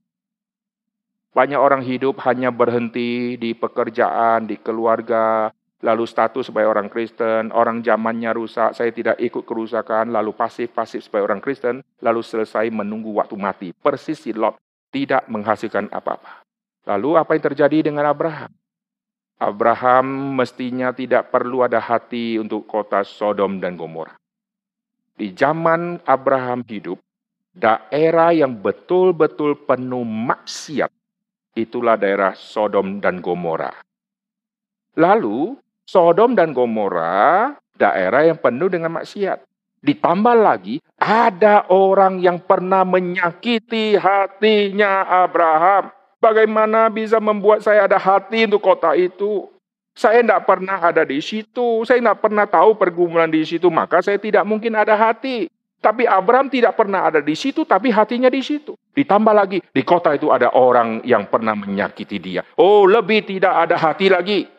Banyak 1.35 1.59
orang 1.59 1.83
hidup 1.83 2.23
hanya 2.23 2.47
berhenti 2.47 3.35
di 3.35 3.51
pekerjaan, 3.51 4.47
di 4.47 4.55
keluarga, 4.55 5.51
lalu 5.83 6.07
status 6.07 6.47
sebagai 6.47 6.71
orang 6.71 6.87
Kristen, 6.87 7.51
orang 7.51 7.83
zamannya 7.83 8.31
rusak, 8.31 8.71
saya 8.71 8.95
tidak 8.95 9.19
ikut 9.19 9.43
kerusakan, 9.43 10.15
lalu 10.15 10.31
pasif-pasif 10.31 11.03
sebagai 11.03 11.27
orang 11.27 11.43
Kristen, 11.43 11.83
lalu 11.99 12.23
selesai 12.23 12.71
menunggu 12.71 13.11
waktu 13.19 13.35
mati. 13.35 13.69
Persis 13.75 14.23
si 14.23 14.31
Lot 14.31 14.55
tidak 14.95 15.27
menghasilkan 15.27 15.91
apa-apa. 15.91 16.44
Lalu 16.85 17.09
apa 17.17 17.33
yang 17.33 17.43
terjadi 17.49 17.89
dengan 17.89 18.05
Abraham? 18.05 18.53
Abraham 19.35 20.37
mestinya 20.39 20.95
tidak 20.95 21.33
perlu 21.33 21.65
ada 21.65 21.81
hati 21.81 22.39
untuk 22.39 22.69
kota 22.69 23.03
Sodom 23.03 23.59
dan 23.59 23.75
Gomora. 23.75 24.15
Di 25.15 25.33
zaman 25.35 25.99
Abraham 26.07 26.63
hidup, 26.63 27.01
daerah 27.51 28.31
yang 28.31 28.55
betul-betul 28.55 29.65
penuh 29.65 30.07
maksiat, 30.07 30.91
itulah 31.57 31.99
daerah 31.99 32.31
Sodom 32.37 33.03
dan 33.03 33.19
Gomora. 33.19 33.73
Lalu, 34.95 35.59
Sodom 35.83 36.37
dan 36.37 36.55
Gomora 36.55 37.51
daerah 37.75 38.23
yang 38.23 38.39
penuh 38.39 38.71
dengan 38.71 38.95
maksiat. 38.95 39.43
Ditambah 39.85 40.35
lagi, 40.39 40.81
ada 40.97 41.67
orang 41.69 42.17
yang 42.23 42.41
pernah 42.41 42.81
menyakiti 42.81 43.99
hatinya 43.99 45.05
Abraham. 45.27 45.93
Bagaimana 46.19 46.87
bisa 46.89 47.19
membuat 47.19 47.61
saya 47.61 47.85
ada 47.85 47.99
hati 47.99 48.47
untuk 48.47 48.63
kota 48.63 48.95
itu? 48.95 49.51
Saya 49.95 50.19
tidak 50.19 50.43
pernah 50.43 50.75
ada 50.79 51.07
di 51.07 51.23
situ, 51.23 51.87
saya 51.87 52.03
tidak 52.03 52.19
pernah 52.19 52.43
tahu 52.43 52.75
pergumulan 52.75 53.31
di 53.31 53.47
situ, 53.47 53.71
maka 53.71 54.03
saya 54.03 54.19
tidak 54.19 54.43
mungkin 54.43 54.75
ada 54.75 54.91
hati. 54.91 55.47
Tapi 55.79 56.03
Abraham 56.03 56.51
tidak 56.51 56.75
pernah 56.75 57.07
ada 57.07 57.23
di 57.23 57.31
situ, 57.31 57.63
tapi 57.63 57.93
hatinya 57.93 58.27
di 58.27 58.43
situ. 58.43 58.75
Ditambah 58.91 59.31
lagi, 59.31 59.61
di 59.61 59.83
kota 59.87 60.11
itu 60.17 60.33
ada 60.35 60.51
orang 60.51 60.99
yang 61.07 61.29
pernah 61.31 61.55
menyakiti 61.55 62.17
dia. 62.19 62.41
Oh, 62.59 62.83
lebih 62.89 63.23
tidak 63.23 63.53
ada 63.53 63.79
hati 63.79 64.11
lagi. 64.11 64.49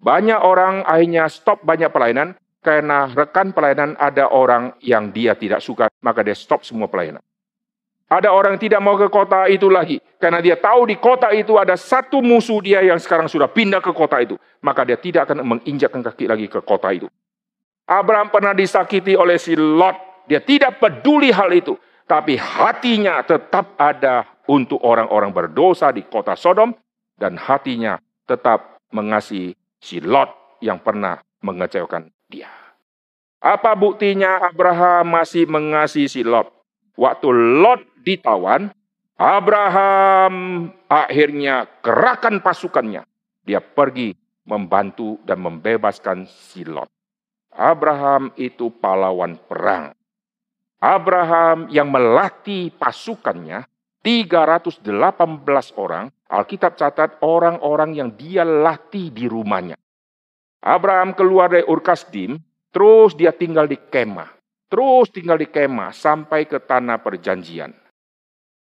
Banyak 0.00 0.40
orang 0.40 0.86
akhirnya 0.88 1.28
stop 1.28 1.66
banyak 1.66 1.90
pelayanan, 1.90 2.38
karena 2.62 3.10
rekan 3.10 3.50
pelayanan 3.50 3.98
ada 3.98 4.30
orang 4.30 4.78
yang 4.78 5.10
dia 5.10 5.34
tidak 5.34 5.60
suka, 5.60 5.90
maka 5.98 6.22
dia 6.22 6.38
stop 6.38 6.62
semua 6.62 6.86
pelayanan. 6.86 7.20
Ada 8.08 8.28
orang 8.30 8.60
tidak 8.60 8.80
mau 8.84 8.94
ke 8.98 9.08
kota 9.08 9.48
itu 9.48 9.66
lagi. 9.72 9.96
Karena 10.20 10.38
dia 10.38 10.54
tahu 10.54 10.86
di 10.86 10.96
kota 11.00 11.32
itu 11.32 11.56
ada 11.56 11.74
satu 11.74 12.20
musuh 12.20 12.60
dia 12.60 12.84
yang 12.84 13.00
sekarang 13.00 13.26
sudah 13.26 13.48
pindah 13.48 13.80
ke 13.80 13.90
kota 13.90 14.20
itu. 14.20 14.36
Maka 14.62 14.86
dia 14.86 15.00
tidak 15.00 15.26
akan 15.26 15.42
menginjakkan 15.42 16.04
kaki 16.04 16.28
lagi 16.28 16.46
ke 16.46 16.60
kota 16.60 16.92
itu. 16.92 17.08
Abraham 17.88 18.30
pernah 18.30 18.54
disakiti 18.54 19.16
oleh 19.18 19.40
si 19.40 19.56
Lot. 19.58 20.26
Dia 20.28 20.38
tidak 20.44 20.78
peduli 20.78 21.34
hal 21.34 21.50
itu. 21.50 21.74
Tapi 22.06 22.36
hatinya 22.36 23.24
tetap 23.24 23.74
ada 23.80 24.28
untuk 24.46 24.78
orang-orang 24.84 25.32
berdosa 25.32 25.90
di 25.90 26.04
kota 26.04 26.36
Sodom. 26.36 26.70
Dan 27.16 27.40
hatinya 27.40 27.96
tetap 28.28 28.78
mengasihi 28.92 29.56
si 29.80 29.98
Lot 29.98 30.60
yang 30.62 30.78
pernah 30.78 31.18
mengecewakan 31.42 32.12
dia. 32.30 32.48
Apa 33.42 33.74
buktinya 33.74 34.38
Abraham 34.38 35.18
masih 35.18 35.50
mengasihi 35.50 36.06
si 36.06 36.22
Lot? 36.22 36.61
Waktu 36.96 37.28
Lot 37.62 37.80
ditawan, 38.04 38.68
Abraham 39.16 40.34
akhirnya 40.90 41.68
kerahkan 41.80 42.42
pasukannya. 42.42 43.06
Dia 43.42 43.62
pergi 43.62 44.12
membantu 44.46 45.22
dan 45.22 45.40
membebaskan 45.40 46.26
si 46.26 46.66
Lot. 46.66 46.90
Abraham 47.52 48.32
itu 48.40 48.72
pahlawan 48.72 49.36
perang. 49.36 49.92
Abraham 50.82 51.70
yang 51.70 51.92
melatih 51.92 52.74
pasukannya 52.74 53.62
318 54.02 54.82
orang, 55.78 56.10
Alkitab 56.26 56.74
catat 56.74 57.22
orang-orang 57.22 57.94
yang 57.94 58.10
dia 58.10 58.42
latih 58.42 59.14
di 59.14 59.30
rumahnya. 59.30 59.78
Abraham 60.58 61.14
keluar 61.14 61.54
dari 61.54 61.62
Urkasdim, 61.62 62.42
terus 62.74 63.14
dia 63.14 63.30
tinggal 63.30 63.70
di 63.70 63.78
kemah. 63.78 64.41
Terus 64.72 65.12
tinggal 65.12 65.36
di 65.36 65.44
kemah 65.44 65.92
sampai 65.92 66.48
ke 66.48 66.56
tanah 66.56 66.96
perjanjian. 67.04 67.76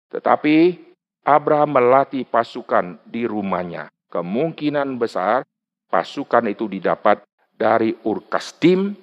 Tetapi 0.08 0.80
Abraham 1.28 1.76
melatih 1.76 2.24
pasukan 2.24 3.04
di 3.04 3.28
rumahnya. 3.28 3.92
Kemungkinan 4.08 4.96
besar 4.96 5.44
pasukan 5.92 6.48
itu 6.48 6.72
didapat 6.72 7.20
dari 7.60 7.92
Urkastim 8.08 8.96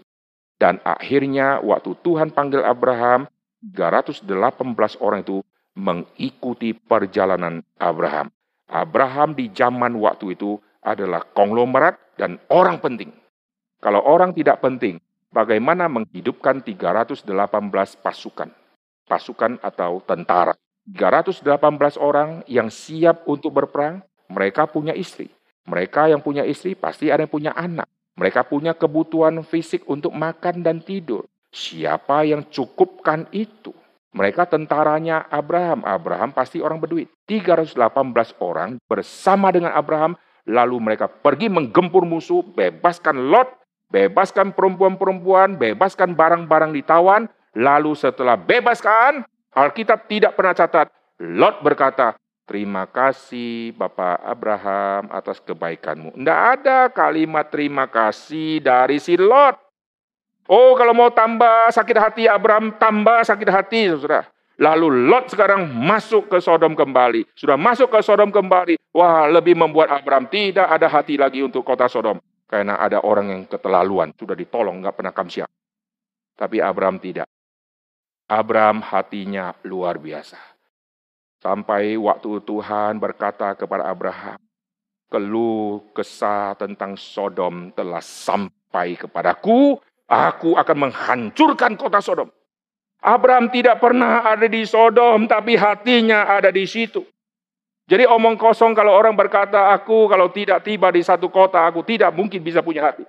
dan 0.57 0.81
akhirnya 0.89 1.61
waktu 1.61 1.93
Tuhan 2.01 2.33
panggil 2.33 2.65
Abraham, 2.65 3.29
318 3.61 4.25
orang 5.05 5.21
itu 5.21 5.45
mengikuti 5.77 6.73
perjalanan 6.73 7.61
Abraham. 7.77 8.33
Abraham 8.67 9.37
di 9.37 9.53
zaman 9.53 10.01
waktu 10.01 10.33
itu 10.33 10.57
adalah 10.81 11.23
konglomerat 11.37 12.17
dan 12.17 12.41
orang 12.49 12.81
penting. 12.81 13.13
Kalau 13.85 14.01
orang 14.01 14.33
tidak 14.33 14.65
penting, 14.65 14.97
bagaimana 15.31 15.91
menghidupkan 15.91 16.62
318 16.62 17.27
pasukan. 18.01 18.51
Pasukan 19.07 19.62
atau 19.62 20.03
tentara. 20.03 20.55
318 20.87 21.99
orang 21.99 22.47
yang 22.47 22.71
siap 22.71 23.27
untuk 23.27 23.55
berperang, 23.55 24.03
mereka 24.31 24.71
punya 24.71 24.95
istri. 24.95 25.31
Mereka 25.67 26.15
yang 26.15 26.23
punya 26.23 26.47
istri 26.47 26.79
pasti 26.79 27.11
ada 27.11 27.27
yang 27.27 27.33
punya 27.33 27.53
anak. 27.55 27.91
Mereka 28.17 28.47
punya 28.47 28.73
kebutuhan 28.73 29.43
fisik 29.43 29.83
untuk 29.91 30.15
makan 30.15 30.62
dan 30.62 30.79
tidur. 30.81 31.27
Siapa 31.51 32.23
yang 32.25 32.47
cukupkan 32.49 33.29
itu? 33.35 33.75
Mereka 34.17 34.49
tentaranya 34.49 35.29
Abraham. 35.29 35.85
Abraham 35.85 36.33
pasti 36.33 36.62
orang 36.65 36.81
berduit. 36.81 37.12
318 37.29 37.77
orang 38.41 38.81
bersama 38.89 39.53
dengan 39.53 39.77
Abraham. 39.77 40.17
Lalu 40.47 40.77
mereka 40.79 41.11
pergi 41.11 41.51
menggempur 41.51 42.07
musuh, 42.07 42.41
bebaskan 42.41 43.29
Lot 43.29 43.65
bebaskan 43.90 44.53
perempuan-perempuan, 44.53 45.57
bebaskan 45.59 46.14
barang-barang 46.16 46.75
ditawan, 46.75 47.31
lalu 47.57 47.94
setelah 47.94 48.35
bebaskan, 48.35 49.25
Alkitab 49.57 50.11
tidak 50.11 50.37
pernah 50.37 50.53
catat, 50.53 50.87
Lot 51.16 51.64
berkata, 51.64 52.12
terima 52.44 52.85
kasih 52.85 53.72
Bapak 53.72 54.20
Abraham 54.20 55.09
atas 55.09 55.40
kebaikanmu. 55.40 56.12
Tidak 56.12 56.40
ada 56.61 56.92
kalimat 56.92 57.48
terima 57.48 57.88
kasih 57.88 58.61
dari 58.61 59.00
si 59.00 59.17
Lot. 59.17 59.56
Oh 60.46 60.79
kalau 60.79 60.94
mau 60.94 61.11
tambah 61.11 61.73
sakit 61.75 61.96
hati 61.98 62.23
Abraham, 62.31 62.77
tambah 62.79 63.25
sakit 63.27 63.48
hati 63.50 63.90
saudara. 63.90 64.29
Lalu 64.56 65.08
Lot 65.11 65.29
sekarang 65.29 65.69
masuk 65.69 66.33
ke 66.33 66.38
Sodom 66.40 66.73
kembali. 66.73 67.29
Sudah 67.37 67.61
masuk 67.61 67.92
ke 67.92 68.00
Sodom 68.00 68.33
kembali. 68.33 68.81
Wah 68.94 69.29
lebih 69.29 69.52
membuat 69.52 69.92
Abraham 69.92 70.25
tidak 70.33 70.65
ada 70.65 70.88
hati 70.88 71.21
lagi 71.21 71.44
untuk 71.44 71.61
kota 71.61 71.90
Sodom. 71.90 72.17
Karena 72.47 72.79
ada 72.79 73.03
orang 73.03 73.27
yang 73.35 73.42
keterlaluan, 73.51 74.15
sudah 74.15 74.38
ditolong, 74.38 74.79
nggak 74.79 74.97
pernah 75.03 75.11
kamsiap. 75.11 75.51
Tapi 76.38 76.63
Abraham 76.63 77.03
tidak. 77.03 77.27
Abraham 78.31 78.83
hatinya 78.83 79.55
luar 79.67 79.99
biasa. 79.99 80.38
Sampai 81.42 81.99
waktu 81.99 82.42
Tuhan 82.42 82.99
berkata 82.99 83.55
kepada 83.55 83.87
Abraham, 83.87 84.38
keluh 85.11 85.83
kesah 85.94 86.59
tentang 86.59 86.99
Sodom 86.99 87.71
telah 87.75 88.03
sampai 88.03 88.99
kepadaku, 88.99 89.79
aku 90.07 90.59
akan 90.59 90.90
menghancurkan 90.90 91.75
kota 91.79 92.03
Sodom. 92.03 92.31
Abraham 93.03 93.47
tidak 93.55 93.79
pernah 93.79 94.27
ada 94.27 94.51
di 94.51 94.67
Sodom, 94.67 95.31
tapi 95.31 95.55
hatinya 95.55 96.27
ada 96.27 96.51
di 96.51 96.67
situ. 96.67 97.07
Jadi 97.87 98.03
omong 98.03 98.35
kosong 98.35 98.75
kalau 98.75 98.95
orang 98.95 99.15
berkata, 99.15 99.71
aku 99.71 100.11
kalau 100.11 100.27
tidak 100.35 100.67
tiba 100.67 100.91
di 100.91 101.07
satu 101.07 101.31
kota, 101.31 101.63
aku 101.63 101.87
tidak 101.87 102.11
mungkin 102.11 102.43
bisa 102.43 102.59
punya 102.59 102.91
hati. 102.91 103.07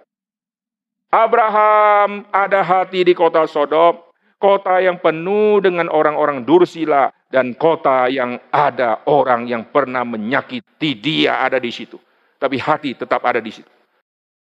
Abraham 1.09 2.29
ada 2.29 2.61
hati 2.61 3.01
di 3.01 3.17
kota 3.17 3.45
Sodom. 3.49 4.05
kota 4.37 4.77
yang 4.77 5.01
penuh 5.01 5.57
dengan 5.65 5.89
orang-orang 5.89 6.45
dursila, 6.45 7.09
dan 7.27 7.57
kota 7.57 8.07
yang 8.07 8.39
ada 8.51 9.03
orang 9.07 9.47
yang 9.47 9.67
pernah 9.67 10.07
menyakiti 10.07 10.95
dia 10.95 11.43
ada 11.43 11.59
di 11.59 11.71
situ. 11.71 11.99
Tapi 12.39 12.55
hati 12.61 12.93
tetap 12.95 13.25
ada 13.27 13.41
di 13.41 13.51
situ. 13.51 13.69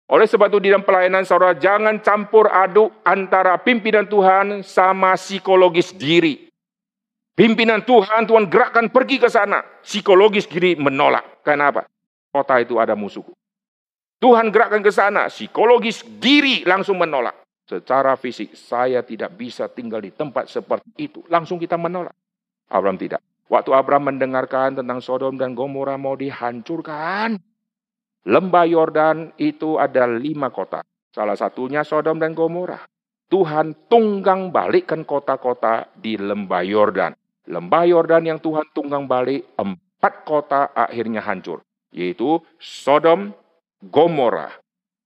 Oleh 0.04 0.28
sebab 0.28 0.52
itu 0.52 0.60
di 0.60 0.68
dalam 0.68 0.84
pelayanan 0.84 1.24
saudara 1.24 1.56
jangan 1.56 1.96
campur 2.04 2.52
aduk 2.52 2.92
antara 3.08 3.56
pimpinan 3.56 4.04
Tuhan 4.04 4.60
sama 4.60 5.16
psikologis 5.16 5.96
diri. 5.96 6.43
Pimpinan 7.34 7.82
Tuhan, 7.82 8.30
Tuhan 8.30 8.46
gerakkan 8.46 8.86
pergi 8.94 9.18
ke 9.18 9.26
sana. 9.26 9.58
Psikologis 9.82 10.46
diri 10.46 10.78
menolak. 10.78 11.42
Kenapa? 11.42 11.82
Kota 12.30 12.62
itu 12.62 12.78
ada 12.78 12.94
musuh. 12.94 13.26
Tuhan 14.22 14.54
gerakkan 14.54 14.78
ke 14.86 14.94
sana. 14.94 15.26
Psikologis 15.26 16.06
diri 16.22 16.62
langsung 16.62 16.94
menolak. 16.94 17.34
Secara 17.66 18.14
fisik, 18.14 18.54
saya 18.54 19.02
tidak 19.02 19.34
bisa 19.34 19.66
tinggal 19.66 19.98
di 19.98 20.14
tempat 20.14 20.46
seperti 20.46 21.10
itu. 21.10 21.26
Langsung 21.26 21.58
kita 21.58 21.74
menolak. 21.74 22.14
Abraham 22.70 23.02
tidak. 23.02 23.18
Waktu 23.50 23.70
Abraham 23.74 24.14
mendengarkan 24.14 24.78
tentang 24.78 25.02
Sodom 25.02 25.34
dan 25.34 25.58
Gomora 25.58 25.98
mau 25.98 26.14
dihancurkan. 26.14 27.34
Lembah 28.24 28.64
Yordan 28.64 29.34
itu 29.42 29.76
ada 29.76 30.06
lima 30.06 30.54
kota. 30.54 30.86
Salah 31.10 31.34
satunya 31.34 31.82
Sodom 31.82 32.22
dan 32.22 32.30
Gomora. 32.30 32.78
Tuhan 33.26 33.90
tunggang 33.90 34.54
balikkan 34.54 35.02
kota-kota 35.02 35.90
di 35.98 36.14
lembah 36.14 36.62
Yordan. 36.62 37.23
Lembah 37.44 37.84
Yordan 37.84 38.24
yang 38.24 38.40
Tuhan 38.40 38.64
tunggang 38.72 39.04
balik, 39.04 39.44
empat 39.60 40.24
kota 40.24 40.72
akhirnya 40.72 41.20
hancur. 41.20 41.60
Yaitu 41.92 42.40
Sodom, 42.56 43.36
Gomora, 43.84 44.48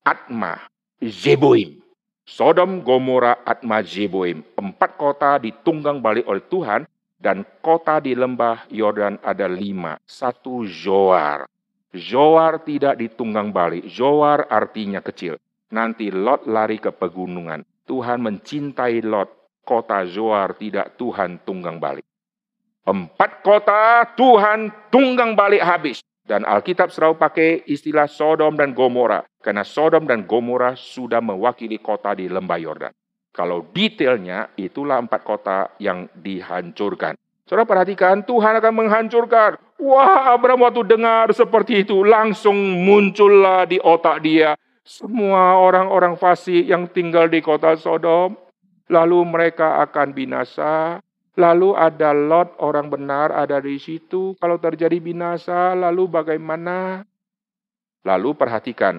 Atma, 0.07 0.71
Zeboim. 1.03 1.83
Sodom, 2.23 2.81
Gomora, 2.87 3.43
Atma, 3.43 3.83
Zeboim. 3.83 4.47
Empat 4.55 4.95
kota 4.95 5.43
ditunggang 5.43 5.99
balik 5.99 6.31
oleh 6.31 6.45
Tuhan 6.47 6.87
dan 7.19 7.43
kota 7.61 7.99
di 7.99 8.15
lembah 8.15 8.71
Yordan 8.71 9.19
ada 9.21 9.51
lima. 9.51 9.99
Satu 10.07 10.63
Zoar. 10.65 11.51
Zoar 11.91 12.63
tidak 12.63 13.03
ditunggang 13.03 13.51
balik. 13.51 13.91
Zoar 13.91 14.47
artinya 14.47 15.03
kecil. 15.03 15.37
Nanti 15.75 16.09
Lot 16.15 16.47
lari 16.47 16.79
ke 16.79 16.95
pegunungan. 16.95 17.67
Tuhan 17.85 18.23
mencintai 18.23 19.03
Lot. 19.05 19.35
Kota 19.67 20.01
Zoar 20.09 20.57
tidak 20.57 20.97
Tuhan 20.97 21.45
tunggang 21.45 21.77
balik. 21.77 22.08
Empat 22.89 23.45
kota 23.45 24.09
Tuhan 24.17 24.73
tunggang 24.89 25.37
balik 25.37 25.61
habis. 25.61 26.01
Dan 26.25 26.49
Alkitab 26.49 26.89
selalu 26.89 27.21
pakai 27.21 27.51
istilah 27.69 28.09
Sodom 28.09 28.57
dan 28.57 28.73
Gomora. 28.73 29.29
Karena 29.45 29.61
Sodom 29.61 30.09
dan 30.09 30.25
Gomora 30.25 30.73
sudah 30.73 31.21
mewakili 31.21 31.77
kota 31.85 32.17
di 32.17 32.33
lembah 32.33 32.57
Yordan. 32.57 32.93
Kalau 33.29 33.69
detailnya, 33.77 34.49
itulah 34.57 35.05
empat 35.05 35.21
kota 35.21 35.59
yang 35.77 36.09
dihancurkan. 36.17 37.13
Saudara 37.45 37.69
perhatikan, 37.69 38.25
Tuhan 38.25 38.57
akan 38.57 38.73
menghancurkan. 38.73 39.61
Wah, 39.85 40.33
Abraham 40.33 40.65
waktu 40.65 40.85
dengar 40.89 41.29
seperti 41.37 41.85
itu, 41.85 42.05
langsung 42.09 42.57
muncullah 42.57 43.69
di 43.69 43.77
otak 43.81 44.25
dia. 44.25 44.57
Semua 44.81 45.61
orang-orang 45.61 46.17
fasik 46.17 46.65
yang 46.65 46.89
tinggal 46.89 47.29
di 47.29 47.45
kota 47.45 47.77
Sodom. 47.77 48.33
Lalu 48.89 49.21
mereka 49.29 49.85
akan 49.85 50.17
binasa. 50.17 51.05
Lalu 51.39 51.71
ada 51.79 52.11
Lot 52.11 52.59
orang 52.59 52.91
benar 52.91 53.31
ada 53.31 53.63
di 53.63 53.79
situ. 53.79 54.35
Kalau 54.43 54.59
terjadi 54.59 54.99
binasa, 54.99 55.71
lalu 55.79 56.11
bagaimana? 56.11 57.07
Lalu 58.03 58.35
perhatikan, 58.35 58.99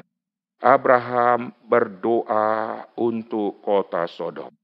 Abraham 0.63 1.51
berdoa 1.67 2.87
untuk 2.95 3.59
kota 3.59 4.07
Sodom. 4.07 4.55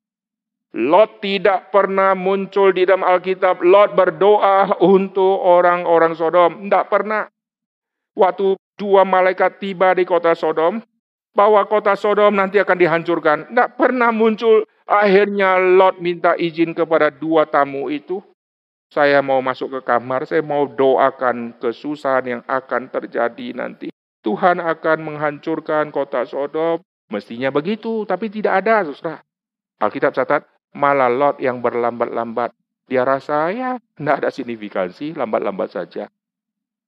Lot 0.76 1.24
tidak 1.24 1.72
pernah 1.72 2.16
muncul 2.16 2.72
di 2.72 2.88
dalam 2.88 3.04
Alkitab. 3.04 3.60
Lot 3.60 3.96
berdoa 3.96 4.80
untuk 4.84 5.40
orang-orang 5.40 6.16
Sodom. 6.16 6.68
Tidak 6.68 6.88
pernah. 6.88 7.28
Waktu 8.16 8.56
dua 8.80 9.04
malaikat 9.04 9.60
tiba 9.60 9.92
di 9.96 10.08
kota 10.08 10.32
Sodom, 10.32 10.80
bahwa 11.36 11.62
kota 11.68 11.94
Sodom 12.00 12.34
nanti 12.40 12.58
akan 12.58 12.78
dihancurkan. 12.80 13.38
Tidak 13.52 13.76
pernah 13.76 14.10
muncul. 14.10 14.64
Akhirnya 14.88 15.60
Lot 15.60 16.00
minta 16.00 16.34
izin 16.40 16.72
kepada 16.72 17.12
dua 17.12 17.46
tamu 17.46 17.92
itu. 17.92 18.24
Saya 18.88 19.20
mau 19.20 19.44
masuk 19.44 19.76
ke 19.76 19.80
kamar, 19.84 20.24
saya 20.24 20.40
mau 20.40 20.64
doakan 20.64 21.60
kesusahan 21.60 22.26
yang 22.26 22.42
akan 22.48 22.88
terjadi 22.88 23.52
nanti. 23.52 23.92
Tuhan 24.24 24.64
akan 24.64 24.98
menghancurkan 25.04 25.92
kota 25.92 26.24
Sodom. 26.24 26.80
Mestinya 27.12 27.54
begitu, 27.54 28.08
tapi 28.08 28.34
tidak 28.34 28.66
ada, 28.66 28.82
saudara. 28.88 29.22
Alkitab 29.78 30.16
catat, 30.16 30.42
malah 30.74 31.12
Lot 31.12 31.38
yang 31.44 31.60
berlambat-lambat. 31.60 32.56
Dia 32.86 33.02
rasa 33.02 33.50
ya 33.50 33.82
tidak 33.98 34.16
ada 34.22 34.30
signifikansi, 34.30 35.18
lambat-lambat 35.18 35.74
saja. 35.74 36.06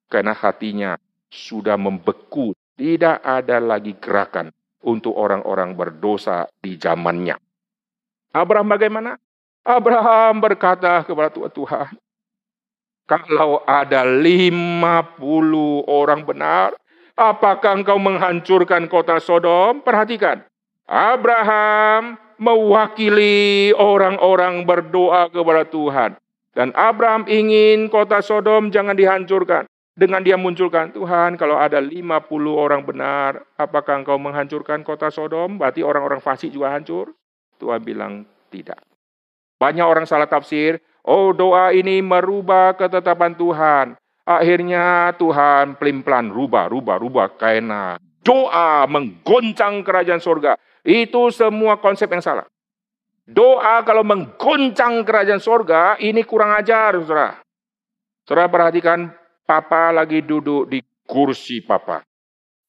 Karena 0.08 0.32
hatinya 0.38 0.96
sudah 1.28 1.76
membeku 1.76 2.54
tidak 2.78 3.20
ada 3.26 3.58
lagi 3.58 3.98
gerakan 3.98 4.54
untuk 4.86 5.18
orang-orang 5.18 5.74
berdosa 5.74 6.46
di 6.62 6.78
zamannya. 6.78 7.36
Abraham 8.32 8.70
bagaimana? 8.70 9.18
Abraham 9.66 10.40
berkata 10.40 11.04
kepada 11.04 11.28
Tuhan, 11.34 11.52
Tuhan, 11.52 11.90
kalau 13.08 13.64
ada 13.68 14.04
50 14.08 15.20
orang 15.88 16.24
benar, 16.24 16.78
apakah 17.18 17.80
engkau 17.80 18.00
menghancurkan 18.00 18.88
kota 18.88 19.20
Sodom? 19.20 19.84
Perhatikan, 19.84 20.46
Abraham 20.88 22.16
mewakili 22.38 23.74
orang-orang 23.76 24.64
berdoa 24.64 25.28
kepada 25.28 25.64
Tuhan. 25.68 26.12
Dan 26.54 26.74
Abraham 26.74 27.28
ingin 27.28 27.90
kota 27.92 28.22
Sodom 28.24 28.72
jangan 28.72 28.96
dihancurkan. 28.96 29.68
Dengan 29.98 30.22
dia 30.22 30.38
munculkan, 30.38 30.94
Tuhan 30.94 31.42
kalau 31.42 31.58
ada 31.58 31.82
50 31.82 31.98
orang 32.54 32.86
benar, 32.86 33.42
apakah 33.58 34.06
engkau 34.06 34.22
menghancurkan 34.22 34.86
kota 34.86 35.10
Sodom? 35.10 35.58
Berarti 35.58 35.82
orang-orang 35.82 36.22
fasik 36.22 36.54
juga 36.54 36.70
hancur? 36.70 37.18
Tuhan 37.58 37.82
bilang 37.82 38.22
tidak. 38.54 38.78
Banyak 39.58 39.82
orang 39.82 40.06
salah 40.06 40.30
tafsir, 40.30 40.78
oh 41.02 41.34
doa 41.34 41.74
ini 41.74 42.06
merubah 42.06 42.78
ketetapan 42.78 43.34
Tuhan. 43.34 43.98
Akhirnya 44.22 45.18
Tuhan 45.18 45.82
pelin-pelan 45.82 46.30
rubah, 46.30 46.70
rubah, 46.70 47.02
rubah. 47.02 47.34
Karena 47.34 47.98
doa 48.22 48.86
menggoncang 48.86 49.82
kerajaan 49.82 50.22
sorga. 50.22 50.62
Itu 50.86 51.34
semua 51.34 51.82
konsep 51.82 52.06
yang 52.14 52.22
salah. 52.22 52.46
Doa 53.26 53.82
kalau 53.82 54.06
menggoncang 54.06 55.02
kerajaan 55.02 55.42
sorga, 55.42 55.98
ini 55.98 56.22
kurang 56.22 56.54
ajar, 56.54 56.94
saudara. 57.02 57.42
Saudara 58.30 58.46
perhatikan 58.46 59.17
Papa 59.48 59.96
lagi 59.96 60.28
duduk 60.28 60.68
di 60.68 60.84
kursi 61.08 61.64
papa. 61.64 62.04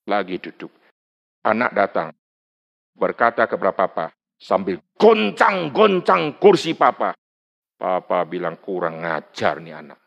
Lagi 0.06 0.38
duduk. 0.38 0.70
Anak 1.42 1.74
datang. 1.74 2.14
Berkata 2.94 3.50
kepada 3.50 3.74
papa. 3.74 4.14
Sambil 4.38 4.78
goncang-goncang 4.94 6.38
kursi 6.38 6.78
papa. 6.78 7.18
Papa 7.74 8.22
bilang 8.30 8.62
kurang 8.62 9.02
ngajar 9.02 9.58
nih 9.58 9.74
anak. 9.74 9.98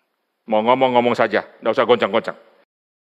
Mau 0.47 0.63
ngomong-ngomong 0.63 1.11
saja. 1.11 1.43
Tidak 1.43 1.75
usah 1.75 1.83
goncang-goncang. 1.83 2.39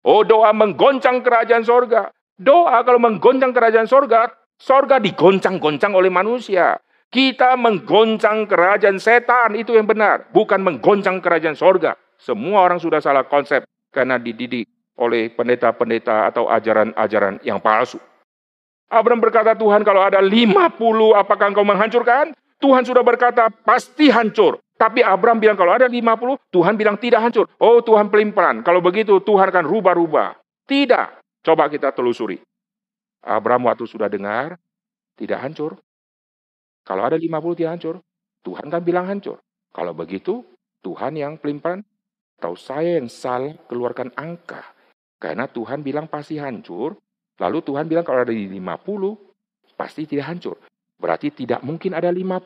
Oh 0.07 0.23
doa 0.23 0.55
menggoncang 0.55 1.27
kerajaan 1.27 1.67
sorga. 1.67 2.14
Doa 2.39 2.87
kalau 2.87 3.03
menggoncang 3.03 3.51
kerajaan 3.51 3.91
sorga. 3.91 4.31
Sorga 4.62 5.03
digoncang-goncang 5.03 5.91
oleh 5.91 6.14
manusia. 6.14 6.79
Kita 7.11 7.59
menggoncang 7.59 8.47
kerajaan 8.47 9.03
setan. 9.03 9.59
Itu 9.59 9.75
yang 9.75 9.91
benar. 9.91 10.31
Bukan 10.31 10.62
menggoncang 10.62 11.19
kerajaan 11.19 11.59
sorga. 11.59 11.99
Semua 12.17 12.64
orang 12.64 12.81
sudah 12.81 13.01
salah 13.01 13.25
konsep 13.29 13.64
karena 13.93 14.17
dididik 14.17 14.69
oleh 14.97 15.29
pendeta-pendeta 15.33 16.29
atau 16.33 16.49
ajaran-ajaran 16.49 17.41
yang 17.45 17.61
palsu. 17.61 18.01
Abraham 18.87 19.21
berkata, 19.21 19.53
Tuhan 19.59 19.83
kalau 19.83 20.01
ada 20.01 20.23
50, 20.23 20.79
apakah 21.12 21.47
engkau 21.51 21.67
menghancurkan? 21.67 22.33
Tuhan 22.57 22.87
sudah 22.87 23.03
berkata, 23.05 23.51
pasti 23.51 24.09
hancur. 24.09 24.62
Tapi 24.77 25.01
Abraham 25.01 25.41
bilang, 25.41 25.57
kalau 25.57 25.73
ada 25.73 25.89
50, 25.89 26.53
Tuhan 26.53 26.77
bilang 26.77 26.97
tidak 27.01 27.25
hancur. 27.25 27.49
Oh 27.61 27.81
Tuhan 27.81 28.12
pelimpan. 28.12 28.61
Kalau 28.61 28.85
begitu 28.85 29.21
Tuhan 29.21 29.49
akan 29.53 29.64
rubah-rubah. 29.64 30.37
Tidak. 30.69 31.07
Coba 31.45 31.69
kita 31.73 31.93
telusuri. 31.93 32.41
Abraham 33.25 33.67
waktu 33.67 33.85
sudah 33.89 34.07
dengar, 34.07 34.61
tidak 35.19 35.43
hancur. 35.43 35.81
Kalau 36.87 37.03
ada 37.03 37.19
50 37.19 37.59
tidak 37.59 37.73
hancur. 37.75 37.97
Tuhan 38.47 38.71
kan 38.71 38.81
bilang 38.85 39.11
hancur. 39.11 39.43
Kalau 39.75 39.91
begitu, 39.91 40.47
Tuhan 40.87 41.19
yang 41.19 41.35
pelimpan 41.43 41.83
atau 42.37 42.53
saya 42.53 43.01
yang 43.01 43.09
salah 43.09 43.57
keluarkan 43.66 44.12
angka. 44.12 44.61
Karena 45.16 45.49
Tuhan 45.49 45.80
bilang 45.80 46.07
pasti 46.07 46.37
hancur. 46.37 47.01
Lalu 47.41 47.59
Tuhan 47.64 47.89
bilang 47.89 48.05
kalau 48.05 48.24
ada 48.24 48.32
di 48.32 48.49
50, 48.49 49.76
pasti 49.76 50.05
tidak 50.05 50.28
hancur. 50.32 50.57
Berarti 50.97 51.32
tidak 51.32 51.61
mungkin 51.64 51.97
ada 51.97 52.09
50. 52.09 52.45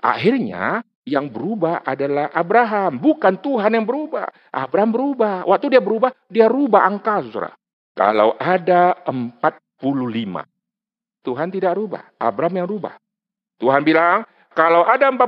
Akhirnya 0.00 0.84
yang 1.06 1.28
berubah 1.32 1.84
adalah 1.84 2.32
Abraham. 2.32 3.00
Bukan 3.00 3.40
Tuhan 3.40 3.72
yang 3.72 3.86
berubah. 3.88 4.28
Abraham 4.52 4.90
berubah. 4.92 5.46
Waktu 5.48 5.66
dia 5.76 5.82
berubah, 5.84 6.10
dia 6.28 6.46
rubah 6.48 6.84
angka, 6.84 7.24
saudara. 7.24 7.52
Kalau 7.96 8.36
ada 8.36 9.00
45, 9.08 10.44
Tuhan 11.24 11.48
tidak 11.48 11.72
rubah. 11.76 12.02
Abraham 12.20 12.54
yang 12.60 12.68
rubah. 12.68 12.94
Tuhan 13.56 13.80
bilang, 13.80 14.28
kalau 14.56 14.88
ada 14.88 15.12
45, 15.12 15.20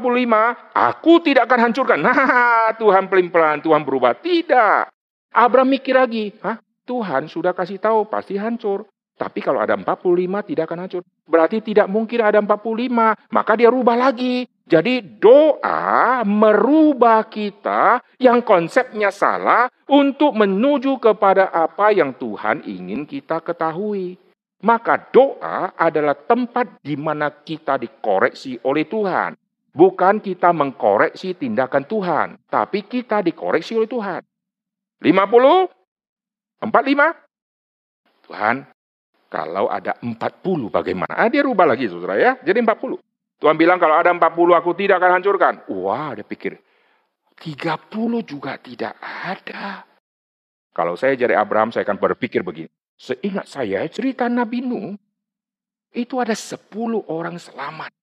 aku 0.73 1.13
tidak 1.21 1.45
akan 1.53 1.69
hancurkan. 1.69 2.01
Nah, 2.09 2.73
Tuhan 2.81 3.13
pelin-pelan, 3.13 3.61
Tuhan 3.61 3.85
berubah. 3.85 4.17
Tidak. 4.17 4.89
Abraham 5.37 5.69
mikir 5.69 6.01
lagi, 6.01 6.33
Hah? 6.41 6.57
Tuhan 6.89 7.29
sudah 7.29 7.53
kasih 7.53 7.77
tahu 7.77 8.09
pasti 8.09 8.41
hancur. 8.41 8.89
Tapi 9.19 9.45
kalau 9.45 9.61
ada 9.61 9.77
45 9.77 10.49
tidak 10.49 10.65
akan 10.65 10.81
hancur. 10.89 11.03
Berarti 11.29 11.61
tidak 11.61 11.91
mungkin 11.93 12.25
ada 12.25 12.41
45. 12.41 13.29
Maka 13.29 13.53
dia 13.61 13.69
rubah 13.69 13.99
lagi. 13.99 14.49
Jadi 14.65 15.05
doa 15.21 16.25
merubah 16.25 17.27
kita 17.29 18.01
yang 18.17 18.41
konsepnya 18.41 19.13
salah 19.13 19.69
untuk 19.91 20.33
menuju 20.33 20.97
kepada 21.03 21.53
apa 21.53 21.93
yang 21.93 22.17
Tuhan 22.17 22.65
ingin 22.65 23.05
kita 23.05 23.45
ketahui. 23.45 24.17
Maka 24.59 24.99
doa 25.15 25.71
adalah 25.79 26.19
tempat 26.19 26.83
di 26.83 26.99
mana 26.99 27.31
kita 27.31 27.79
dikoreksi 27.79 28.59
oleh 28.67 28.91
Tuhan. 28.91 29.39
Bukan 29.71 30.19
kita 30.19 30.51
mengkoreksi 30.51 31.39
tindakan 31.39 31.87
Tuhan. 31.87 32.29
Tapi 32.51 32.83
kita 32.83 33.23
dikoreksi 33.23 33.79
oleh 33.79 33.87
Tuhan. 33.87 34.27
50, 34.99 35.71
45. 36.67 37.15
Tuhan, 38.27 38.67
kalau 39.31 39.71
ada 39.71 39.95
40 40.03 40.75
bagaimana? 40.75 41.15
Ah, 41.15 41.31
dia 41.31 41.47
rubah 41.47 41.71
lagi 41.71 41.87
saudara 41.87 42.19
ya. 42.19 42.35
Jadi 42.43 42.59
40. 42.59 42.99
Tuhan 43.39 43.55
bilang 43.55 43.79
kalau 43.79 43.95
ada 43.95 44.11
40 44.11 44.59
aku 44.59 44.75
tidak 44.75 44.99
akan 44.99 45.23
hancurkan. 45.23 45.55
Wah 45.71 46.19
dia 46.19 46.27
pikir 46.27 46.59
30 47.39 48.27
juga 48.27 48.59
tidak 48.59 48.99
ada. 48.99 49.87
Kalau 50.75 50.99
saya 50.99 51.15
jadi 51.15 51.39
Abraham 51.39 51.71
saya 51.71 51.87
akan 51.87 52.03
berpikir 52.03 52.43
begini. 52.43 52.71
Seingat 52.99 53.47
saya 53.47 53.87
cerita 53.87 54.27
Nabi 54.27 54.59
Nuh 54.59 54.99
itu 55.95 56.19
ada 56.19 56.35
10 56.35 56.59
orang 57.07 57.39
selamat. 57.39 57.95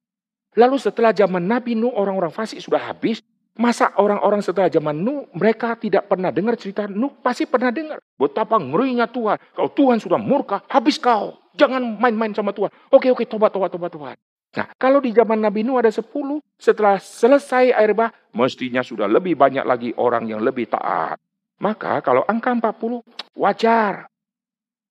Lalu 0.56 0.80
setelah 0.80 1.12
zaman 1.12 1.44
Nabi 1.44 1.76
Nuh 1.76 1.92
orang-orang 1.92 2.32
fasik 2.32 2.64
sudah 2.64 2.80
habis. 2.80 3.20
Masa 3.56 3.92
orang-orang 4.00 4.44
setelah 4.44 4.68
zaman 4.68 4.96
Nuh 4.96 5.28
mereka 5.36 5.76
tidak 5.80 6.08
pernah 6.08 6.32
dengar 6.32 6.56
cerita 6.56 6.88
Nuh? 6.88 7.12
Pasti 7.20 7.44
pernah 7.44 7.72
dengar. 7.76 8.00
Betapa 8.16 8.56
ngerinya 8.56 9.08
Tuhan. 9.08 9.36
Kalau 9.52 9.70
Tuhan 9.72 10.00
sudah 10.00 10.20
murka, 10.20 10.64
habis 10.72 10.96
kau. 10.96 11.40
Jangan 11.56 12.00
main-main 12.00 12.32
sama 12.36 12.52
Tuhan. 12.52 12.72
Oke, 12.92 13.12
oke, 13.12 13.24
tobat, 13.28 13.52
tobat, 13.52 13.72
tobat, 13.72 13.92
tobat. 13.92 14.18
Nah, 14.56 14.72
kalau 14.80 15.04
di 15.04 15.12
zaman 15.12 15.44
Nabi 15.44 15.68
Nuh 15.68 15.80
ada 15.80 15.92
10, 15.92 16.08
setelah 16.56 16.96
selesai 17.00 17.76
air 17.76 17.92
bah, 17.92 18.12
mestinya 18.32 18.80
sudah 18.80 19.08
lebih 19.08 19.36
banyak 19.36 19.68
lagi 19.68 19.92
orang 20.00 20.32
yang 20.32 20.40
lebih 20.40 20.72
taat. 20.72 21.20
Maka 21.60 22.00
kalau 22.00 22.24
angka 22.28 22.52
40, 22.56 23.04
wajar. 23.36 24.08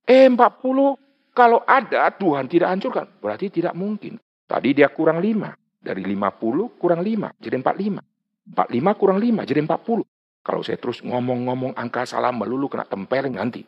Eh, 0.05 0.29
40, 0.29 0.37
kalau 1.33 1.61
ada 1.65 2.13
Tuhan 2.13 2.45
tidak 2.47 2.69
hancurkan. 2.77 3.07
Berarti 3.19 3.49
tidak 3.49 3.73
mungkin. 3.73 4.21
Tadi 4.45 4.77
dia 4.77 4.93
kurang 4.93 5.19
5. 5.19 5.57
Dari 5.85 6.01
50 6.01 6.81
kurang 6.81 7.05
5, 7.05 7.37
jadi 7.37 7.61
45. 7.61 8.01
45 8.49 9.01
kurang 9.01 9.19
5 9.21 9.45
jadi 9.45 9.61
40. 9.61 10.05
Kalau 10.45 10.61
saya 10.61 10.77
terus 10.81 11.01
ngomong-ngomong 11.05 11.77
angka 11.77 12.09
salah 12.09 12.33
melulu 12.33 12.69
kena 12.73 12.89
tempeleng 12.89 13.37
nanti. 13.37 13.65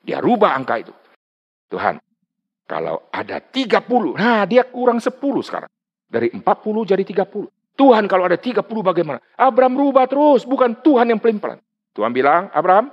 Dia 0.00 0.20
rubah 0.20 0.56
angka 0.56 0.80
itu. 0.80 0.92
Tuhan, 1.72 2.00
kalau 2.68 3.08
ada 3.12 3.40
30, 3.40 4.16
nah 4.16 4.44
dia 4.44 4.64
kurang 4.64 5.00
10 5.00 5.12
sekarang. 5.44 5.68
Dari 6.08 6.28
40 6.32 6.88
jadi 6.88 7.04
30. 7.04 7.48
Tuhan 7.72 8.04
kalau 8.04 8.28
ada 8.28 8.36
30 8.36 8.60
bagaimana? 8.84 9.20
Abraham 9.36 9.80
rubah 9.80 10.04
terus, 10.04 10.44
bukan 10.44 10.76
Tuhan 10.84 11.08
yang 11.08 11.20
pelin-pelan. 11.20 11.60
Tuhan 11.96 12.12
bilang, 12.12 12.52
Abraham, 12.52 12.92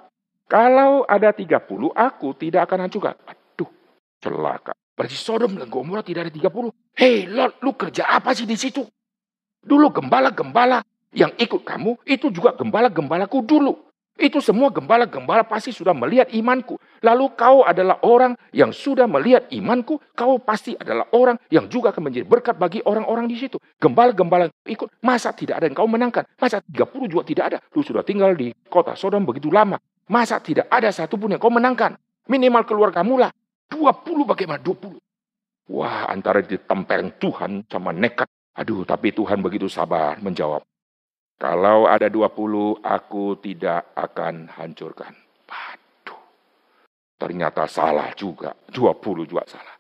kalau 0.50 1.06
ada 1.06 1.30
30, 1.30 1.94
aku 1.94 2.34
tidak 2.34 2.66
akan 2.66 2.90
hancurkan. 2.90 3.14
Aduh, 3.30 3.70
celaka. 4.18 4.74
Berarti 4.98 5.14
Sodom 5.14 5.54
dan 5.54 5.70
Gomora 5.70 6.02
tidak 6.02 6.26
ada 6.26 6.34
30. 6.34 6.74
Hei, 6.98 7.30
Lord, 7.30 7.62
lu 7.62 7.78
kerja 7.78 8.10
apa 8.10 8.34
sih 8.34 8.50
di 8.50 8.58
situ? 8.58 8.82
Dulu 9.62 9.94
gembala-gembala 9.94 10.82
yang 11.14 11.38
ikut 11.38 11.62
kamu 11.62 12.02
itu 12.02 12.34
juga 12.34 12.58
gembala-gembalaku 12.58 13.46
dulu. 13.46 13.78
Itu 14.20 14.44
semua 14.44 14.68
gembala-gembala 14.68 15.48
pasti 15.48 15.72
sudah 15.72 15.96
melihat 15.96 16.28
imanku. 16.36 16.76
Lalu 17.00 17.32
kau 17.40 17.64
adalah 17.64 18.04
orang 18.04 18.36
yang 18.52 18.76
sudah 18.76 19.08
melihat 19.08 19.48
imanku. 19.48 19.96
Kau 20.12 20.36
pasti 20.44 20.76
adalah 20.76 21.08
orang 21.16 21.40
yang 21.48 21.72
juga 21.72 21.96
akan 21.96 22.12
menjadi 22.12 22.28
berkat 22.28 22.60
bagi 22.60 22.84
orang-orang 22.84 23.32
di 23.32 23.40
situ. 23.40 23.56
Gembala-gembala 23.80 24.52
ikut. 24.68 24.92
Masa 25.00 25.32
tidak 25.32 25.64
ada 25.64 25.72
yang 25.72 25.78
kau 25.80 25.88
menangkan? 25.88 26.28
Masa 26.36 26.60
30 26.60 27.08
juga 27.08 27.24
tidak 27.24 27.44
ada? 27.56 27.58
Lu 27.72 27.80
sudah 27.80 28.04
tinggal 28.04 28.36
di 28.36 28.52
kota 28.68 28.92
Sodom 29.00 29.24
begitu 29.24 29.48
lama. 29.48 29.80
Masa 30.10 30.42
tidak 30.42 30.66
ada 30.74 30.90
satupun 30.90 31.38
yang 31.38 31.42
kau 31.42 31.54
menangkan? 31.54 31.94
Minimal 32.26 32.66
keluar 32.66 32.90
kamu 32.90 33.22
lah. 33.22 33.32
20 33.70 34.26
bagaimana? 34.26 34.58
20. 34.58 34.98
Wah 35.70 36.10
antara 36.10 36.42
ditempeleng 36.42 37.22
Tuhan 37.22 37.70
sama 37.70 37.94
nekat. 37.94 38.26
Aduh 38.58 38.82
tapi 38.90 39.14
Tuhan 39.14 39.38
begitu 39.46 39.70
sabar 39.70 40.18
menjawab. 40.18 40.66
Kalau 41.40 41.88
ada 41.88 42.12
20, 42.12 42.84
aku 42.84 43.40
tidak 43.40 43.96
akan 43.96 44.52
hancurkan. 44.52 45.16
Waduh, 45.48 46.20
ternyata 47.16 47.64
salah 47.64 48.12
juga. 48.12 48.52
20 48.68 49.24
juga 49.24 49.48
salah. 49.48 49.80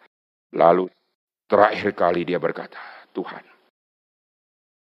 Lalu 0.56 0.88
terakhir 1.52 1.92
kali 2.00 2.24
dia 2.24 2.40
berkata, 2.40 2.80
Tuhan, 3.12 3.44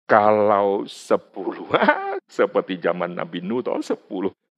kalau 0.04 0.84
10, 0.84 0.92
seperti 2.28 2.76
zaman 2.76 3.16
Nabi 3.16 3.40
Nuh, 3.40 3.64
10, 3.64 3.96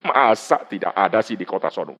masa 0.03 0.62
tidak 0.66 0.92
ada 0.94 1.22
sih 1.22 1.38
di 1.38 1.46
kota 1.46 1.70
Sodom. 1.70 1.96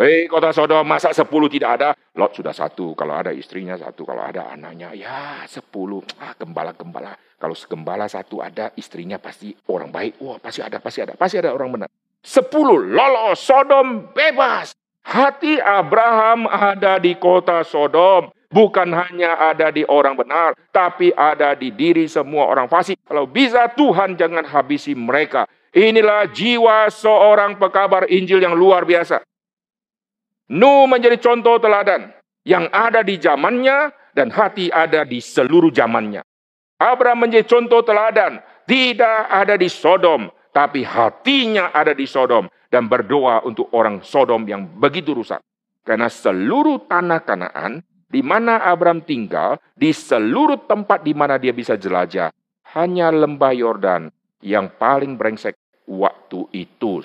Hei 0.00 0.24
kota 0.32 0.48
Sodom, 0.52 0.88
masa 0.88 1.12
10 1.12 1.28
tidak 1.52 1.70
ada? 1.76 1.92
Lot 2.16 2.32
sudah 2.32 2.56
satu, 2.56 2.96
kalau 2.96 3.20
ada 3.20 3.36
istrinya 3.36 3.76
satu, 3.76 4.08
kalau 4.08 4.24
ada 4.24 4.48
anaknya, 4.48 4.96
ya 4.96 5.44
10. 5.44 5.60
Ah, 6.16 6.32
gembala-gembala 6.40 7.12
kalau 7.40 7.56
segembala 7.56 8.04
satu 8.04 8.44
ada, 8.44 8.68
istrinya 8.76 9.16
pasti 9.16 9.56
orang 9.72 9.88
baik. 9.88 10.20
Wah, 10.20 10.36
pasti 10.36 10.60
ada, 10.60 10.76
pasti 10.76 11.00
ada, 11.00 11.16
pasti 11.16 11.40
ada 11.40 11.56
orang 11.56 11.72
benar. 11.72 11.88
Sepuluh, 12.20 12.76
lolos, 12.76 13.40
Sodom 13.40 14.12
bebas. 14.12 14.76
Hati 15.00 15.56
Abraham 15.56 16.44
ada 16.44 17.00
di 17.00 17.16
kota 17.16 17.64
Sodom. 17.64 18.28
Bukan 18.52 18.92
hanya 18.92 19.40
ada 19.40 19.72
di 19.72 19.86
orang 19.88 20.18
benar, 20.18 20.52
tapi 20.74 21.14
ada 21.16 21.56
di 21.56 21.72
diri 21.72 22.10
semua 22.10 22.50
orang 22.50 22.68
fasik. 22.68 22.98
Kalau 23.08 23.24
bisa 23.24 23.72
Tuhan 23.72 24.18
jangan 24.20 24.44
habisi 24.44 24.92
mereka. 24.92 25.48
Inilah 25.70 26.26
jiwa 26.34 26.90
seorang 26.90 27.54
pekabar 27.54 28.10
Injil 28.10 28.42
yang 28.42 28.58
luar 28.58 28.82
biasa. 28.82 29.22
Nuh 30.50 30.90
menjadi 30.90 31.14
contoh 31.22 31.62
teladan 31.62 32.10
yang 32.42 32.66
ada 32.74 33.06
di 33.06 33.14
zamannya 33.22 33.94
dan 34.10 34.34
hati 34.34 34.66
ada 34.66 35.06
di 35.06 35.22
seluruh 35.22 35.70
zamannya. 35.70 36.26
Abraham 36.74 37.28
menjadi 37.28 37.46
contoh 37.46 37.86
teladan. 37.86 38.42
Tidak 38.66 39.30
ada 39.30 39.54
di 39.54 39.66
Sodom, 39.70 40.30
tapi 40.50 40.82
hatinya 40.82 41.70
ada 41.70 41.94
di 41.94 42.06
Sodom. 42.06 42.50
Dan 42.70 42.90
berdoa 42.90 43.42
untuk 43.46 43.70
orang 43.74 44.02
Sodom 44.02 44.46
yang 44.46 44.66
begitu 44.66 45.14
rusak. 45.14 45.38
Karena 45.86 46.10
seluruh 46.10 46.86
tanah 46.86 47.22
kanaan, 47.22 47.82
di 48.10 48.22
mana 48.22 48.62
Abraham 48.62 49.02
tinggal, 49.06 49.58
di 49.74 49.94
seluruh 49.94 50.66
tempat 50.66 51.06
di 51.06 51.14
mana 51.14 51.38
dia 51.38 51.54
bisa 51.54 51.74
jelajah, 51.78 52.30
hanya 52.74 53.10
lembah 53.10 53.54
Yordan 53.54 54.10
yang 54.42 54.70
paling 54.78 55.18
brengsek 55.18 55.59
waktu 55.90 56.46
itu. 56.54 57.02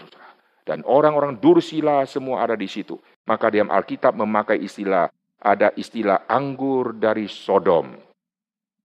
Dan 0.61 0.86
orang-orang 0.86 1.41
Dursila 1.41 2.05
semua 2.05 2.45
ada 2.45 2.53
di 2.53 2.69
situ. 2.69 3.01
Maka 3.25 3.49
diam 3.49 3.73
Alkitab 3.73 4.13
memakai 4.13 4.61
istilah, 4.61 5.09
ada 5.41 5.73
istilah 5.73 6.29
anggur 6.29 6.93
dari 6.93 7.25
Sodom. 7.25 7.97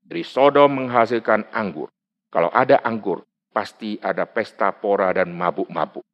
Dari 0.01 0.25
Sodom 0.25 0.81
menghasilkan 0.81 1.53
anggur. 1.53 1.93
Kalau 2.33 2.49
ada 2.53 2.81
anggur, 2.81 3.25
pasti 3.53 4.01
ada 4.01 4.25
pesta 4.25 4.73
pora 4.73 5.13
dan 5.13 5.33
mabuk-mabuk. 5.37 6.05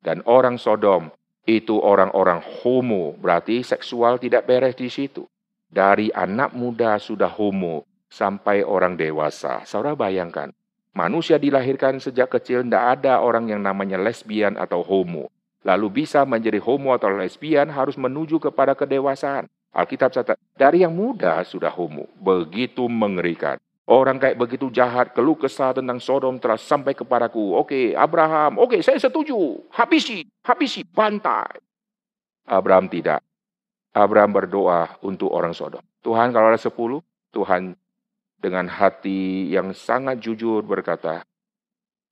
Dan 0.00 0.24
orang 0.24 0.56
Sodom 0.56 1.12
itu 1.44 1.76
orang-orang 1.76 2.40
homo, 2.40 3.12
berarti 3.20 3.60
seksual 3.60 4.16
tidak 4.16 4.48
beres 4.48 4.76
di 4.76 4.88
situ. 4.88 5.28
Dari 5.68 6.08
anak 6.12 6.56
muda 6.56 6.96
sudah 6.96 7.28
homo 7.28 7.84
sampai 8.08 8.62
orang 8.64 8.94
dewasa. 8.94 9.66
Saudara 9.66 9.98
bayangkan, 9.98 10.52
manusia 10.94 11.36
dilahirkan 11.36 11.98
sejak 11.98 12.32
kecil 12.32 12.62
tidak 12.64 13.02
ada 13.02 13.20
orang 13.20 13.50
yang 13.50 13.60
namanya 13.60 14.00
lesbian 14.00 14.56
atau 14.56 14.80
homo. 14.80 15.28
Lalu 15.66 16.04
bisa 16.04 16.22
menjadi 16.22 16.62
homo 16.62 16.94
atau 16.94 17.10
lesbian 17.10 17.68
harus 17.68 17.98
menuju 17.98 18.38
kepada 18.38 18.72
kedewasaan. 18.72 19.50
Alkitab 19.74 20.14
catat, 20.14 20.38
dari 20.54 20.86
yang 20.86 20.94
muda 20.94 21.42
sudah 21.42 21.72
homo. 21.74 22.06
Begitu 22.22 22.86
mengerikan. 22.86 23.58
Orang 23.84 24.16
kayak 24.16 24.40
begitu 24.40 24.72
jahat, 24.72 25.12
keluh 25.12 25.36
kesah 25.36 25.76
tentang 25.76 26.00
Sodom 26.00 26.40
telah 26.40 26.56
sampai 26.56 26.96
kepadaku. 26.96 27.52
Oke, 27.52 27.92
Abraham, 27.92 28.56
oke 28.56 28.80
saya 28.80 28.96
setuju. 28.96 29.60
Habisi, 29.76 30.24
habisi, 30.40 30.80
bantai. 30.88 31.60
Abraham 32.48 32.88
tidak. 32.88 33.20
Abraham 33.92 34.32
berdoa 34.32 34.96
untuk 35.04 35.28
orang 35.28 35.52
Sodom. 35.52 35.84
Tuhan 36.00 36.32
kalau 36.32 36.48
ada 36.48 36.60
sepuluh, 36.60 37.04
Tuhan 37.28 37.76
dengan 38.44 38.68
hati 38.68 39.48
yang 39.48 39.72
sangat 39.72 40.20
jujur 40.20 40.60
berkata, 40.60 41.24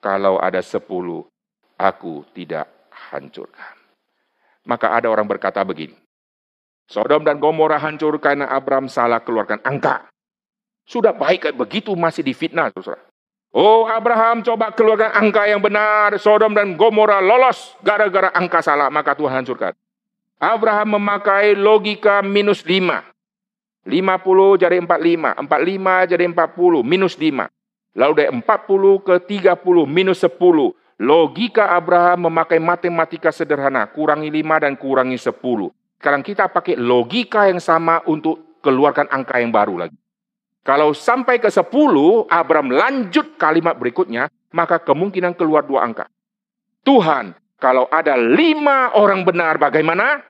kalau 0.01 0.41
ada 0.41 0.64
sepuluh, 0.64 1.28
aku 1.76 2.24
tidak 2.33 2.89
hancurkan. 3.12 3.76
Maka 4.64 4.97
ada 4.97 5.12
orang 5.12 5.28
berkata 5.28 5.61
begini, 5.61 5.93
Sodom 6.89 7.20
dan 7.20 7.37
Gomora 7.37 7.76
hancur 7.76 8.16
karena 8.16 8.49
Abraham 8.49 8.89
salah 8.89 9.20
keluarkan 9.20 9.61
angka. 9.61 10.09
Sudah 10.89 11.12
baik 11.12 11.53
kayak 11.53 11.61
begitu 11.61 11.93
masih 11.93 12.24
difitnah, 12.24 12.72
saudara. 12.72 13.05
Oh 13.53 13.85
Abraham 13.85 14.41
coba 14.41 14.72
keluarkan 14.72 15.12
angka 15.12 15.45
yang 15.45 15.61
benar. 15.61 16.16
Sodom 16.16 16.57
dan 16.57 16.72
Gomora 16.80 17.20
lolos 17.20 17.76
gara-gara 17.85 18.33
angka 18.33 18.64
salah. 18.64 18.89
Maka 18.89 19.12
Tuhan 19.12 19.45
hancurkan. 19.45 19.76
Abraham 20.41 20.97
memakai 20.97 21.53
logika 21.53 22.24
minus 22.24 22.64
5. 22.64 23.12
50 23.83 24.62
jadi 24.62 24.76
45. 24.78 25.43
45 25.47 26.11
jadi 26.11 26.24
40. 26.28 26.83
Minus 26.87 27.14
5. 27.18 27.51
Lalu 27.99 28.12
dari 28.16 28.30
40 28.30 29.07
ke 29.07 29.14
30 29.20 29.85
minus 29.85 30.22
10. 30.24 31.03
Logika 31.03 31.74
Abraham 31.74 32.30
memakai 32.30 32.62
matematika 32.62 33.35
sederhana. 33.35 33.91
Kurangi 33.91 34.30
5 34.30 34.62
dan 34.62 34.72
kurangi 34.78 35.18
10. 35.18 35.35
Sekarang 35.99 36.22
kita 36.22 36.51
pakai 36.51 36.74
logika 36.78 37.47
yang 37.47 37.62
sama 37.62 38.03
untuk 38.11 38.59
keluarkan 38.62 39.11
angka 39.11 39.39
yang 39.39 39.51
baru 39.51 39.87
lagi. 39.87 39.99
Kalau 40.62 40.95
sampai 40.95 41.43
ke 41.43 41.51
10, 41.51 41.66
Abraham 42.30 42.70
lanjut 42.70 43.35
kalimat 43.35 43.74
berikutnya, 43.74 44.30
maka 44.55 44.78
kemungkinan 44.78 45.35
keluar 45.35 45.66
dua 45.66 45.83
angka. 45.83 46.07
Tuhan, 46.87 47.35
kalau 47.59 47.87
ada 47.91 48.18
lima 48.18 48.95
orang 48.99 49.22
benar 49.22 49.59
bagaimana? 49.59 50.22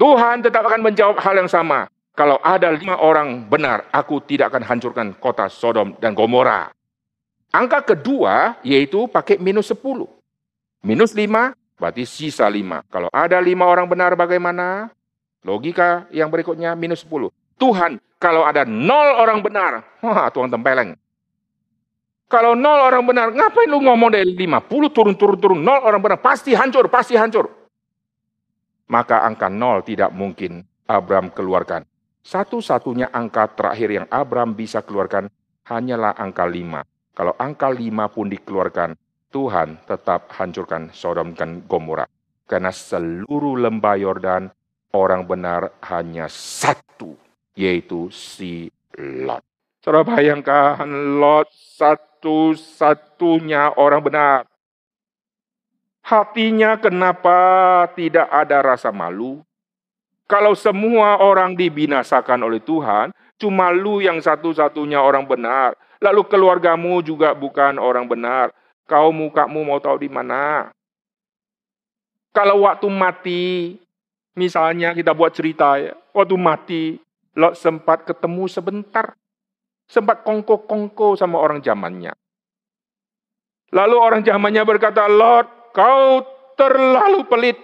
Tuhan 0.00 0.40
tetap 0.40 0.64
akan 0.64 0.80
menjawab 0.80 1.20
hal 1.20 1.44
yang 1.44 1.48
sama. 1.52 1.91
Kalau 2.12 2.36
ada 2.44 2.68
lima 2.68 3.00
orang 3.00 3.48
benar, 3.48 3.88
aku 3.88 4.20
tidak 4.20 4.52
akan 4.52 4.64
hancurkan 4.68 5.16
kota 5.16 5.48
Sodom 5.48 5.96
dan 5.96 6.12
Gomora. 6.12 6.68
Angka 7.52 7.96
kedua 7.96 8.60
yaitu 8.60 9.08
pakai 9.08 9.40
minus 9.40 9.72
10. 9.72 10.08
Minus 10.84 11.16
5 11.16 11.56
berarti 11.80 12.04
sisa 12.04 12.48
5. 12.48 12.84
Kalau 12.88 13.08
ada 13.12 13.36
lima 13.40 13.68
orang 13.68 13.88
benar 13.88 14.12
bagaimana? 14.16 14.92
Logika 15.42 16.06
yang 16.14 16.32
berikutnya 16.32 16.72
minus 16.76 17.04
10. 17.04 17.32
Tuhan, 17.60 17.98
kalau 18.20 18.46
ada 18.46 18.62
nol 18.62 19.18
orang 19.18 19.42
benar, 19.42 19.84
wah 20.00 20.30
Tuhan 20.30 20.48
tempeleng. 20.48 20.94
Kalau 22.30 22.56
nol 22.56 22.80
orang 22.80 23.04
benar, 23.04 23.28
ngapain 23.28 23.68
lu 23.68 23.84
ngomong 23.84 24.16
dari 24.16 24.32
50 24.32 24.94
turun-turun-turun, 24.96 25.60
nol 25.60 25.84
orang 25.84 26.00
benar, 26.00 26.18
pasti 26.24 26.56
hancur, 26.56 26.88
pasti 26.88 27.12
hancur. 27.18 27.50
Maka 28.88 29.28
angka 29.28 29.52
nol 29.52 29.84
tidak 29.84 30.08
mungkin 30.14 30.64
Abraham 30.88 31.28
keluarkan. 31.28 31.91
Satu-satunya 32.22 33.10
angka 33.10 33.50
terakhir 33.50 33.90
yang 33.90 34.06
Abraham 34.06 34.54
bisa 34.54 34.78
keluarkan 34.82 35.26
hanyalah 35.66 36.14
angka 36.14 36.46
lima. 36.46 36.86
Kalau 37.12 37.34
angka 37.36 37.68
lima 37.68 38.08
pun 38.08 38.30
dikeluarkan, 38.30 38.94
Tuhan 39.34 39.82
tetap 39.84 40.30
hancurkan 40.38 40.94
Sodom 40.94 41.34
dan 41.34 41.66
Gomora. 41.66 42.06
Karena 42.46 42.70
seluruh 42.70 43.58
lembah 43.58 43.96
Yordan, 43.98 44.54
orang 44.94 45.26
benar 45.26 45.72
hanya 45.88 46.30
satu 46.30 47.16
yaitu 47.56 48.12
si 48.12 48.70
Lot. 48.96 49.44
Saudara 49.82 50.06
bayangkan 50.06 50.86
Lot 51.18 51.50
satu-satunya 51.52 53.72
orang 53.76 54.02
benar. 54.04 54.46
Hatinya 56.02 56.76
kenapa 56.78 57.86
tidak 57.94 58.28
ada 58.30 58.62
rasa 58.62 58.92
malu? 58.92 59.44
Kalau 60.30 60.56
semua 60.56 61.20
orang 61.20 61.52
dibinasakan 61.58 62.46
oleh 62.46 62.62
Tuhan, 62.62 63.12
cuma 63.36 63.68
lu 63.74 64.00
yang 64.00 64.22
satu-satunya 64.22 65.02
orang 65.02 65.26
benar. 65.28 65.76
Lalu 66.02 66.26
keluargamu 66.26 67.02
juga 67.04 67.34
bukan 67.34 67.78
orang 67.78 68.10
benar. 68.10 68.50
Kau 68.86 69.14
mukamu 69.14 69.62
mau 69.62 69.78
tahu 69.78 70.02
di 70.02 70.10
mana? 70.10 70.72
Kalau 72.32 72.64
waktu 72.64 72.88
mati, 72.88 73.76
misalnya 74.34 74.96
kita 74.96 75.12
buat 75.12 75.36
cerita 75.36 75.76
ya, 75.76 75.92
waktu 76.16 76.36
mati, 76.40 76.84
Lot 77.32 77.56
sempat 77.56 78.04
ketemu 78.04 78.44
sebentar. 78.48 79.16
Sempat 79.88 80.24
kongko-kongko 80.24 81.16
sama 81.16 81.36
orang 81.40 81.60
zamannya. 81.60 82.12
Lalu 83.72 83.96
orang 83.96 84.20
zamannya 84.24 84.64
berkata, 84.68 85.08
Lot, 85.08 85.72
kau 85.72 86.24
terlalu 86.56 87.24
pelit. 87.28 87.58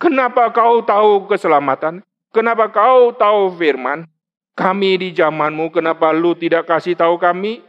Kenapa 0.00 0.50
kau 0.52 0.80
tahu 0.82 1.26
keselamatan? 1.30 2.04
Kenapa 2.32 2.72
kau 2.72 3.12
tahu 3.12 3.52
firman? 3.56 4.08
Kami 4.52 5.00
di 5.00 5.08
zamanmu, 5.16 5.72
kenapa 5.72 6.12
lu 6.12 6.36
tidak 6.36 6.68
kasih 6.68 6.92
tahu 6.92 7.16
kami? 7.16 7.64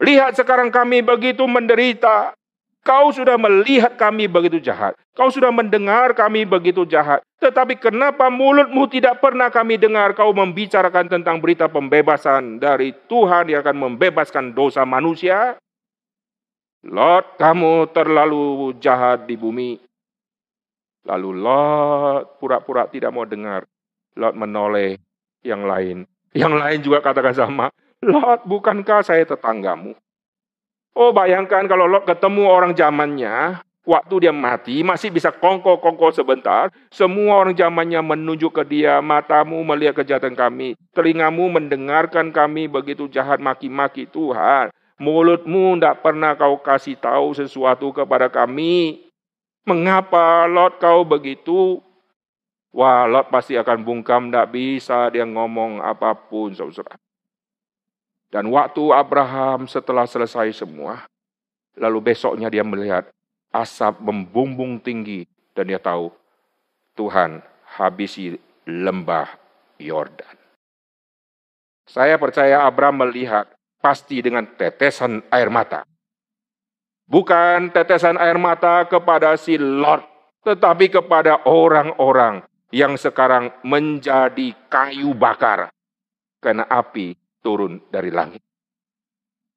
Lihat 0.00 0.32
sekarang 0.36 0.72
kami 0.72 1.04
begitu 1.04 1.44
menderita. 1.44 2.32
Kau 2.80 3.12
sudah 3.12 3.36
melihat 3.36 4.00
kami 4.00 4.24
begitu 4.24 4.56
jahat. 4.56 4.96
Kau 5.12 5.28
sudah 5.28 5.52
mendengar 5.52 6.16
kami 6.16 6.48
begitu 6.48 6.88
jahat. 6.88 7.20
Tetapi 7.36 7.76
kenapa 7.76 8.32
mulutmu 8.32 8.88
tidak 8.88 9.20
pernah 9.20 9.52
kami 9.52 9.76
dengar 9.76 10.16
kau 10.16 10.32
membicarakan 10.32 11.12
tentang 11.12 11.36
berita 11.44 11.68
pembebasan 11.68 12.56
dari 12.56 12.96
Tuhan 13.04 13.52
yang 13.52 13.60
akan 13.60 13.76
membebaskan 13.76 14.56
dosa 14.56 14.88
manusia? 14.88 15.60
Lot, 16.80 17.36
kamu 17.36 17.92
terlalu 17.92 18.72
jahat 18.80 19.28
di 19.28 19.36
bumi. 19.36 19.76
Lalu 21.08 21.30
Lot 21.40 22.36
pura-pura 22.36 22.88
tidak 22.88 23.14
mau 23.14 23.24
dengar. 23.24 23.64
Lot 24.16 24.36
menoleh 24.36 25.00
yang 25.40 25.64
lain. 25.64 26.04
Yang 26.36 26.54
lain 26.56 26.78
juga 26.84 26.98
katakan 27.00 27.34
sama. 27.34 27.66
Lot, 28.00 28.48
bukankah 28.48 29.04
saya 29.04 29.24
tetanggamu? 29.28 29.92
Oh 30.96 31.12
bayangkan 31.12 31.64
kalau 31.68 31.86
Lot 31.88 32.04
ketemu 32.04 32.44
orang 32.48 32.72
zamannya, 32.76 33.60
waktu 33.88 34.14
dia 34.28 34.34
mati 34.34 34.84
masih 34.84 35.10
bisa 35.10 35.32
kongko-kongko 35.32 36.12
sebentar. 36.12 36.70
Semua 36.92 37.42
orang 37.42 37.56
zamannya 37.56 38.00
menunjuk 38.04 38.60
ke 38.60 38.64
dia, 38.68 39.00
matamu 39.00 39.64
melihat 39.64 40.02
kejahatan 40.04 40.36
kami, 40.36 40.76
telingamu 40.92 41.48
mendengarkan 41.50 42.30
kami 42.30 42.68
begitu 42.68 43.08
jahat 43.08 43.40
maki-maki 43.40 44.06
Tuhan. 44.06 44.70
Mulutmu 45.00 45.80
tidak 45.80 46.04
pernah 46.04 46.36
kau 46.36 46.60
kasih 46.60 47.00
tahu 47.00 47.32
sesuatu 47.32 47.88
kepada 47.88 48.28
kami. 48.28 49.08
Mengapa 49.68 50.48
Lot 50.48 50.80
kau 50.80 51.04
begitu? 51.04 51.80
Wah, 52.70 53.04
Lot 53.04 53.28
pasti 53.28 53.58
akan 53.58 53.82
bungkam, 53.82 54.30
tidak 54.30 54.54
bisa 54.54 55.10
dia 55.10 55.26
ngomong 55.26 55.82
apa 55.82 56.14
pun, 56.14 56.54
saudara. 56.54 56.96
Dan 58.30 58.46
waktu 58.54 58.94
Abraham 58.94 59.66
setelah 59.66 60.06
selesai 60.06 60.54
semua, 60.54 61.02
lalu 61.74 62.14
besoknya 62.14 62.46
dia 62.46 62.62
melihat 62.62 63.10
asap 63.50 63.98
membumbung 63.98 64.78
tinggi 64.78 65.26
dan 65.50 65.66
dia 65.66 65.82
tahu 65.82 66.14
Tuhan 66.94 67.42
habisi 67.74 68.38
lembah 68.70 69.26
Yordan. 69.82 70.38
Saya 71.90 72.14
percaya 72.22 72.62
Abraham 72.62 73.02
melihat 73.02 73.50
pasti 73.82 74.22
dengan 74.22 74.46
tetesan 74.46 75.26
air 75.34 75.50
mata. 75.50 75.82
Bukan 77.10 77.74
tetesan 77.74 78.14
air 78.22 78.38
mata 78.38 78.86
kepada 78.86 79.34
si 79.34 79.58
Lot, 79.58 80.06
tetapi 80.46 80.94
kepada 80.94 81.42
orang-orang 81.42 82.46
yang 82.70 82.94
sekarang 82.94 83.50
menjadi 83.66 84.54
kayu 84.70 85.10
bakar 85.18 85.74
karena 86.38 86.62
api 86.70 87.18
turun 87.42 87.82
dari 87.90 88.14
langit. 88.14 88.38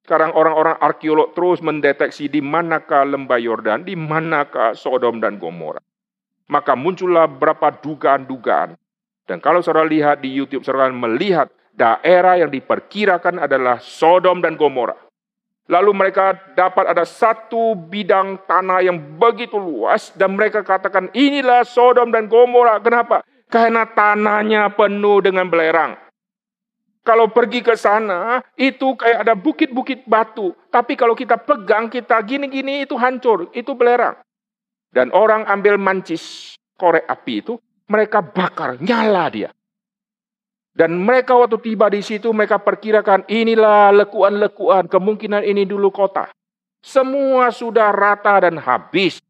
Sekarang 0.02 0.34
orang-orang 0.34 0.76
arkeolog 0.82 1.32
terus 1.32 1.62
mendeteksi 1.62 2.28
di 2.28 2.42
manakah 2.42 3.06
lembah 3.06 3.40
Yordan, 3.40 3.86
di 3.86 3.94
manakah 3.96 4.76
Sodom 4.76 5.16
dan 5.22 5.40
Gomora. 5.40 5.80
Maka 6.50 6.76
muncullah 6.76 7.24
berapa 7.24 7.72
dugaan-dugaan. 7.80 8.76
Dan 9.24 9.40
kalau 9.40 9.64
saudara 9.64 9.88
lihat 9.88 10.20
di 10.20 10.28
YouTube, 10.28 10.60
saudara 10.60 10.92
melihat 10.92 11.48
daerah 11.72 12.36
yang 12.36 12.52
diperkirakan 12.52 13.40
adalah 13.48 13.80
Sodom 13.80 14.44
dan 14.44 14.60
Gomora. 14.60 14.92
Lalu 15.64 15.96
mereka 15.96 16.36
dapat 16.52 16.92
ada 16.92 17.08
satu 17.08 17.72
bidang 17.72 18.44
tanah 18.44 18.84
yang 18.84 19.00
begitu 19.16 19.56
luas 19.56 20.12
dan 20.12 20.36
mereka 20.36 20.60
katakan 20.60 21.08
inilah 21.16 21.64
Sodom 21.64 22.12
dan 22.12 22.28
Gomora. 22.28 22.76
Kenapa? 22.84 23.24
Karena 23.48 23.88
tanahnya 23.88 24.68
penuh 24.76 25.24
dengan 25.24 25.48
belerang. 25.48 25.96
Kalau 27.04 27.28
pergi 27.28 27.60
ke 27.60 27.76
sana, 27.76 28.40
itu 28.56 28.96
kayak 28.96 29.28
ada 29.28 29.36
bukit-bukit 29.36 30.08
batu. 30.08 30.56
Tapi 30.72 30.96
kalau 30.96 31.12
kita 31.12 31.36
pegang, 31.36 31.92
kita 31.92 32.16
gini-gini, 32.24 32.88
itu 32.88 32.96
hancur. 32.96 33.52
Itu 33.52 33.76
belerang. 33.76 34.16
Dan 34.88 35.12
orang 35.12 35.44
ambil 35.44 35.76
mancis 35.76 36.56
korek 36.80 37.04
api 37.04 37.44
itu, 37.44 37.60
mereka 37.92 38.24
bakar, 38.24 38.80
nyala 38.80 39.28
dia. 39.28 39.52
Dan 40.74 40.98
mereka 40.98 41.38
waktu 41.38 41.62
tiba 41.62 41.86
di 41.86 42.02
situ, 42.02 42.34
mereka 42.34 42.58
perkirakan 42.58 43.30
inilah 43.30 43.94
lekuan-lekuan, 43.94 44.90
kemungkinan 44.90 45.46
ini 45.46 45.62
dulu 45.62 45.94
kota. 45.94 46.26
Semua 46.82 47.54
sudah 47.54 47.94
rata 47.94 48.42
dan 48.42 48.58
habis. 48.58 49.22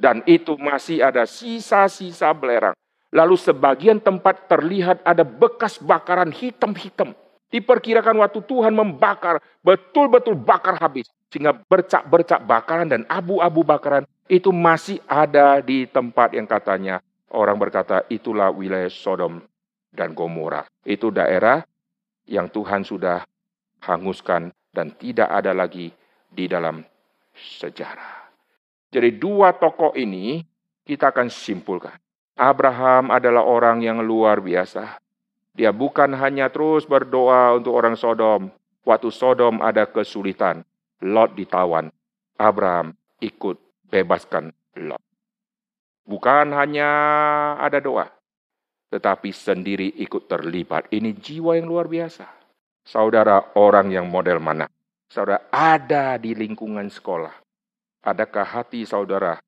Dan 0.00 0.24
itu 0.24 0.56
masih 0.56 1.04
ada 1.04 1.28
sisa-sisa 1.28 2.32
belerang. 2.32 2.72
Lalu 3.12 3.36
sebagian 3.36 4.00
tempat 4.00 4.48
terlihat 4.48 5.04
ada 5.04 5.20
bekas 5.20 5.76
bakaran 5.76 6.32
hitam-hitam. 6.32 7.12
Diperkirakan 7.52 8.16
waktu 8.24 8.40
Tuhan 8.48 8.72
membakar, 8.72 9.36
betul-betul 9.60 10.32
bakar 10.32 10.80
habis. 10.80 11.12
Sehingga 11.28 11.60
bercak-bercak 11.68 12.40
bakaran 12.48 12.88
dan 12.88 13.04
abu-abu 13.04 13.60
bakaran 13.60 14.08
itu 14.30 14.48
masih 14.54 15.02
ada 15.04 15.60
di 15.60 15.84
tempat 15.90 16.32
yang 16.32 16.46
katanya 16.46 17.02
orang 17.34 17.58
berkata 17.58 18.06
itulah 18.06 18.54
wilayah 18.54 18.86
Sodom 18.86 19.42
dan 19.90 20.14
Gomora. 20.14 20.64
Itu 20.86 21.10
daerah 21.10 21.62
yang 22.30 22.48
Tuhan 22.48 22.86
sudah 22.86 23.26
hanguskan 23.82 24.54
dan 24.70 24.94
tidak 24.94 25.28
ada 25.28 25.50
lagi 25.50 25.90
di 26.30 26.46
dalam 26.46 26.82
sejarah. 27.34 28.30
Jadi 28.90 29.18
dua 29.18 29.54
tokoh 29.54 29.94
ini 29.98 30.42
kita 30.86 31.10
akan 31.14 31.30
simpulkan. 31.30 31.94
Abraham 32.34 33.12
adalah 33.12 33.44
orang 33.44 33.84
yang 33.84 34.00
luar 34.02 34.40
biasa. 34.40 34.98
Dia 35.54 35.74
bukan 35.74 36.14
hanya 36.16 36.48
terus 36.48 36.86
berdoa 36.86 37.58
untuk 37.58 37.74
orang 37.74 37.98
Sodom. 37.98 38.48
Waktu 38.86 39.10
Sodom 39.12 39.60
ada 39.60 39.84
kesulitan, 39.84 40.64
Lot 41.04 41.36
ditawan. 41.36 41.92
Abraham 42.40 42.96
ikut 43.20 43.60
bebaskan 43.92 44.56
Lot. 44.80 45.02
Bukan 46.08 46.50
hanya 46.56 46.90
ada 47.60 47.78
doa, 47.78 48.08
tetapi 48.90 49.30
sendiri 49.30 49.94
ikut 50.02 50.26
terlibat. 50.26 50.90
Ini 50.90 51.14
jiwa 51.14 51.54
yang 51.54 51.70
luar 51.70 51.86
biasa. 51.86 52.26
Saudara 52.82 53.54
orang 53.54 53.94
yang 53.94 54.10
model 54.10 54.42
mana? 54.42 54.66
Saudara 55.06 55.46
ada 55.54 56.18
di 56.18 56.34
lingkungan 56.34 56.90
sekolah. 56.90 57.32
Adakah 58.02 58.46
hati 58.46 58.82
saudara 58.82 59.38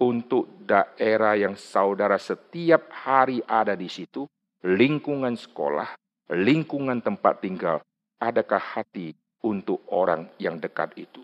untuk 0.00 0.48
daerah 0.64 1.36
yang 1.36 1.56
saudara 1.56 2.16
setiap 2.20 2.88
hari 2.92 3.40
ada 3.44 3.76
di 3.76 3.88
situ, 3.88 4.24
lingkungan 4.64 5.36
sekolah, 5.36 5.96
lingkungan 6.32 7.00
tempat 7.00 7.40
tinggal, 7.44 7.78
adakah 8.20 8.60
hati 8.60 9.12
untuk 9.44 9.84
orang 9.92 10.28
yang 10.36 10.60
dekat 10.60 10.96
itu? 10.96 11.20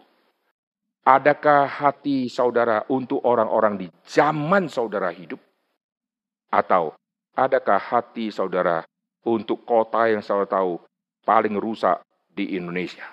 Adakah 1.07 1.71
hati 1.71 2.27
saudara 2.27 2.83
untuk 2.91 3.23
orang-orang 3.23 3.79
di 3.79 3.87
zaman 4.03 4.67
saudara 4.67 5.15
hidup? 5.15 5.39
Atau 6.51 6.95
adakah 7.37 7.79
hati 7.79 8.33
saudara 8.33 8.83
untuk 9.23 9.63
kota 9.69 10.09
yang 10.09 10.25
saudara 10.25 10.49
tahu 10.49 10.81
paling 11.23 11.55
rusak 11.61 12.01
di 12.33 12.57
Indonesia? 12.57 13.05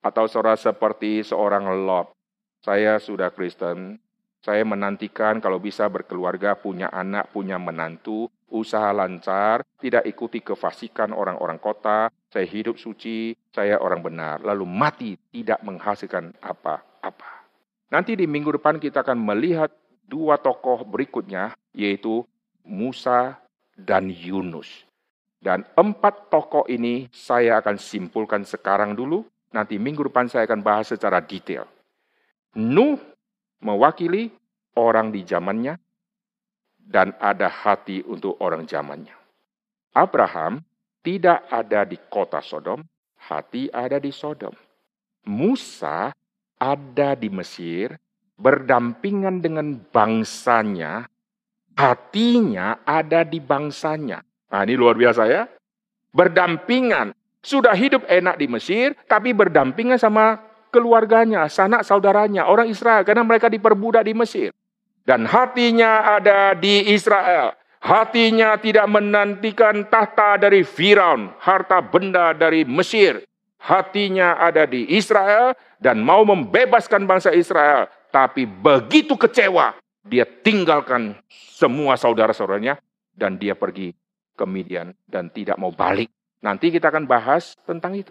Atau 0.00 0.24
saudara 0.32 0.56
seperti 0.56 1.20
seorang 1.20 1.68
Lot, 1.84 2.16
saya 2.64 2.96
sudah 2.96 3.28
Kristen, 3.28 4.00
saya 4.40 4.64
menantikan 4.64 5.36
kalau 5.44 5.60
bisa 5.60 5.84
berkeluarga, 5.92 6.56
punya 6.56 6.88
anak, 6.88 7.28
punya 7.36 7.60
menantu, 7.60 8.32
usaha 8.48 8.88
lancar, 8.96 9.60
tidak 9.76 10.08
ikuti 10.08 10.40
kefasikan 10.40 11.12
orang-orang 11.12 11.60
kota, 11.60 12.08
saya 12.32 12.48
hidup 12.48 12.80
suci, 12.80 13.36
saya 13.52 13.76
orang 13.76 14.00
benar, 14.00 14.40
lalu 14.40 14.64
mati 14.64 15.20
tidak 15.28 15.60
menghasilkan 15.60 16.32
apa-apa. 16.40 17.44
Nanti 17.92 18.16
di 18.16 18.24
minggu 18.24 18.56
depan 18.56 18.80
kita 18.80 19.04
akan 19.04 19.20
melihat 19.20 19.68
dua 20.08 20.40
tokoh 20.40 20.88
berikutnya, 20.88 21.52
yaitu 21.76 22.24
Musa 22.66 23.38
dan 23.74 24.08
Yunus. 24.10 24.88
Dan 25.40 25.64
empat 25.72 26.28
tokoh 26.28 26.68
ini 26.68 27.08
saya 27.08 27.64
akan 27.64 27.80
simpulkan 27.80 28.44
sekarang 28.44 28.92
dulu, 28.92 29.24
nanti 29.56 29.80
minggu 29.80 30.12
depan 30.12 30.28
saya 30.28 30.44
akan 30.44 30.60
bahas 30.60 30.92
secara 30.92 31.24
detail. 31.24 31.64
Nuh 32.60 33.00
mewakili 33.64 34.28
orang 34.76 35.08
di 35.08 35.24
zamannya 35.24 35.80
dan 36.76 37.16
ada 37.16 37.48
hati 37.48 38.04
untuk 38.04 38.36
orang 38.42 38.68
zamannya. 38.68 39.16
Abraham 39.96 40.60
tidak 41.00 41.48
ada 41.48 41.88
di 41.88 41.96
kota 41.96 42.44
Sodom, 42.44 42.84
hati 43.16 43.72
ada 43.72 43.96
di 43.96 44.12
Sodom. 44.12 44.52
Musa 45.24 46.12
ada 46.60 47.10
di 47.16 47.32
Mesir, 47.32 47.96
berdampingan 48.36 49.40
dengan 49.40 49.80
bangsanya, 49.80 51.08
hatinya 51.80 52.84
ada 52.84 53.24
di 53.24 53.40
bangsanya. 53.40 54.20
Nah, 54.52 54.60
ini 54.68 54.76
luar 54.76 54.98
biasa 55.00 55.24
ya. 55.24 55.48
Berdampingan. 56.12 57.16
Sudah 57.40 57.72
hidup 57.72 58.04
enak 58.04 58.36
di 58.36 58.44
Mesir, 58.52 58.92
tapi 59.08 59.32
berdampingan 59.32 59.96
sama 59.96 60.36
keluarganya, 60.68 61.48
sanak 61.48 61.88
saudaranya, 61.88 62.44
orang 62.44 62.68
Israel, 62.68 63.00
karena 63.00 63.24
mereka 63.24 63.48
diperbudak 63.48 64.04
di 64.04 64.12
Mesir. 64.12 64.50
Dan 65.08 65.24
hatinya 65.24 66.20
ada 66.20 66.52
di 66.52 66.92
Israel. 66.92 67.56
Hatinya 67.80 68.60
tidak 68.60 68.84
menantikan 68.92 69.88
tahta 69.88 70.36
dari 70.36 70.60
Firaun, 70.68 71.32
harta 71.40 71.80
benda 71.80 72.36
dari 72.36 72.68
Mesir. 72.68 73.24
Hatinya 73.56 74.36
ada 74.36 74.68
di 74.68 74.84
Israel 74.92 75.56
dan 75.80 76.04
mau 76.04 76.20
membebaskan 76.28 77.08
bangsa 77.08 77.32
Israel. 77.32 77.88
Tapi 78.12 78.44
begitu 78.44 79.16
kecewa, 79.16 79.72
dia 80.10 80.26
tinggalkan 80.26 81.14
semua 81.30 81.94
saudara-saudaranya 81.94 82.82
dan 83.14 83.38
dia 83.38 83.54
pergi 83.54 83.94
ke 84.34 84.42
Midian 84.42 84.90
dan 85.06 85.30
tidak 85.30 85.54
mau 85.54 85.70
balik. 85.70 86.10
Nanti 86.42 86.74
kita 86.74 86.90
akan 86.90 87.06
bahas 87.06 87.54
tentang 87.62 87.94
itu. 87.94 88.10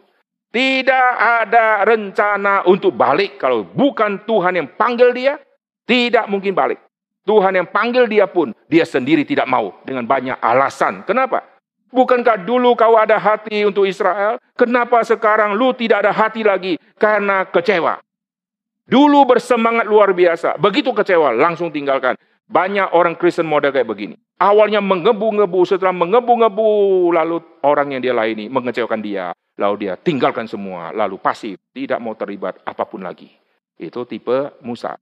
Tidak 0.50 1.10
ada 1.20 1.86
rencana 1.86 2.66
untuk 2.66 2.96
balik 2.96 3.38
kalau 3.38 3.68
bukan 3.68 4.26
Tuhan 4.26 4.58
yang 4.58 4.68
panggil 4.80 5.14
dia, 5.14 5.38
tidak 5.86 6.26
mungkin 6.26 6.58
balik. 6.58 6.82
Tuhan 7.28 7.54
yang 7.54 7.70
panggil 7.70 8.10
dia 8.10 8.26
pun, 8.26 8.56
dia 8.66 8.82
sendiri 8.88 9.22
tidak 9.22 9.46
mau 9.46 9.78
dengan 9.86 10.08
banyak 10.10 10.42
alasan. 10.42 11.06
Kenapa? 11.06 11.46
Bukankah 11.94 12.42
dulu 12.42 12.74
kau 12.74 12.98
ada 12.98 13.18
hati 13.22 13.66
untuk 13.66 13.86
Israel? 13.86 14.42
Kenapa 14.58 15.02
sekarang 15.06 15.54
lu 15.58 15.74
tidak 15.74 16.06
ada 16.06 16.14
hati 16.14 16.42
lagi? 16.42 16.78
Karena 16.98 17.46
kecewa. 17.46 18.02
Dulu 18.90 19.30
bersemangat 19.30 19.86
luar 19.86 20.18
biasa. 20.18 20.58
Begitu 20.58 20.90
kecewa, 20.98 21.30
langsung 21.30 21.70
tinggalkan. 21.70 22.18
Banyak 22.50 22.98
orang 22.98 23.14
Kristen 23.14 23.46
model 23.46 23.70
kayak 23.70 23.86
begini. 23.86 24.18
Awalnya 24.42 24.82
mengebu-ngebu, 24.82 25.62
setelah 25.70 25.94
mengebu-ngebu, 25.94 26.70
lalu 27.14 27.38
orang 27.62 27.94
yang 27.94 28.02
dia 28.02 28.18
layani 28.18 28.50
mengecewakan 28.50 28.98
dia. 29.06 29.30
Lalu 29.60 29.86
dia 29.86 29.94
tinggalkan 29.94 30.50
semua, 30.50 30.90
lalu 30.90 31.22
pasif, 31.22 31.62
tidak 31.76 32.02
mau 32.02 32.18
terlibat 32.18 32.58
apa 32.66 32.88
pun 32.90 33.06
lagi. 33.06 33.30
Itu 33.78 34.10
tipe 34.10 34.58
Musa. 34.66 34.98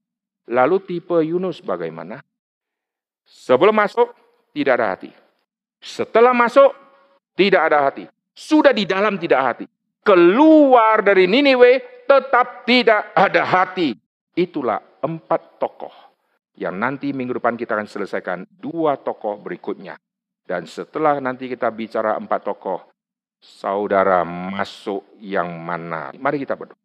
Lalu 0.52 0.84
tipe 0.84 1.16
Yunus 1.24 1.64
bagaimana? 1.64 2.20
Sebelum 3.24 3.72
masuk, 3.72 4.12
tidak 4.52 4.74
ada 4.82 4.88
hati. 4.92 5.12
Setelah 5.80 6.36
masuk, 6.36 6.74
tidak 7.38 7.72
ada 7.72 7.88
hati. 7.88 8.04
Sudah 8.34 8.74
di 8.76 8.84
dalam 8.84 9.16
tidak 9.22 9.42
hati. 9.46 9.66
Keluar 10.02 11.06
dari 11.06 11.30
Niniwe, 11.30 11.97
tetap 12.08 12.64
tidak 12.64 13.12
ada 13.14 13.44
hati. 13.44 13.94
Itulah 14.34 14.80
empat 15.04 15.60
tokoh 15.60 15.94
yang 16.58 16.80
nanti 16.80 17.14
minggu 17.14 17.38
depan 17.38 17.54
kita 17.54 17.78
akan 17.78 17.86
selesaikan 17.86 18.50
dua 18.50 18.98
tokoh 18.98 19.38
berikutnya. 19.38 20.00
Dan 20.48 20.64
setelah 20.66 21.20
nanti 21.20 21.52
kita 21.52 21.68
bicara 21.70 22.16
empat 22.16 22.48
tokoh, 22.48 22.88
saudara 23.38 24.24
masuk 24.24 25.04
yang 25.20 25.52
mana? 25.60 26.16
Mari 26.16 26.42
kita 26.42 26.56
berdoa. 26.56 26.80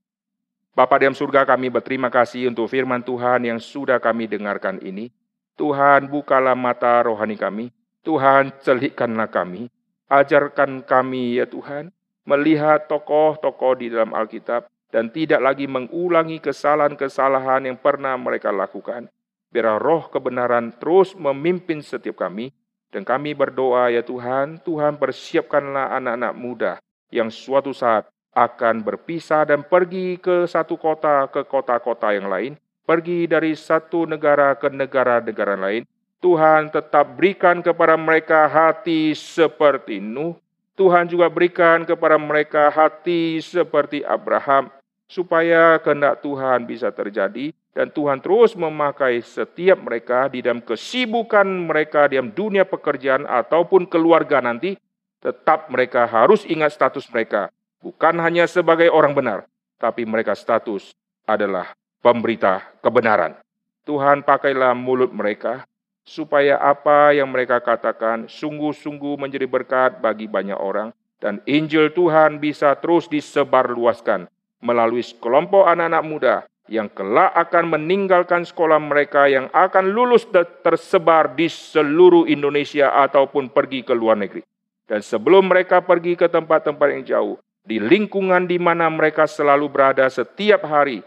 Bapak 0.73 1.05
dalam 1.05 1.13
surga 1.13 1.45
kami 1.45 1.69
berterima 1.69 2.09
kasih 2.09 2.49
untuk 2.49 2.65
firman 2.65 3.05
Tuhan 3.05 3.45
yang 3.45 3.61
sudah 3.61 4.01
kami 4.01 4.25
dengarkan 4.25 4.81
ini. 4.81 5.13
Tuhan 5.61 6.09
bukalah 6.09 6.57
mata 6.57 7.05
rohani 7.05 7.37
kami. 7.37 7.69
Tuhan 8.01 8.57
celikkanlah 8.65 9.29
kami. 9.29 9.69
Ajarkan 10.09 10.81
kami 10.81 11.37
ya 11.37 11.45
Tuhan. 11.45 11.93
Melihat 12.25 12.89
tokoh-tokoh 12.89 13.85
di 13.85 13.93
dalam 13.93 14.17
Alkitab. 14.17 14.65
Dan 14.93 15.09
tidak 15.09 15.41
lagi 15.41 15.65
mengulangi 15.65 16.37
kesalahan-kesalahan 16.39 17.65
yang 17.65 17.81
pernah 17.81 18.13
mereka 18.21 18.53
lakukan 18.53 19.09
Biar 19.53 19.77
roh 19.77 20.09
kebenaran 20.09 20.73
terus 20.81 21.13
memimpin 21.13 21.85
setiap 21.85 22.25
kami. 22.25 22.57
Dan 22.89 23.05
kami 23.05 23.37
berdoa 23.37 23.93
ya 23.93 24.05
Tuhan, 24.05 24.61
Tuhan 24.65 25.01
persiapkanlah 25.01 25.97
anak-anak 25.97 26.33
muda 26.37 26.73
yang 27.09 27.33
suatu 27.33 27.73
saat 27.73 28.09
akan 28.33 28.85
berpisah 28.85 29.49
dan 29.49 29.65
pergi 29.65 30.21
ke 30.21 30.45
satu 30.45 30.77
kota 30.77 31.29
ke 31.29 31.45
kota-kota 31.49 32.13
yang 32.13 32.29
lain, 32.29 32.53
pergi 32.85 33.25
dari 33.25 33.57
satu 33.57 34.05
negara 34.05 34.57
ke 34.61 34.69
negara-negara 34.69 35.57
lain. 35.57 35.89
Tuhan 36.21 36.69
tetap 36.69 37.17
berikan 37.17 37.65
kepada 37.65 37.97
mereka 37.97 38.45
hati 38.45 39.17
seperti 39.17 40.01
Nuh. 40.01 40.37
Tuhan 40.77 41.09
juga 41.09 41.29
berikan 41.33 41.85
kepada 41.85 42.17
mereka 42.17 42.73
hati 42.73 43.41
seperti 43.41 44.05
Abraham, 44.05 44.73
supaya 45.13 45.77
kehendak 45.85 46.25
Tuhan 46.25 46.65
bisa 46.65 46.89
terjadi 46.89 47.53
dan 47.77 47.93
Tuhan 47.93 48.25
terus 48.25 48.57
memakai 48.57 49.21
setiap 49.21 49.85
mereka 49.85 50.33
di 50.33 50.41
dalam 50.41 50.65
kesibukan 50.65 51.45
mereka 51.45 52.09
di 52.09 52.17
dalam 52.17 52.33
dunia 52.33 52.65
pekerjaan 52.65 53.29
ataupun 53.29 53.85
keluarga 53.85 54.41
nanti, 54.41 54.81
tetap 55.21 55.69
mereka 55.69 56.09
harus 56.09 56.49
ingat 56.49 56.73
status 56.73 57.05
mereka. 57.13 57.53
Bukan 57.85 58.17
hanya 58.25 58.49
sebagai 58.49 58.89
orang 58.89 59.13
benar, 59.13 59.45
tapi 59.77 60.09
mereka 60.09 60.33
status 60.33 60.97
adalah 61.29 61.77
pemberita 62.01 62.65
kebenaran. 62.81 63.37
Tuhan 63.85 64.25
pakailah 64.25 64.73
mulut 64.73 65.13
mereka, 65.13 65.69
supaya 66.09 66.57
apa 66.57 67.13
yang 67.13 67.29
mereka 67.29 67.61
katakan 67.61 68.33
sungguh-sungguh 68.33 69.21
menjadi 69.21 69.45
berkat 69.45 70.01
bagi 70.01 70.25
banyak 70.25 70.57
orang, 70.57 70.95
dan 71.21 71.43
Injil 71.45 71.93
Tuhan 71.93 72.39
bisa 72.39 72.75
terus 72.79 73.11
disebarluaskan 73.11 74.31
melalui 74.63 75.03
kelompok 75.19 75.67
anak-anak 75.67 76.03
muda 76.07 76.35
yang 76.71 76.87
kelak 76.89 77.35
akan 77.35 77.75
meninggalkan 77.75 78.47
sekolah 78.47 78.79
mereka 78.79 79.27
yang 79.27 79.51
akan 79.51 79.91
lulus 79.91 80.25
tersebar 80.63 81.35
di 81.35 81.51
seluruh 81.51 82.31
Indonesia 82.31 82.95
ataupun 83.03 83.51
pergi 83.51 83.83
ke 83.83 83.93
luar 83.93 84.17
negeri. 84.17 84.47
Dan 84.87 85.03
sebelum 85.03 85.51
mereka 85.51 85.83
pergi 85.83 86.15
ke 86.15 86.31
tempat-tempat 86.31 86.87
yang 86.95 87.03
jauh, 87.03 87.37
di 87.63 87.83
lingkungan 87.83 88.47
di 88.47 88.59
mana 88.59 88.87
mereka 88.91 89.27
selalu 89.27 89.67
berada 89.71 90.07
setiap 90.07 90.63
hari, 90.67 91.03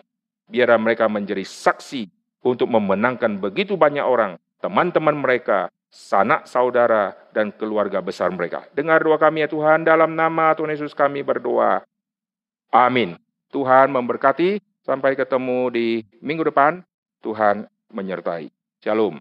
biarlah 0.47 0.79
mereka 0.79 1.07
menjadi 1.07 1.43
saksi 1.43 2.07
untuk 2.45 2.69
memenangkan 2.69 3.39
begitu 3.41 3.75
banyak 3.75 4.03
orang, 4.03 4.37
teman-teman 4.61 5.17
mereka, 5.17 5.67
sanak 5.89 6.45
saudara, 6.45 7.15
dan 7.33 7.51
keluarga 7.51 7.99
besar 7.99 8.31
mereka. 8.31 8.67
Dengar 8.71 9.01
doa 9.03 9.19
kami 9.19 9.43
ya 9.43 9.49
Tuhan, 9.49 9.83
dalam 9.83 10.13
nama 10.13 10.55
Tuhan 10.55 10.71
Yesus 10.71 10.95
kami 10.95 11.25
berdoa. 11.25 11.83
Amin. 12.71 13.19
Tuhan 13.49 13.93
memberkati, 13.93 14.61
sampai 14.85 15.17
ketemu 15.17 15.73
di 15.73 15.87
minggu 16.21 16.45
depan. 16.45 16.85
Tuhan 17.25 17.65
menyertai. 17.89 18.53
Shalom. 18.85 19.17